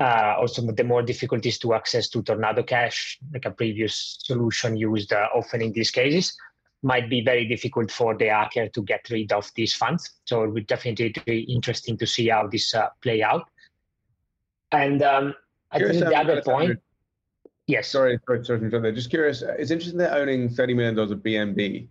also 0.00 0.62
the 0.62 0.82
more 0.82 1.02
difficulties 1.02 1.58
to 1.58 1.74
access 1.74 2.08
to 2.08 2.22
Tornado 2.22 2.62
Cash, 2.62 3.18
like 3.34 3.44
a 3.44 3.50
previous 3.50 4.16
solution 4.20 4.78
used 4.78 5.12
often 5.12 5.60
in 5.60 5.72
these 5.72 5.90
cases, 5.90 6.34
might 6.82 7.10
be 7.10 7.22
very 7.22 7.46
difficult 7.46 7.90
for 7.90 8.16
the 8.16 8.28
hacker 8.28 8.66
to 8.68 8.82
get 8.82 9.10
rid 9.10 9.30
of 9.30 9.50
these 9.56 9.74
funds. 9.74 10.10
So 10.24 10.44
it 10.44 10.52
would 10.52 10.66
definitely 10.68 11.14
be 11.26 11.40
interesting 11.40 11.98
to 11.98 12.06
see 12.06 12.28
how 12.28 12.46
this 12.46 12.74
play 13.02 13.22
out. 13.22 13.46
And 14.72 15.02
um, 15.02 15.34
I 15.70 15.80
think 15.80 16.02
the 16.02 16.16
other 16.16 16.40
point 16.40 16.80
Yes. 17.70 17.88
Sorry, 17.88 18.18
sorry, 18.26 18.44
sorry. 18.70 18.92
Just 18.92 19.10
curious. 19.10 19.42
It's 19.42 19.70
interesting 19.70 19.98
they're 19.98 20.14
owning 20.14 20.48
thirty 20.48 20.74
million 20.74 20.96
dollars 20.96 21.12
of 21.12 21.20
BNB. 21.20 21.86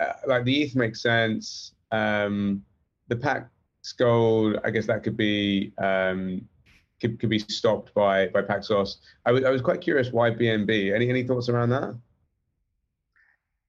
Uh, 0.00 0.12
like 0.26 0.44
the 0.44 0.62
ETH 0.62 0.74
makes 0.74 1.00
sense. 1.00 1.72
Um, 1.92 2.64
the 3.08 3.16
Pax 3.16 3.48
Gold, 3.96 4.58
I 4.64 4.70
guess 4.70 4.86
that 4.86 5.02
could 5.02 5.16
be 5.16 5.72
um, 5.78 6.42
could, 7.00 7.20
could 7.20 7.30
be 7.30 7.38
stopped 7.38 7.94
by 7.94 8.26
by 8.28 8.42
Paxos. 8.42 8.96
I 9.24 9.32
was 9.32 9.44
I 9.44 9.50
was 9.50 9.62
quite 9.62 9.80
curious 9.80 10.10
why 10.10 10.30
BNB. 10.30 10.92
Any 10.94 11.08
any 11.08 11.22
thoughts 11.22 11.48
around 11.48 11.70
that? 11.70 11.94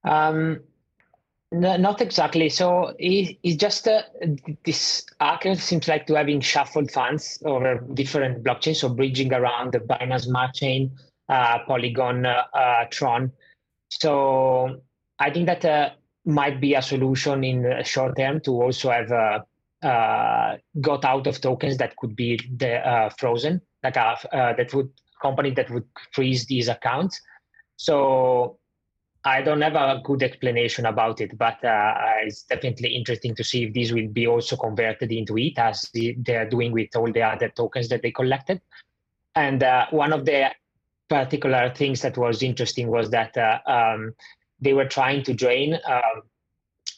Um, 0.04 0.62
no, 1.52 1.78
not 1.78 2.02
exactly. 2.02 2.50
So 2.50 2.96
it, 2.98 3.38
it's 3.44 3.58
just 3.58 3.88
uh, 3.88 4.04
this 4.64 5.06
Arc 5.20 5.44
seems 5.56 5.88
like 5.88 6.08
to 6.08 6.16
having 6.16 6.42
shuffled 6.42 6.90
funds 6.92 7.42
over 7.46 7.86
different 7.94 8.44
blockchains, 8.44 8.78
so 8.78 8.90
bridging 8.90 9.34
around 9.34 9.74
the 9.74 9.80
Binance 9.80 10.24
Smart 10.24 10.56
Chain, 10.56 10.92
uh, 10.96 11.11
Polygon, 11.68 12.26
uh, 12.26 12.44
uh 12.54 12.86
Tron. 12.90 13.32
So 13.90 14.82
I 15.20 15.30
think 15.30 15.46
that 15.48 15.66
uh, 15.66 15.90
might 16.26 16.62
be 16.62 16.76
a 16.76 16.82
solution 16.82 17.44
in 17.44 17.64
the 17.64 17.84
short 17.84 18.18
term 18.18 18.42
to 18.42 18.52
also 18.62 18.92
have 18.92 19.12
uh, 19.12 19.40
uh, 19.86 20.58
got 20.80 21.04
out 21.06 21.28
of 21.28 21.42
tokens 21.42 21.78
that 21.78 21.96
could 21.96 22.16
be 22.16 22.40
the, 22.58 22.76
uh, 22.88 23.10
frozen, 23.18 23.62
like 23.84 23.96
a, 23.96 24.16
uh, 24.36 24.54
that 24.54 24.74
would 24.74 24.90
company 25.22 25.52
that 25.52 25.70
would 25.70 25.86
freeze 26.12 26.46
these 26.48 26.68
accounts. 26.68 27.22
So 27.78 28.58
I 29.24 29.42
don't 29.42 29.62
have 29.62 29.76
a 29.76 30.02
good 30.04 30.24
explanation 30.24 30.88
about 30.88 31.22
ETH, 31.22 31.38
but 31.38 31.64
uh, 31.64 31.94
it's 32.24 32.44
definitely 32.44 32.90
interesting 32.96 33.36
to 33.36 33.44
see 33.44 33.66
if 33.66 33.74
these 33.74 33.94
will 33.94 34.08
be 34.08 34.26
also 34.26 34.56
converted 34.56 35.12
into 35.12 35.38
it 35.38 35.58
as 35.60 35.90
they 35.94 36.36
are 36.36 36.50
doing 36.50 36.72
with 36.72 36.96
all 36.96 37.12
the 37.12 37.22
other 37.22 37.50
tokens 37.50 37.90
that 37.90 38.02
they 38.02 38.12
collected. 38.12 38.62
And 39.36 39.64
uh, 39.64 39.86
one 39.92 40.12
of 40.12 40.26
the 40.26 40.50
particular 41.12 41.70
things 41.76 42.02
that 42.02 42.18
was 42.18 42.42
interesting 42.42 42.88
was 42.88 43.10
that 43.10 43.36
uh, 43.38 43.60
um, 43.70 44.14
they 44.62 44.74
were 44.74 44.88
trying 44.88 45.24
to 45.24 45.34
drain 45.34 45.74
um, 45.86 46.22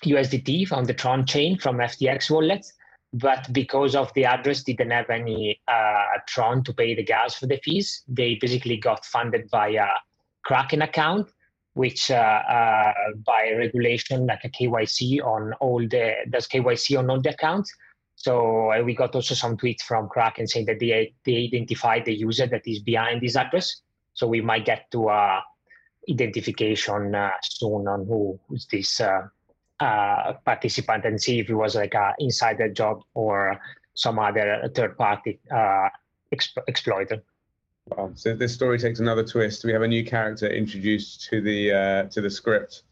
USDT 0.05 0.67
from 0.67 0.85
the 0.85 0.93
Tron 0.93 1.25
chain 1.25 1.57
from 1.57 1.77
FTX 1.77 2.29
wallets, 2.29 2.71
but 3.11 3.51
because 3.51 3.95
of 3.95 4.13
the 4.13 4.25
address 4.25 4.61
didn't 4.63 4.91
have 4.91 5.09
any 5.09 5.59
uh, 5.67 6.19
Tron 6.27 6.63
to 6.65 6.73
pay 6.73 6.93
the 6.93 7.03
gas 7.03 7.35
for 7.35 7.47
the 7.47 7.59
fees, 7.63 8.03
they 8.07 8.37
basically 8.39 8.77
got 8.77 9.03
funded 9.03 9.49
by 9.49 9.69
a 9.69 9.87
Kraken 10.45 10.83
account, 10.83 11.27
which 11.73 12.11
uh, 12.11 12.41
uh, 12.57 12.93
by 13.25 13.51
regulation 13.57 14.27
like 14.27 14.43
a 14.43 14.49
KYC 14.49 15.25
on 15.25 15.53
all 15.53 15.79
the 15.79 16.13
does 16.29 16.47
KYC 16.47 16.99
on 16.99 17.09
all 17.09 17.21
the 17.21 17.31
accounts. 17.31 17.73
So 18.15 18.71
uh, 18.71 18.83
we 18.83 18.93
got 18.93 19.15
also 19.15 19.33
some 19.33 19.57
tweets 19.57 19.81
from 19.81 20.07
Kraken 20.07 20.47
saying 20.47 20.67
that 20.67 20.79
they 20.79 21.13
they 21.25 21.45
identified 21.45 22.05
the 22.05 22.13
user 22.13 22.45
that 22.45 22.61
is 22.67 22.79
behind 22.79 23.21
this 23.21 23.35
address. 23.35 23.82
So 24.13 24.27
we 24.27 24.41
might 24.41 24.65
get 24.65 24.91
to 24.91 25.09
a 25.09 25.43
identification 26.09 27.15
uh, 27.15 27.31
soon 27.41 27.87
on 27.87 28.05
who 28.05 28.39
is 28.51 28.67
this 28.71 28.99
uh, 28.99 29.27
uh, 29.79 30.33
participant 30.45 31.05
and 31.05 31.21
see 31.21 31.39
if 31.39 31.49
it 31.49 31.55
was 31.55 31.75
like 31.75 31.93
a 31.93 32.13
insider 32.19 32.69
job 32.69 33.01
or 33.13 33.59
some 33.93 34.19
other 34.19 34.69
third 34.75 34.97
party 34.97 35.39
uh, 35.51 35.89
exp- 36.33 36.63
exploiter. 36.67 37.23
Wow. 37.87 38.11
So 38.15 38.33
this 38.33 38.53
story 38.53 38.79
takes 38.79 38.99
another 38.99 39.23
twist. 39.23 39.65
We 39.65 39.73
have 39.73 39.81
a 39.81 39.87
new 39.87 40.05
character 40.05 40.47
introduced 40.47 41.25
to 41.29 41.41
the 41.41 41.71
uh, 41.71 42.03
to 42.09 42.21
the 42.21 42.29
script 42.29 42.83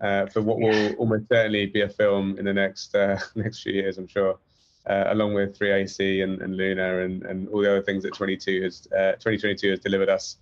uh, 0.00 0.26
for 0.26 0.42
what 0.42 0.58
will 0.58 0.94
almost 0.94 1.28
certainly 1.28 1.66
be 1.66 1.82
a 1.82 1.88
film 1.88 2.38
in 2.38 2.44
the 2.44 2.52
next 2.52 2.94
uh, 2.94 3.18
next 3.34 3.62
few 3.62 3.72
years, 3.72 3.98
I'm 3.98 4.08
sure, 4.08 4.38
uh, 4.86 5.04
along 5.08 5.34
with 5.34 5.58
3AC 5.58 6.24
and, 6.24 6.40
and 6.42 6.56
Luna 6.56 6.98
and, 7.00 7.22
and 7.24 7.48
all 7.48 7.60
the 7.60 7.70
other 7.70 7.82
things 7.82 8.02
that 8.02 8.14
22 8.14 8.62
has 8.62 8.80
2022 8.80 9.70
has 9.70 9.80
delivered 9.80 10.08
us. 10.08 10.36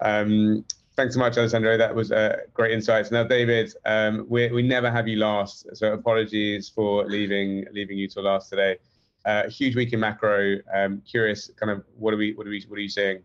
Um, 0.00 0.64
Thanks 0.94 1.14
so 1.14 1.20
much, 1.20 1.38
Alessandro. 1.38 1.78
That 1.78 1.94
was 1.94 2.12
uh, 2.12 2.36
great 2.52 2.72
insights. 2.72 3.10
Now, 3.10 3.24
David, 3.24 3.72
um, 3.86 4.26
we 4.28 4.52
we 4.52 4.60
never 4.60 4.90
have 4.90 5.08
you 5.08 5.16
last, 5.16 5.66
so 5.74 5.94
apologies 5.94 6.68
for 6.68 7.06
leaving 7.06 7.64
leaving 7.72 7.96
you 7.96 8.08
till 8.08 8.24
last 8.24 8.50
today. 8.50 8.76
Uh, 9.24 9.48
huge 9.48 9.74
week 9.74 9.94
in 9.94 10.00
macro. 10.00 10.58
Um, 10.74 11.00
curious, 11.10 11.50
kind 11.56 11.70
of, 11.72 11.82
what 11.96 12.12
are 12.12 12.18
we 12.18 12.34
what 12.34 12.46
are 12.46 12.50
we 12.50 12.62
what 12.68 12.76
are 12.78 12.82
you 12.82 12.90
seeing? 12.90 13.22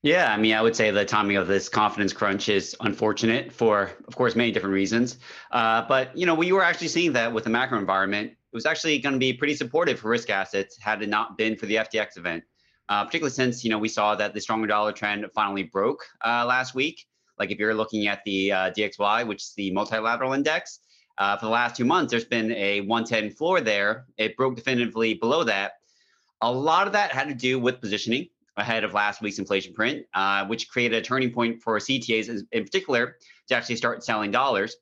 Yeah, 0.00 0.32
I 0.32 0.38
mean, 0.38 0.54
I 0.54 0.62
would 0.62 0.76
say 0.76 0.90
the 0.92 1.04
timing 1.04 1.36
of 1.36 1.46
this 1.46 1.68
confidence 1.68 2.14
crunch 2.14 2.48
is 2.48 2.74
unfortunate 2.80 3.52
for, 3.52 3.90
of 4.06 4.16
course, 4.16 4.34
many 4.34 4.52
different 4.52 4.74
reasons. 4.74 5.18
Uh, 5.50 5.84
but 5.86 6.16
you 6.16 6.24
know, 6.24 6.34
we 6.36 6.52
were 6.52 6.62
actually 6.62 6.88
seeing 6.88 7.12
that 7.14 7.34
with 7.34 7.44
the 7.44 7.50
macro 7.50 7.78
environment. 7.78 8.37
It 8.52 8.56
was 8.56 8.66
actually 8.66 8.98
going 8.98 9.14
to 9.14 9.18
be 9.18 9.32
pretty 9.32 9.54
supportive 9.54 10.00
for 10.00 10.08
risk 10.08 10.30
assets 10.30 10.76
had 10.80 11.02
it 11.02 11.08
not 11.08 11.36
been 11.36 11.56
for 11.56 11.66
the 11.66 11.76
FTX 11.76 12.16
event 12.16 12.44
uh, 12.88 13.04
particularly 13.04 13.32
since 13.32 13.64
you 13.64 13.70
know 13.70 13.78
we 13.78 13.88
saw 13.88 14.14
that 14.14 14.34
the 14.34 14.40
stronger 14.40 14.66
dollar 14.66 14.92
trend 14.92 15.26
finally 15.34 15.62
broke 15.62 16.04
uh, 16.24 16.44
last 16.46 16.74
week. 16.74 17.06
Like 17.38 17.50
if 17.50 17.58
you're 17.58 17.74
looking 17.74 18.08
at 18.08 18.24
the 18.24 18.52
uh, 18.52 18.70
DXY, 18.70 19.26
which 19.26 19.42
is 19.42 19.52
the 19.56 19.70
multilateral 19.72 20.32
index, 20.32 20.80
uh, 21.18 21.36
for 21.36 21.46
the 21.46 21.50
last 21.52 21.76
two 21.76 21.84
months, 21.84 22.10
there's 22.10 22.24
been 22.24 22.52
a 22.52 22.80
110 22.82 23.30
floor 23.36 23.60
there. 23.60 24.06
It 24.16 24.36
broke 24.36 24.56
definitively 24.56 25.14
below 25.14 25.44
that. 25.44 25.72
A 26.40 26.50
lot 26.50 26.86
of 26.86 26.92
that 26.94 27.12
had 27.12 27.28
to 27.28 27.34
do 27.34 27.58
with 27.58 27.80
positioning 27.80 28.28
ahead 28.56 28.82
of 28.82 28.92
last 28.92 29.20
week's 29.20 29.38
inflation 29.38 29.72
print, 29.72 30.04
uh, 30.14 30.46
which 30.46 30.68
created 30.68 30.96
a 30.96 31.02
turning 31.02 31.30
point 31.32 31.62
for 31.62 31.78
CTAs 31.78 32.28
in 32.50 32.64
particular 32.64 33.16
to 33.48 33.54
actually 33.54 33.76
start 33.76 34.02
selling 34.02 34.30
dollars. 34.30 34.76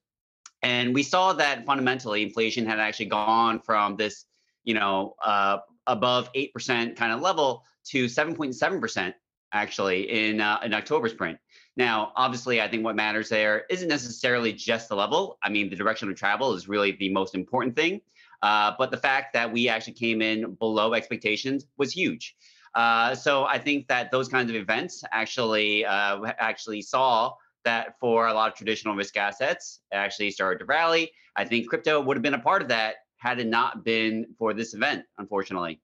And 0.63 0.95
we 0.95 1.03
saw 1.03 1.33
that 1.35 1.65
fundamentally 1.65 2.23
inflation 2.23 2.67
had 2.67 2.79
actually 2.79 3.07
gone 3.07 3.61
from 3.61 3.97
this, 3.97 4.25
you 4.65 4.75
know, 4.75 5.15
uh, 5.23 5.59
above 5.87 6.33
8% 6.33 6.97
kind 6.97 7.13
of 7.13 7.21
level 7.21 7.65
to 7.87 8.07
7.7% 8.07 9.15
actually 9.53 10.11
in 10.11 10.41
uh, 10.41 10.59
in 10.65 10.75
October's 10.75 11.15
print. 11.15 11.39
Now, 11.77 12.13
obviously, 12.17 12.61
I 12.61 12.69
think 12.69 12.85
what 12.85 12.97
matters 12.97 13.29
there 13.29 13.65
isn't 13.71 13.89
necessarily 13.89 14.53
just 14.53 14.89
the 14.89 14.97
level. 14.97 15.39
I 15.43 15.51
mean, 15.51 15.71
the 15.71 15.77
direction 15.77 16.11
of 16.11 16.17
travel 16.17 16.55
is 16.55 16.69
really 16.69 16.93
the 16.93 17.11
most 17.11 17.35
important 17.35 17.77
thing. 17.77 18.01
Uh, 18.43 18.73
but 18.79 18.91
the 18.91 18.97
fact 18.97 19.33
that 19.33 19.51
we 19.51 19.69
actually 19.69 19.95
came 19.95 20.21
in 20.21 20.55
below 20.55 20.95
expectations 20.95 21.67
was 21.77 21.93
huge. 21.93 22.37
Uh, 22.75 23.15
so 23.15 23.45
I 23.45 23.59
think 23.59 23.89
that 23.89 24.11
those 24.11 24.29
kinds 24.29 24.51
of 24.51 24.57
events 24.57 25.03
actually 25.11 25.87
uh, 25.87 26.21
actually 26.39 26.83
saw 26.83 27.33
that 27.67 27.99
for 28.01 28.29
a 28.29 28.33
lot 28.35 28.51
of 28.51 28.57
traditional 28.57 28.95
risk 28.95 29.17
assets 29.17 29.81
actually 29.93 30.31
started 30.31 30.59
to 30.61 30.65
rally. 30.65 31.13
I 31.37 31.45
think 31.45 31.69
crypto 31.69 32.01
would 32.01 32.17
have 32.17 32.23
been 32.23 32.35
a 32.35 32.39
part 32.39 32.63
of 32.63 32.69
that 32.69 32.97
had 33.19 33.39
it 33.39 33.47
not 33.47 33.85
been 33.85 34.27
for 34.39 34.55
this 34.55 34.75
event, 34.75 35.05
unfortunately. 35.19 35.81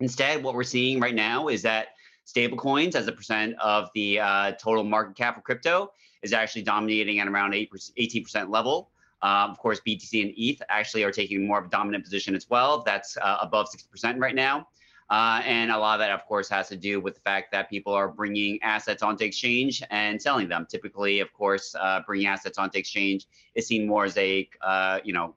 Instead, 0.00 0.42
what 0.42 0.54
we're 0.54 0.62
seeing 0.62 1.00
right 1.00 1.14
now 1.14 1.48
is 1.48 1.62
that 1.62 1.88
stablecoins 2.26 2.94
as 2.94 3.06
a 3.08 3.12
percent 3.12 3.54
of 3.60 3.88
the 3.94 4.20
uh, 4.20 4.52
total 4.52 4.84
market 4.84 5.16
cap 5.16 5.36
of 5.36 5.44
crypto 5.44 5.90
is 6.22 6.32
actually 6.32 6.62
dominating 6.62 7.18
at 7.20 7.28
around 7.28 7.54
8 7.54 7.70
18% 7.98 8.50
level. 8.50 8.90
Um, 9.22 9.50
of 9.50 9.58
course, 9.58 9.80
BTC 9.86 10.22
and 10.22 10.32
ETH 10.36 10.62
actually 10.68 11.02
are 11.02 11.10
taking 11.10 11.46
more 11.46 11.58
of 11.58 11.66
a 11.66 11.68
dominant 11.68 12.04
position 12.04 12.36
as 12.36 12.48
well. 12.48 12.82
That's 12.84 13.16
uh, 13.16 13.38
above 13.40 13.68
60% 13.70 14.20
right 14.20 14.34
now. 14.34 14.68
Uh, 15.10 15.40
and 15.44 15.70
a 15.70 15.78
lot 15.78 15.94
of 15.94 16.00
that, 16.00 16.10
of 16.10 16.26
course, 16.26 16.48
has 16.48 16.68
to 16.68 16.76
do 16.76 17.00
with 17.00 17.14
the 17.14 17.20
fact 17.20 17.50
that 17.50 17.70
people 17.70 17.94
are 17.94 18.08
bringing 18.08 18.60
assets 18.62 19.02
onto 19.02 19.24
exchange 19.24 19.82
and 19.90 20.20
selling 20.20 20.48
them. 20.48 20.66
Typically, 20.68 21.20
of 21.20 21.32
course, 21.32 21.74
uh, 21.80 22.00
bringing 22.06 22.26
assets 22.26 22.58
onto 22.58 22.78
exchange 22.78 23.26
is 23.54 23.66
seen 23.66 23.86
more 23.86 24.04
as 24.04 24.16
a, 24.18 24.48
uh, 24.60 24.98
you 25.04 25.14
know, 25.14 25.34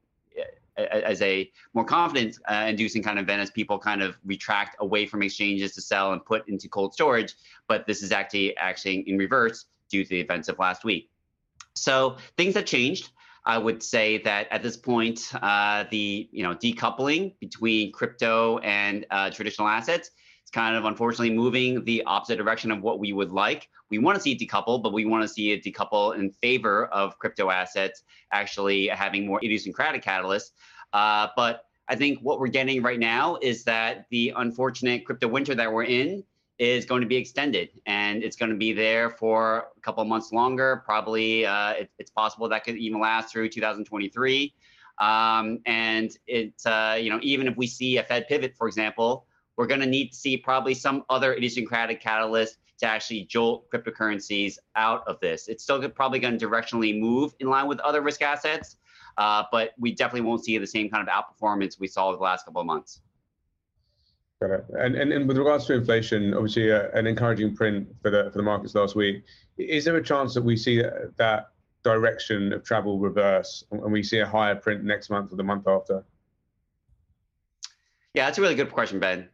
as 0.78 1.22
a 1.22 1.50
more 1.74 1.86
confidence 1.86 2.40
uh, 2.50 2.66
inducing 2.68 3.04
kind 3.04 3.20
of 3.20 3.24
event 3.24 3.42
as 3.42 3.52
people 3.52 3.78
kind 3.78 4.02
of 4.02 4.18
retract 4.26 4.76
away 4.80 5.06
from 5.06 5.22
exchanges 5.22 5.74
to 5.74 5.82
sell 5.82 6.14
and 6.14 6.26
put 6.26 6.48
into 6.50 6.68
cold 6.68 6.94
storage. 6.94 7.36
But 7.68 7.88
this 7.88 8.02
is 8.04 8.12
actually 8.12 8.58
actually 8.58 9.00
in 9.10 9.18
reverse 9.18 9.66
due 9.90 10.04
to 10.04 10.10
the 10.10 10.20
events 10.20 10.50
of 10.50 10.60
last 10.60 10.84
week. 10.84 11.10
So 11.76 12.18
things 12.38 12.56
have 12.56 12.66
changed. 12.66 13.12
I 13.46 13.58
would 13.58 13.82
say 13.82 14.20
that 14.20 14.48
at 14.52 14.62
this 14.62 14.78
point, 14.78 15.32
uh, 15.42 15.86
the 15.90 16.30
you 16.32 16.44
know 16.44 16.56
decoupling 16.56 17.34
between 17.40 17.92
crypto 17.92 18.60
and 18.60 19.06
uh, 19.10 19.32
traditional 19.32 19.68
assets 19.68 20.10
is 20.46 20.52
kind 20.52 20.76
of 20.76 20.86
unfortunately 20.86 21.36
moving 21.36 21.84
the 21.86 22.04
opposite 22.06 22.38
direction 22.38 22.72
of 22.72 22.82
what 22.82 23.00
we 23.00 23.14
would 23.14 23.32
like. 23.32 23.68
We 23.90 23.98
want 23.98 24.16
to 24.16 24.22
see 24.22 24.34
it 24.34 24.40
decouple, 24.40 24.82
but 24.82 24.94
we 24.94 25.06
want 25.06 25.24
to 25.24 25.28
see 25.28 25.52
it 25.52 25.64
decouple 25.64 26.16
in 26.18 26.32
favor 26.32 26.86
of 26.88 27.18
crypto 27.18 27.50
assets 27.50 28.04
actually 28.32 28.88
having 28.88 29.26
more 29.26 29.40
idiosyncratic 29.44 30.04
catalysts. 30.04 30.52
Uh, 30.94 31.28
but 31.36 31.66
I 31.88 31.96
think 31.96 32.20
what 32.22 32.40
we're 32.40 32.48
getting 32.48 32.82
right 32.82 33.00
now 33.00 33.38
is 33.42 33.64
that 33.66 34.06
the 34.12 34.34
unfortunate 34.38 35.06
crypto 35.06 35.28
winter 35.28 35.56
that 35.56 35.74
we're 35.74 35.84
in 35.84 36.24
is 36.62 36.86
going 36.86 37.02
to 37.02 37.08
be 37.08 37.16
extended 37.16 37.70
and 37.88 38.22
it's 38.22 38.36
going 38.36 38.52
to 38.52 38.56
be 38.56 38.72
there 38.72 39.10
for 39.10 39.66
a 39.76 39.82
couple 39.82 40.06
months 40.06 40.32
longer. 40.32 40.84
Probably 40.86 41.44
uh, 41.44 41.72
it, 41.72 41.90
it's 41.98 42.12
possible 42.12 42.48
that 42.50 42.64
could 42.64 42.78
even 42.78 43.02
last 43.02 43.32
through 43.32 43.50
2023. 43.50 44.54
Um, 45.00 45.58
and 45.66 46.16
it's, 46.28 46.68
uh, 46.68 47.00
you 47.02 47.10
know, 47.10 47.18
even 47.24 47.48
if 47.48 47.58
we 47.58 47.66
see 47.66 47.98
a 47.98 48.04
Fed 48.04 48.28
pivot, 48.28 48.54
for 48.56 48.68
example, 48.68 49.26
we're 49.58 49.66
going 49.66 49.80
to 49.80 49.88
need 49.88 50.10
to 50.10 50.16
see 50.16 50.38
probably 50.38 50.76
some 50.76 51.04
other 51.10 51.34
idiosyncratic 51.34 52.00
catalyst 52.00 52.60
to 52.78 52.86
actually 52.86 53.24
jolt 53.24 53.68
cryptocurrencies 53.72 54.60
out 54.76 55.04
of 55.08 55.20
this. 55.20 55.48
It's 55.48 55.64
still 55.64 55.90
probably 55.90 56.20
going 56.20 56.38
to 56.38 56.48
directionally 56.48 57.00
move 57.00 57.34
in 57.40 57.50
line 57.50 57.68
with 57.68 57.80
other 57.80 58.02
risk 58.04 58.22
assets, 58.22 58.78
uh, 59.18 59.46
but 59.52 59.72
we 59.80 59.96
definitely 59.96 60.30
won't 60.30 60.46
see 60.46 60.60
the 60.60 60.68
same 60.68 60.92
kind 60.92 61.08
of 61.08 61.12
outperformance 61.12 61.80
we 61.80 61.88
saw 61.88 62.12
the 62.12 62.20
last 62.20 62.46
couple 62.46 62.62
of 62.62 62.68
months. 62.68 63.02
Got 64.42 64.52
it. 64.52 64.66
And, 64.74 64.96
and, 64.96 65.14
and 65.14 65.28
with 65.28 65.38
regards 65.38 65.68
to 65.68 65.74
inflation, 65.74 66.34
obviously 66.34 66.72
uh, 66.72 66.88
an 66.96 67.06
encouraging 67.06 67.56
print 67.56 67.88
for 68.02 68.10
the 68.10 68.32
for 68.32 68.40
the 68.40 68.44
markets 68.44 68.74
last 68.74 68.96
week. 68.96 69.24
Is 69.58 69.86
there 69.86 69.96
a 69.96 70.04
chance 70.04 70.34
that 70.34 70.42
we 70.42 70.58
see 70.58 70.82
that 71.18 71.52
direction 71.84 72.52
of 72.54 72.64
travel 72.64 72.98
reverse 72.98 73.64
and 73.72 73.92
we 73.92 74.02
see 74.02 74.20
a 74.20 74.26
higher 74.26 74.56
print 74.56 74.84
next 74.84 75.12
month 75.12 75.32
or 75.32 75.36
the 75.36 75.44
month 75.44 75.68
after? 75.68 76.04
Yeah, 78.16 78.26
that's 78.26 78.40
a 78.40 78.42
really 78.42 78.56
good 78.56 78.72
question, 78.72 79.00
Ben. 79.00 79.30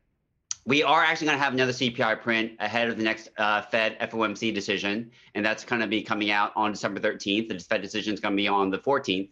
We 0.65 0.83
are 0.83 1.01
actually 1.01 1.27
going 1.27 1.37
to 1.37 1.43
have 1.43 1.53
another 1.53 1.71
CPI 1.71 2.21
print 2.21 2.51
ahead 2.59 2.89
of 2.89 2.97
the 2.97 3.03
next 3.03 3.29
uh, 3.37 3.61
Fed 3.61 3.97
FOMC 4.01 4.53
decision, 4.53 5.11
and 5.33 5.45
that's 5.45 5.63
going 5.63 5.79
to 5.79 5.87
be 5.87 6.03
coming 6.03 6.31
out 6.31 6.51
on 6.57 6.73
December 6.73 6.99
13th. 6.99 7.47
The 7.47 7.59
Fed 7.59 7.81
decision 7.81 8.13
is 8.13 8.19
going 8.19 8.33
to 8.33 8.41
be 8.41 8.49
on 8.49 8.69
the 8.69 8.77
14th. 8.77 9.29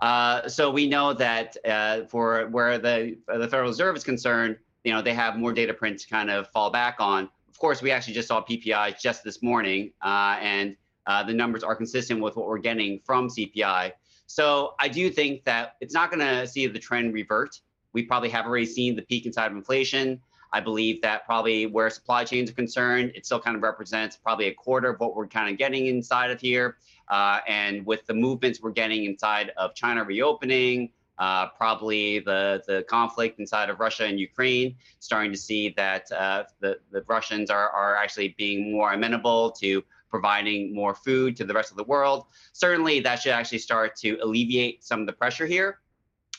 Uh, 0.00 0.48
so 0.48 0.70
we 0.70 0.88
know 0.88 1.12
that 1.12 1.58
uh, 1.68 2.04
for 2.06 2.48
where 2.48 2.78
the 2.78 3.18
the 3.28 3.46
Federal 3.48 3.68
Reserve 3.68 3.94
is 3.94 4.02
concerned, 4.02 4.56
you 4.84 4.92
know 4.92 5.02
they 5.02 5.14
have 5.14 5.36
more 5.36 5.52
data 5.52 5.74
prints 5.74 6.04
to 6.04 6.10
kind 6.10 6.30
of 6.30 6.48
fall 6.48 6.70
back 6.70 6.96
on. 6.98 7.28
Of 7.48 7.58
course, 7.58 7.82
we 7.82 7.90
actually 7.90 8.14
just 8.14 8.28
saw 8.28 8.42
PPI 8.42 9.00
just 9.00 9.22
this 9.24 9.42
morning, 9.42 9.92
uh, 10.02 10.38
and 10.40 10.76
uh, 11.06 11.22
the 11.22 11.34
numbers 11.34 11.62
are 11.62 11.74
consistent 11.74 12.20
with 12.20 12.36
what 12.36 12.46
we're 12.46 12.58
getting 12.58 13.00
from 13.04 13.28
CPI. 13.28 13.92
So 14.26 14.74
I 14.78 14.88
do 14.88 15.10
think 15.10 15.44
that 15.44 15.74
it's 15.80 15.92
not 15.92 16.10
going 16.10 16.20
to 16.20 16.46
see 16.46 16.66
the 16.68 16.78
trend 16.78 17.12
revert. 17.12 17.60
We 17.92 18.04
probably 18.04 18.28
have 18.28 18.46
already 18.46 18.66
seen 18.66 18.94
the 18.94 19.02
peak 19.02 19.26
inside 19.26 19.50
of 19.50 19.56
inflation. 19.56 20.20
I 20.52 20.60
believe 20.60 21.02
that 21.02 21.26
probably 21.26 21.66
where 21.66 21.90
supply 21.90 22.24
chains 22.24 22.50
are 22.50 22.54
concerned, 22.54 23.12
it 23.14 23.24
still 23.26 23.40
kind 23.40 23.56
of 23.56 23.62
represents 23.62 24.16
probably 24.16 24.46
a 24.46 24.54
quarter 24.54 24.90
of 24.90 25.00
what 25.00 25.14
we're 25.14 25.26
kind 25.26 25.50
of 25.50 25.58
getting 25.58 25.86
inside 25.86 26.30
of 26.30 26.40
here. 26.40 26.76
Uh, 27.08 27.40
and 27.48 27.84
with 27.84 28.06
the 28.06 28.14
movements 28.14 28.60
we're 28.60 28.70
getting 28.70 29.04
inside 29.04 29.50
of 29.56 29.74
China 29.74 30.04
reopening, 30.04 30.90
uh, 31.20 31.48
probably 31.50 32.18
the, 32.20 32.62
the 32.66 32.82
conflict 32.88 33.38
inside 33.38 33.68
of 33.70 33.78
Russia 33.78 34.04
and 34.04 34.18
Ukraine, 34.18 34.74
starting 34.98 35.30
to 35.30 35.38
see 35.38 35.72
that 35.76 36.10
uh, 36.10 36.44
the, 36.60 36.78
the 36.90 37.04
Russians 37.06 37.50
are, 37.50 37.68
are 37.70 37.94
actually 37.94 38.34
being 38.38 38.72
more 38.72 38.92
amenable 38.92 39.52
to 39.52 39.84
providing 40.08 40.74
more 40.74 40.94
food 40.94 41.36
to 41.36 41.44
the 41.44 41.54
rest 41.54 41.70
of 41.70 41.76
the 41.76 41.84
world. 41.84 42.24
Certainly, 42.52 43.00
that 43.00 43.16
should 43.20 43.32
actually 43.32 43.58
start 43.58 43.94
to 43.96 44.18
alleviate 44.22 44.82
some 44.82 45.00
of 45.00 45.06
the 45.06 45.12
pressure 45.12 45.46
here. 45.46 45.78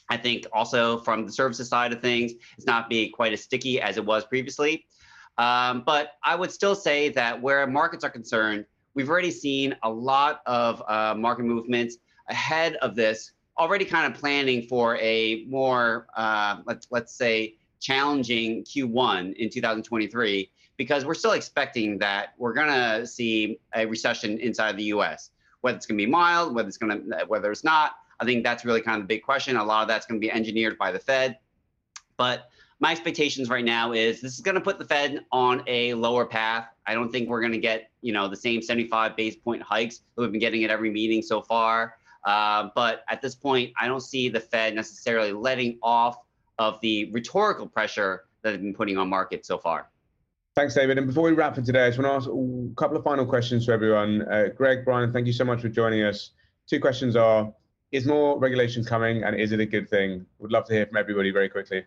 I 0.10 0.18
think 0.18 0.46
also 0.52 1.00
from 1.00 1.26
the 1.26 1.32
services 1.32 1.70
side 1.70 1.94
of 1.94 2.02
things, 2.02 2.34
it's 2.58 2.66
not 2.66 2.90
being 2.90 3.12
quite 3.12 3.32
as 3.32 3.42
sticky 3.42 3.80
as 3.80 3.96
it 3.96 4.06
was 4.06 4.26
previously. 4.26 4.86
Um, 5.38 5.84
but 5.86 6.14
I 6.24 6.36
would 6.36 6.52
still 6.52 6.76
say 6.76 7.10
that 7.10 7.42
where 7.42 7.66
markets 7.66 8.04
are 8.04 8.10
concerned, 8.10 8.66
we've 8.94 9.10
already 9.10 9.32
seen 9.32 9.76
a 9.84 9.90
lot 9.90 10.42
of 10.46 10.84
uh, 10.88 11.16
market 11.16 11.46
movements 11.46 11.98
ahead 12.28 12.76
of 12.82 12.96
this, 12.96 13.32
already 13.58 13.86
kind 13.86 14.12
of 14.12 14.20
planning 14.20 14.64
for 14.64 14.97
a 14.97 15.45
more, 15.47 16.08
uh, 16.16 16.58
let's, 16.66 16.88
let's 16.91 17.14
say, 17.14 17.56
challenging 17.80 18.64
Q1 18.64 19.36
in 19.36 19.49
2023 19.49 20.52
because 20.78 21.06
we're 21.06 21.14
still 21.14 21.34
expecting 21.34 21.97
that 21.99 22.34
we're 22.38 22.54
to 22.70 23.06
see 23.06 23.60
a 23.76 23.86
recession 23.86 24.39
inside 24.39 24.78
the 24.78 24.86
U.S. 24.86 25.32
Whether 25.62 25.78
it's 25.78 25.86
to 25.99 26.06
be 26.06 26.12
mild, 26.12 26.56
whether 26.56 26.70
it's 26.70 26.78
to, 26.91 27.26
whether 27.28 27.52
it's 27.52 27.64
not, 27.64 27.93
I 28.20 28.26
think 28.26 28.43
that's 28.43 28.66
really 28.66 28.82
kind 28.82 29.02
of 29.02 29.08
the 29.08 29.16
big 29.16 29.24
question. 29.24 29.58
A 29.58 29.64
lot 29.64 29.84
of 29.84 29.88
that's 29.88 30.06
to 30.20 30.22
be 30.22 30.32
engineered 30.32 30.78
by 30.78 30.91
the 30.91 30.99
Fed, 30.99 31.38
but 32.18 32.49
my 32.80 32.91
expectations 32.91 33.47
right 33.47 33.64
now 33.64 33.93
is 33.93 34.22
this 34.22 34.34
is 34.34 34.41
going 34.41 34.56
to 34.56 34.62
put 34.62 34.80
the 34.80 34.86
Fed 34.86 35.24
on 35.32 35.64
a 35.68 35.93
lower 35.93 36.26
path. 36.26 36.68
I 36.88 36.95
don't 36.95 37.12
think 37.12 37.30
we're 37.30 37.41
going 37.41 37.54
to 37.54 37.60
get 37.60 37.91
you 38.02 38.12
know 38.12 38.28
the 38.28 38.36
same 38.36 38.62
75 38.62 39.16
base 39.16 39.36
point 39.36 39.62
hikes 39.62 40.02
that 40.16 40.22
we've 40.22 40.32
been 40.32 40.41
getting 40.41 40.64
at 40.64 40.72
every 40.72 40.89
meeting 40.89 41.22
so 41.22 41.41
far. 41.41 41.95
Uh, 42.24 42.69
but 42.76 43.03
at 43.09 43.22
this 43.22 43.36
point, 43.36 43.74
I 43.80 43.88
don't 43.88 44.01
see 44.01 44.30
the 44.30 44.39
Fed 44.39 44.76
necessarily 44.76 45.34
letting 45.34 45.80
off 45.82 46.17
of 46.59 46.80
the 46.82 47.09
rhetorical 47.11 47.67
pressure 47.67 48.26
that 48.41 48.51
they've 48.51 48.61
been 48.61 48.74
putting 48.74 48.97
on 48.97 49.09
markets 49.09 49.47
so 49.47 49.57
far. 49.57 49.89
Thanks, 50.55 50.76
David. 50.76 50.97
And 50.97 51.07
before 51.07 51.24
we 51.24 51.32
wrap 51.32 51.55
for 51.55 51.61
today, 51.61 51.86
I 51.86 51.89
just 51.89 51.99
want 51.99 52.11
to 52.11 52.15
ask 52.15 52.28
a 52.28 52.76
couple 52.76 52.97
of 52.97 53.03
final 53.03 53.26
questions 53.26 53.65
to 53.67 53.72
everyone. 53.72 54.24
Uh, 54.24 54.49
Greg, 54.55 54.84
Brian, 54.84 55.11
thank 55.13 55.26
you 55.26 55.34
so 55.34 55.45
much 55.45 55.61
for 55.61 55.69
joining 55.69 56.03
us. 56.03 56.32
Two 56.67 56.80
questions 56.80 57.15
are 57.15 57.53
Is 57.91 58.05
more 58.05 58.38
regulation 58.38 58.84
coming 58.84 59.24
and 59.24 59.39
is 59.39 59.51
it 59.53 59.59
a 59.59 59.65
good 59.65 59.89
thing? 59.89 60.26
Would 60.39 60.51
love 60.51 60.65
to 60.65 60.74
hear 60.74 60.86
from 60.86 60.97
everybody 60.97 61.32
very 61.32 61.49
quickly. 61.49 61.86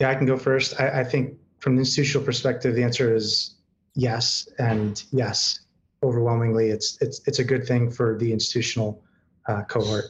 Yeah, 0.00 0.10
I 0.10 0.14
can 0.14 0.26
go 0.26 0.36
first. 0.36 0.78
I, 0.78 1.00
I 1.00 1.04
think 1.04 1.38
from 1.58 1.76
the 1.76 1.80
institutional 1.80 2.24
perspective, 2.24 2.74
the 2.74 2.84
answer 2.84 3.14
is 3.14 3.54
yes. 3.94 4.48
And 4.58 5.02
yes, 5.10 5.60
overwhelmingly, 6.02 6.68
it's, 6.68 6.98
it's, 7.00 7.22
it's 7.26 7.38
a 7.38 7.44
good 7.44 7.66
thing 7.66 7.90
for 7.90 8.18
the 8.18 8.32
institutional 8.32 9.02
uh, 9.48 9.62
cohort. 9.64 10.06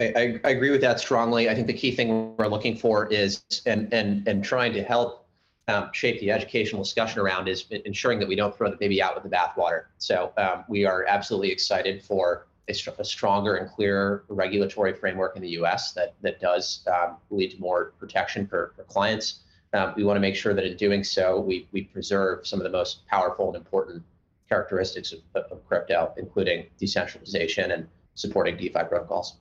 I, 0.00 0.38
I, 0.44 0.50
agree 0.50 0.70
with 0.70 0.80
that 0.82 1.00
strongly. 1.00 1.48
I 1.48 1.54
think 1.54 1.66
the 1.66 1.72
key 1.72 1.90
thing 1.90 2.36
we're 2.36 2.46
looking 2.46 2.76
for 2.76 3.06
is 3.06 3.42
and 3.66 3.92
and 3.92 4.26
and 4.28 4.44
trying 4.44 4.72
to 4.74 4.82
help 4.82 5.26
um, 5.66 5.90
shape 5.92 6.20
the 6.20 6.30
educational 6.30 6.82
discussion 6.84 7.20
around 7.20 7.48
is 7.48 7.66
ensuring 7.84 8.20
that 8.20 8.28
we 8.28 8.36
don't 8.36 8.56
throw 8.56 8.70
the 8.70 8.76
baby 8.76 9.02
out 9.02 9.14
with 9.14 9.24
the 9.24 9.36
bathwater. 9.36 9.86
So 9.98 10.32
um, 10.38 10.64
we 10.68 10.84
are 10.86 11.04
absolutely 11.06 11.50
excited 11.50 12.02
for 12.02 12.46
a, 12.68 12.74
a, 12.98 13.04
stronger 13.04 13.56
and 13.56 13.68
clearer 13.68 14.24
regulatory 14.28 14.94
framework 14.94 15.34
in 15.34 15.42
the 15.42 15.50
U.S. 15.50 15.92
that 15.92 16.14
that 16.22 16.40
does 16.40 16.86
um, 16.86 17.16
lead 17.30 17.50
to 17.50 17.58
more 17.58 17.92
protection 17.98 18.46
for, 18.46 18.72
for 18.76 18.84
clients. 18.84 19.40
Um, 19.74 19.94
we 19.96 20.04
want 20.04 20.16
to 20.16 20.20
make 20.20 20.36
sure 20.36 20.54
that 20.54 20.64
in 20.64 20.76
doing 20.76 21.02
so, 21.02 21.40
we 21.40 21.66
we 21.72 21.82
preserve 21.82 22.46
some 22.46 22.60
of 22.60 22.64
the 22.64 22.70
most 22.70 23.04
powerful 23.08 23.48
and 23.48 23.56
important 23.56 24.04
characteristics 24.48 25.12
of, 25.12 25.20
of 25.50 25.66
crypto, 25.66 26.12
including 26.16 26.66
decentralization 26.78 27.72
and 27.72 27.86
supporting 28.14 28.56
DeFi 28.56 28.84
protocols. 28.88 29.38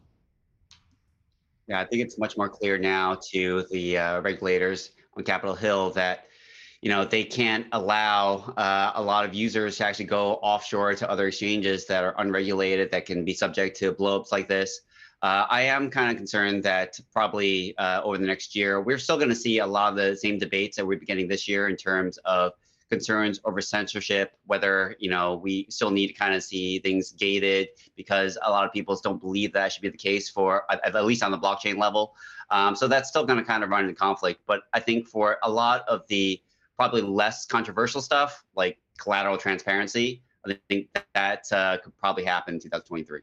Yeah, 1.68 1.82
I 1.82 1.86
think 1.86 2.01
it's 2.01 2.18
much 2.18 2.38
more 2.38 2.47
clear 2.47 2.78
now 2.78 3.18
to 3.32 3.66
the 3.72 3.97
uh, 3.97 4.22
regulators 4.22 4.91
on 5.18 5.24
Capitol 5.24 5.55
Hill 5.55 5.89
that 5.91 6.26
you 6.82 6.89
know 6.89 7.03
they 7.03 7.24
can't 7.24 7.66
allow 7.74 8.53
uh, 8.55 8.91
a 8.95 9.01
lot 9.01 9.26
of 9.26 9.34
users 9.34 9.78
to 9.78 9.86
actually 9.86 10.05
go 10.05 10.36
offshore 10.36 10.95
to 10.95 11.10
other 11.10 11.28
exchanges 11.28 11.86
that 11.88 12.03
are 12.03 12.16
unregulated 12.20 12.91
that 12.91 13.05
can 13.05 13.26
be 13.26 13.34
subject 13.34 13.78
to 13.78 13.91
blowups 13.93 14.32
like 14.32 14.47
this. 14.47 14.82
Uh, 15.24 15.45
I 15.49 15.64
am 15.64 15.89
kind 15.89 16.12
of 16.12 16.16
concerned 16.16 16.64
that 16.64 16.99
probably 17.12 17.76
uh, 17.80 18.01
over 18.03 18.20
the 18.20 18.26
next 18.26 18.55
year 18.55 18.80
we're 18.82 18.99
still 18.99 19.18
going 19.18 19.30
to 19.30 19.36
see 19.36 19.60
a 19.60 19.66
lot 19.66 19.91
of 19.91 19.97
the 19.97 20.16
same 20.16 20.38
debates 20.38 20.78
that 20.78 20.86
we're 20.86 20.99
beginning 20.99 21.28
this 21.28 21.47
year 21.47 21.68
in 21.68 21.76
terms 21.76 22.18
of 22.20 22.53
concerns 22.90 23.40
over 23.46 23.62
censorship, 23.62 24.34
whether 24.46 24.96
you 25.00 25.10
know 25.10 25.36
we 25.36 25.66
still 25.70 25.92
need 25.92 26.08
to 26.08 26.14
kind 26.14 26.34
of 26.34 26.44
see 26.44 26.80
things 26.80 27.12
gated 27.12 27.70
because 27.96 28.38
a 28.44 28.50
lot 28.50 28.66
of 28.66 28.72
people 28.72 29.00
don't 29.04 29.20
believe 29.20 29.54
that 29.54 29.72
should 29.72 29.82
be 29.82 29.90
the 29.90 29.98
case 29.98 30.30
for 30.30 30.64
at, 30.72 30.96
at 30.96 31.06
least 31.06 31.24
on 31.24 31.32
the 31.32 31.38
blockchain 31.38 31.78
level. 31.78 32.16
Um, 32.50 32.76
so 32.76 32.88
that's 32.88 33.10
still 33.10 33.26
going 33.26 33.40
to 33.40 33.46
kind 33.46 33.64
of 33.64 33.70
run 33.70 33.84
into 33.84 33.96
conflict. 33.96 34.42
But 34.48 34.62
I 34.74 34.80
think 34.80 35.08
for 35.08 35.38
a 35.44 35.50
lot 35.50 35.84
of 35.88 36.08
the 36.08 36.42
probably 36.76 37.02
less 37.02 37.46
controversial 37.46 38.02
stuff 38.02 38.44
like 38.56 38.78
collateral 38.98 39.38
transparency, 39.38 40.24
I 40.48 40.58
think 40.70 40.90
that 41.14 41.46
uh, 41.52 41.78
could 41.84 41.98
probably 41.98 42.24
happen 42.24 42.56
in 42.56 42.60
2023. 42.60 43.22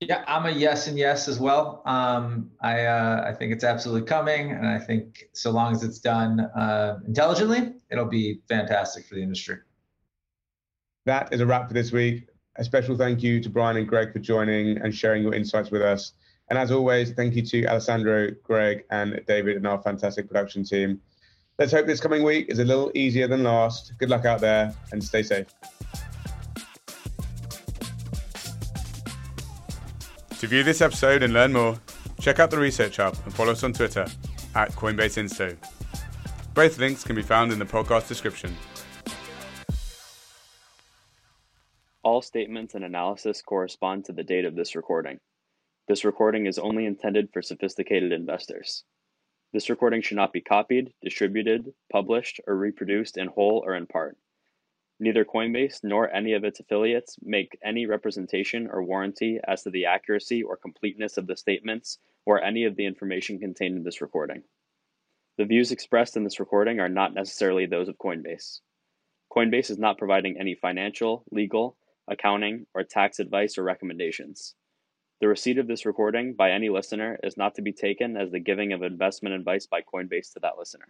Yeah, 0.00 0.22
I'm 0.28 0.46
a 0.46 0.50
yes 0.50 0.86
and 0.86 0.96
yes 0.96 1.26
as 1.26 1.40
well. 1.40 1.82
Um, 1.84 2.52
I 2.60 2.84
uh, 2.84 3.24
I 3.26 3.32
think 3.32 3.52
it's 3.52 3.64
absolutely 3.64 4.06
coming, 4.06 4.52
and 4.52 4.64
I 4.64 4.78
think 4.78 5.24
so 5.32 5.50
long 5.50 5.74
as 5.74 5.82
it's 5.82 5.98
done 5.98 6.38
uh, 6.38 7.00
intelligently, 7.04 7.72
it'll 7.90 8.04
be 8.04 8.40
fantastic 8.48 9.06
for 9.06 9.16
the 9.16 9.22
industry. 9.22 9.56
That 11.06 11.32
is 11.32 11.40
a 11.40 11.46
wrap 11.46 11.66
for 11.66 11.74
this 11.74 11.90
week. 11.90 12.28
A 12.56 12.64
special 12.64 12.96
thank 12.96 13.24
you 13.24 13.40
to 13.40 13.50
Brian 13.50 13.76
and 13.76 13.88
Greg 13.88 14.12
for 14.12 14.20
joining 14.20 14.78
and 14.78 14.94
sharing 14.94 15.22
your 15.22 15.34
insights 15.34 15.70
with 15.70 15.82
us. 15.82 16.12
And 16.48 16.58
as 16.58 16.70
always, 16.70 17.12
thank 17.12 17.34
you 17.34 17.42
to 17.42 17.66
Alessandro, 17.66 18.30
Greg, 18.42 18.84
and 18.90 19.20
David 19.26 19.56
and 19.56 19.66
our 19.66 19.82
fantastic 19.82 20.28
production 20.28 20.64
team. 20.64 21.00
Let's 21.58 21.72
hope 21.72 21.86
this 21.86 22.00
coming 22.00 22.22
week 22.22 22.46
is 22.48 22.60
a 22.60 22.64
little 22.64 22.92
easier 22.94 23.26
than 23.26 23.42
last. 23.42 23.92
Good 23.98 24.10
luck 24.10 24.24
out 24.24 24.40
there 24.40 24.74
and 24.92 25.02
stay 25.02 25.24
safe. 25.24 25.46
To 30.38 30.46
view 30.46 30.62
this 30.62 30.80
episode 30.80 31.24
and 31.24 31.32
learn 31.32 31.52
more, 31.52 31.80
check 32.20 32.38
out 32.38 32.52
the 32.52 32.58
Research 32.58 32.98
Hub 32.98 33.16
and 33.24 33.34
follow 33.34 33.50
us 33.50 33.64
on 33.64 33.72
Twitter 33.72 34.06
at 34.54 34.70
Coinbase 34.70 35.20
Insto. 35.20 35.56
Both 36.54 36.78
links 36.78 37.02
can 37.02 37.16
be 37.16 37.22
found 37.22 37.50
in 37.50 37.58
the 37.58 37.64
podcast 37.64 38.06
description. 38.06 38.54
All 42.04 42.22
statements 42.22 42.76
and 42.76 42.84
analysis 42.84 43.42
correspond 43.42 44.04
to 44.04 44.12
the 44.12 44.22
date 44.22 44.44
of 44.44 44.54
this 44.54 44.76
recording. 44.76 45.18
This 45.88 46.04
recording 46.04 46.46
is 46.46 46.60
only 46.60 46.86
intended 46.86 47.30
for 47.32 47.42
sophisticated 47.42 48.12
investors. 48.12 48.84
This 49.52 49.68
recording 49.68 50.02
should 50.02 50.18
not 50.18 50.32
be 50.32 50.40
copied, 50.40 50.92
distributed, 51.02 51.72
published, 51.90 52.40
or 52.46 52.54
reproduced 52.54 53.16
in 53.16 53.26
whole 53.26 53.64
or 53.66 53.74
in 53.74 53.88
part. 53.88 54.16
Neither 55.00 55.24
Coinbase 55.24 55.84
nor 55.84 56.10
any 56.10 56.32
of 56.32 56.42
its 56.42 56.58
affiliates 56.58 57.18
make 57.22 57.56
any 57.62 57.86
representation 57.86 58.68
or 58.68 58.82
warranty 58.82 59.38
as 59.46 59.62
to 59.62 59.70
the 59.70 59.86
accuracy 59.86 60.42
or 60.42 60.56
completeness 60.56 61.16
of 61.16 61.28
the 61.28 61.36
statements 61.36 61.98
or 62.26 62.42
any 62.42 62.64
of 62.64 62.74
the 62.74 62.84
information 62.84 63.38
contained 63.38 63.76
in 63.76 63.84
this 63.84 64.00
recording. 64.00 64.42
The 65.36 65.44
views 65.44 65.70
expressed 65.70 66.16
in 66.16 66.24
this 66.24 66.40
recording 66.40 66.80
are 66.80 66.88
not 66.88 67.14
necessarily 67.14 67.66
those 67.66 67.88
of 67.88 67.96
Coinbase. 67.96 68.60
Coinbase 69.30 69.70
is 69.70 69.78
not 69.78 69.98
providing 69.98 70.36
any 70.36 70.56
financial, 70.56 71.24
legal, 71.30 71.76
accounting, 72.08 72.66
or 72.74 72.82
tax 72.82 73.20
advice 73.20 73.56
or 73.56 73.62
recommendations. 73.62 74.56
The 75.20 75.28
receipt 75.28 75.58
of 75.58 75.68
this 75.68 75.86
recording 75.86 76.34
by 76.34 76.50
any 76.50 76.70
listener 76.70 77.20
is 77.22 77.36
not 77.36 77.54
to 77.54 77.62
be 77.62 77.72
taken 77.72 78.16
as 78.16 78.32
the 78.32 78.40
giving 78.40 78.72
of 78.72 78.82
investment 78.82 79.36
advice 79.36 79.66
by 79.66 79.82
Coinbase 79.82 80.32
to 80.32 80.40
that 80.40 80.58
listener. 80.58 80.86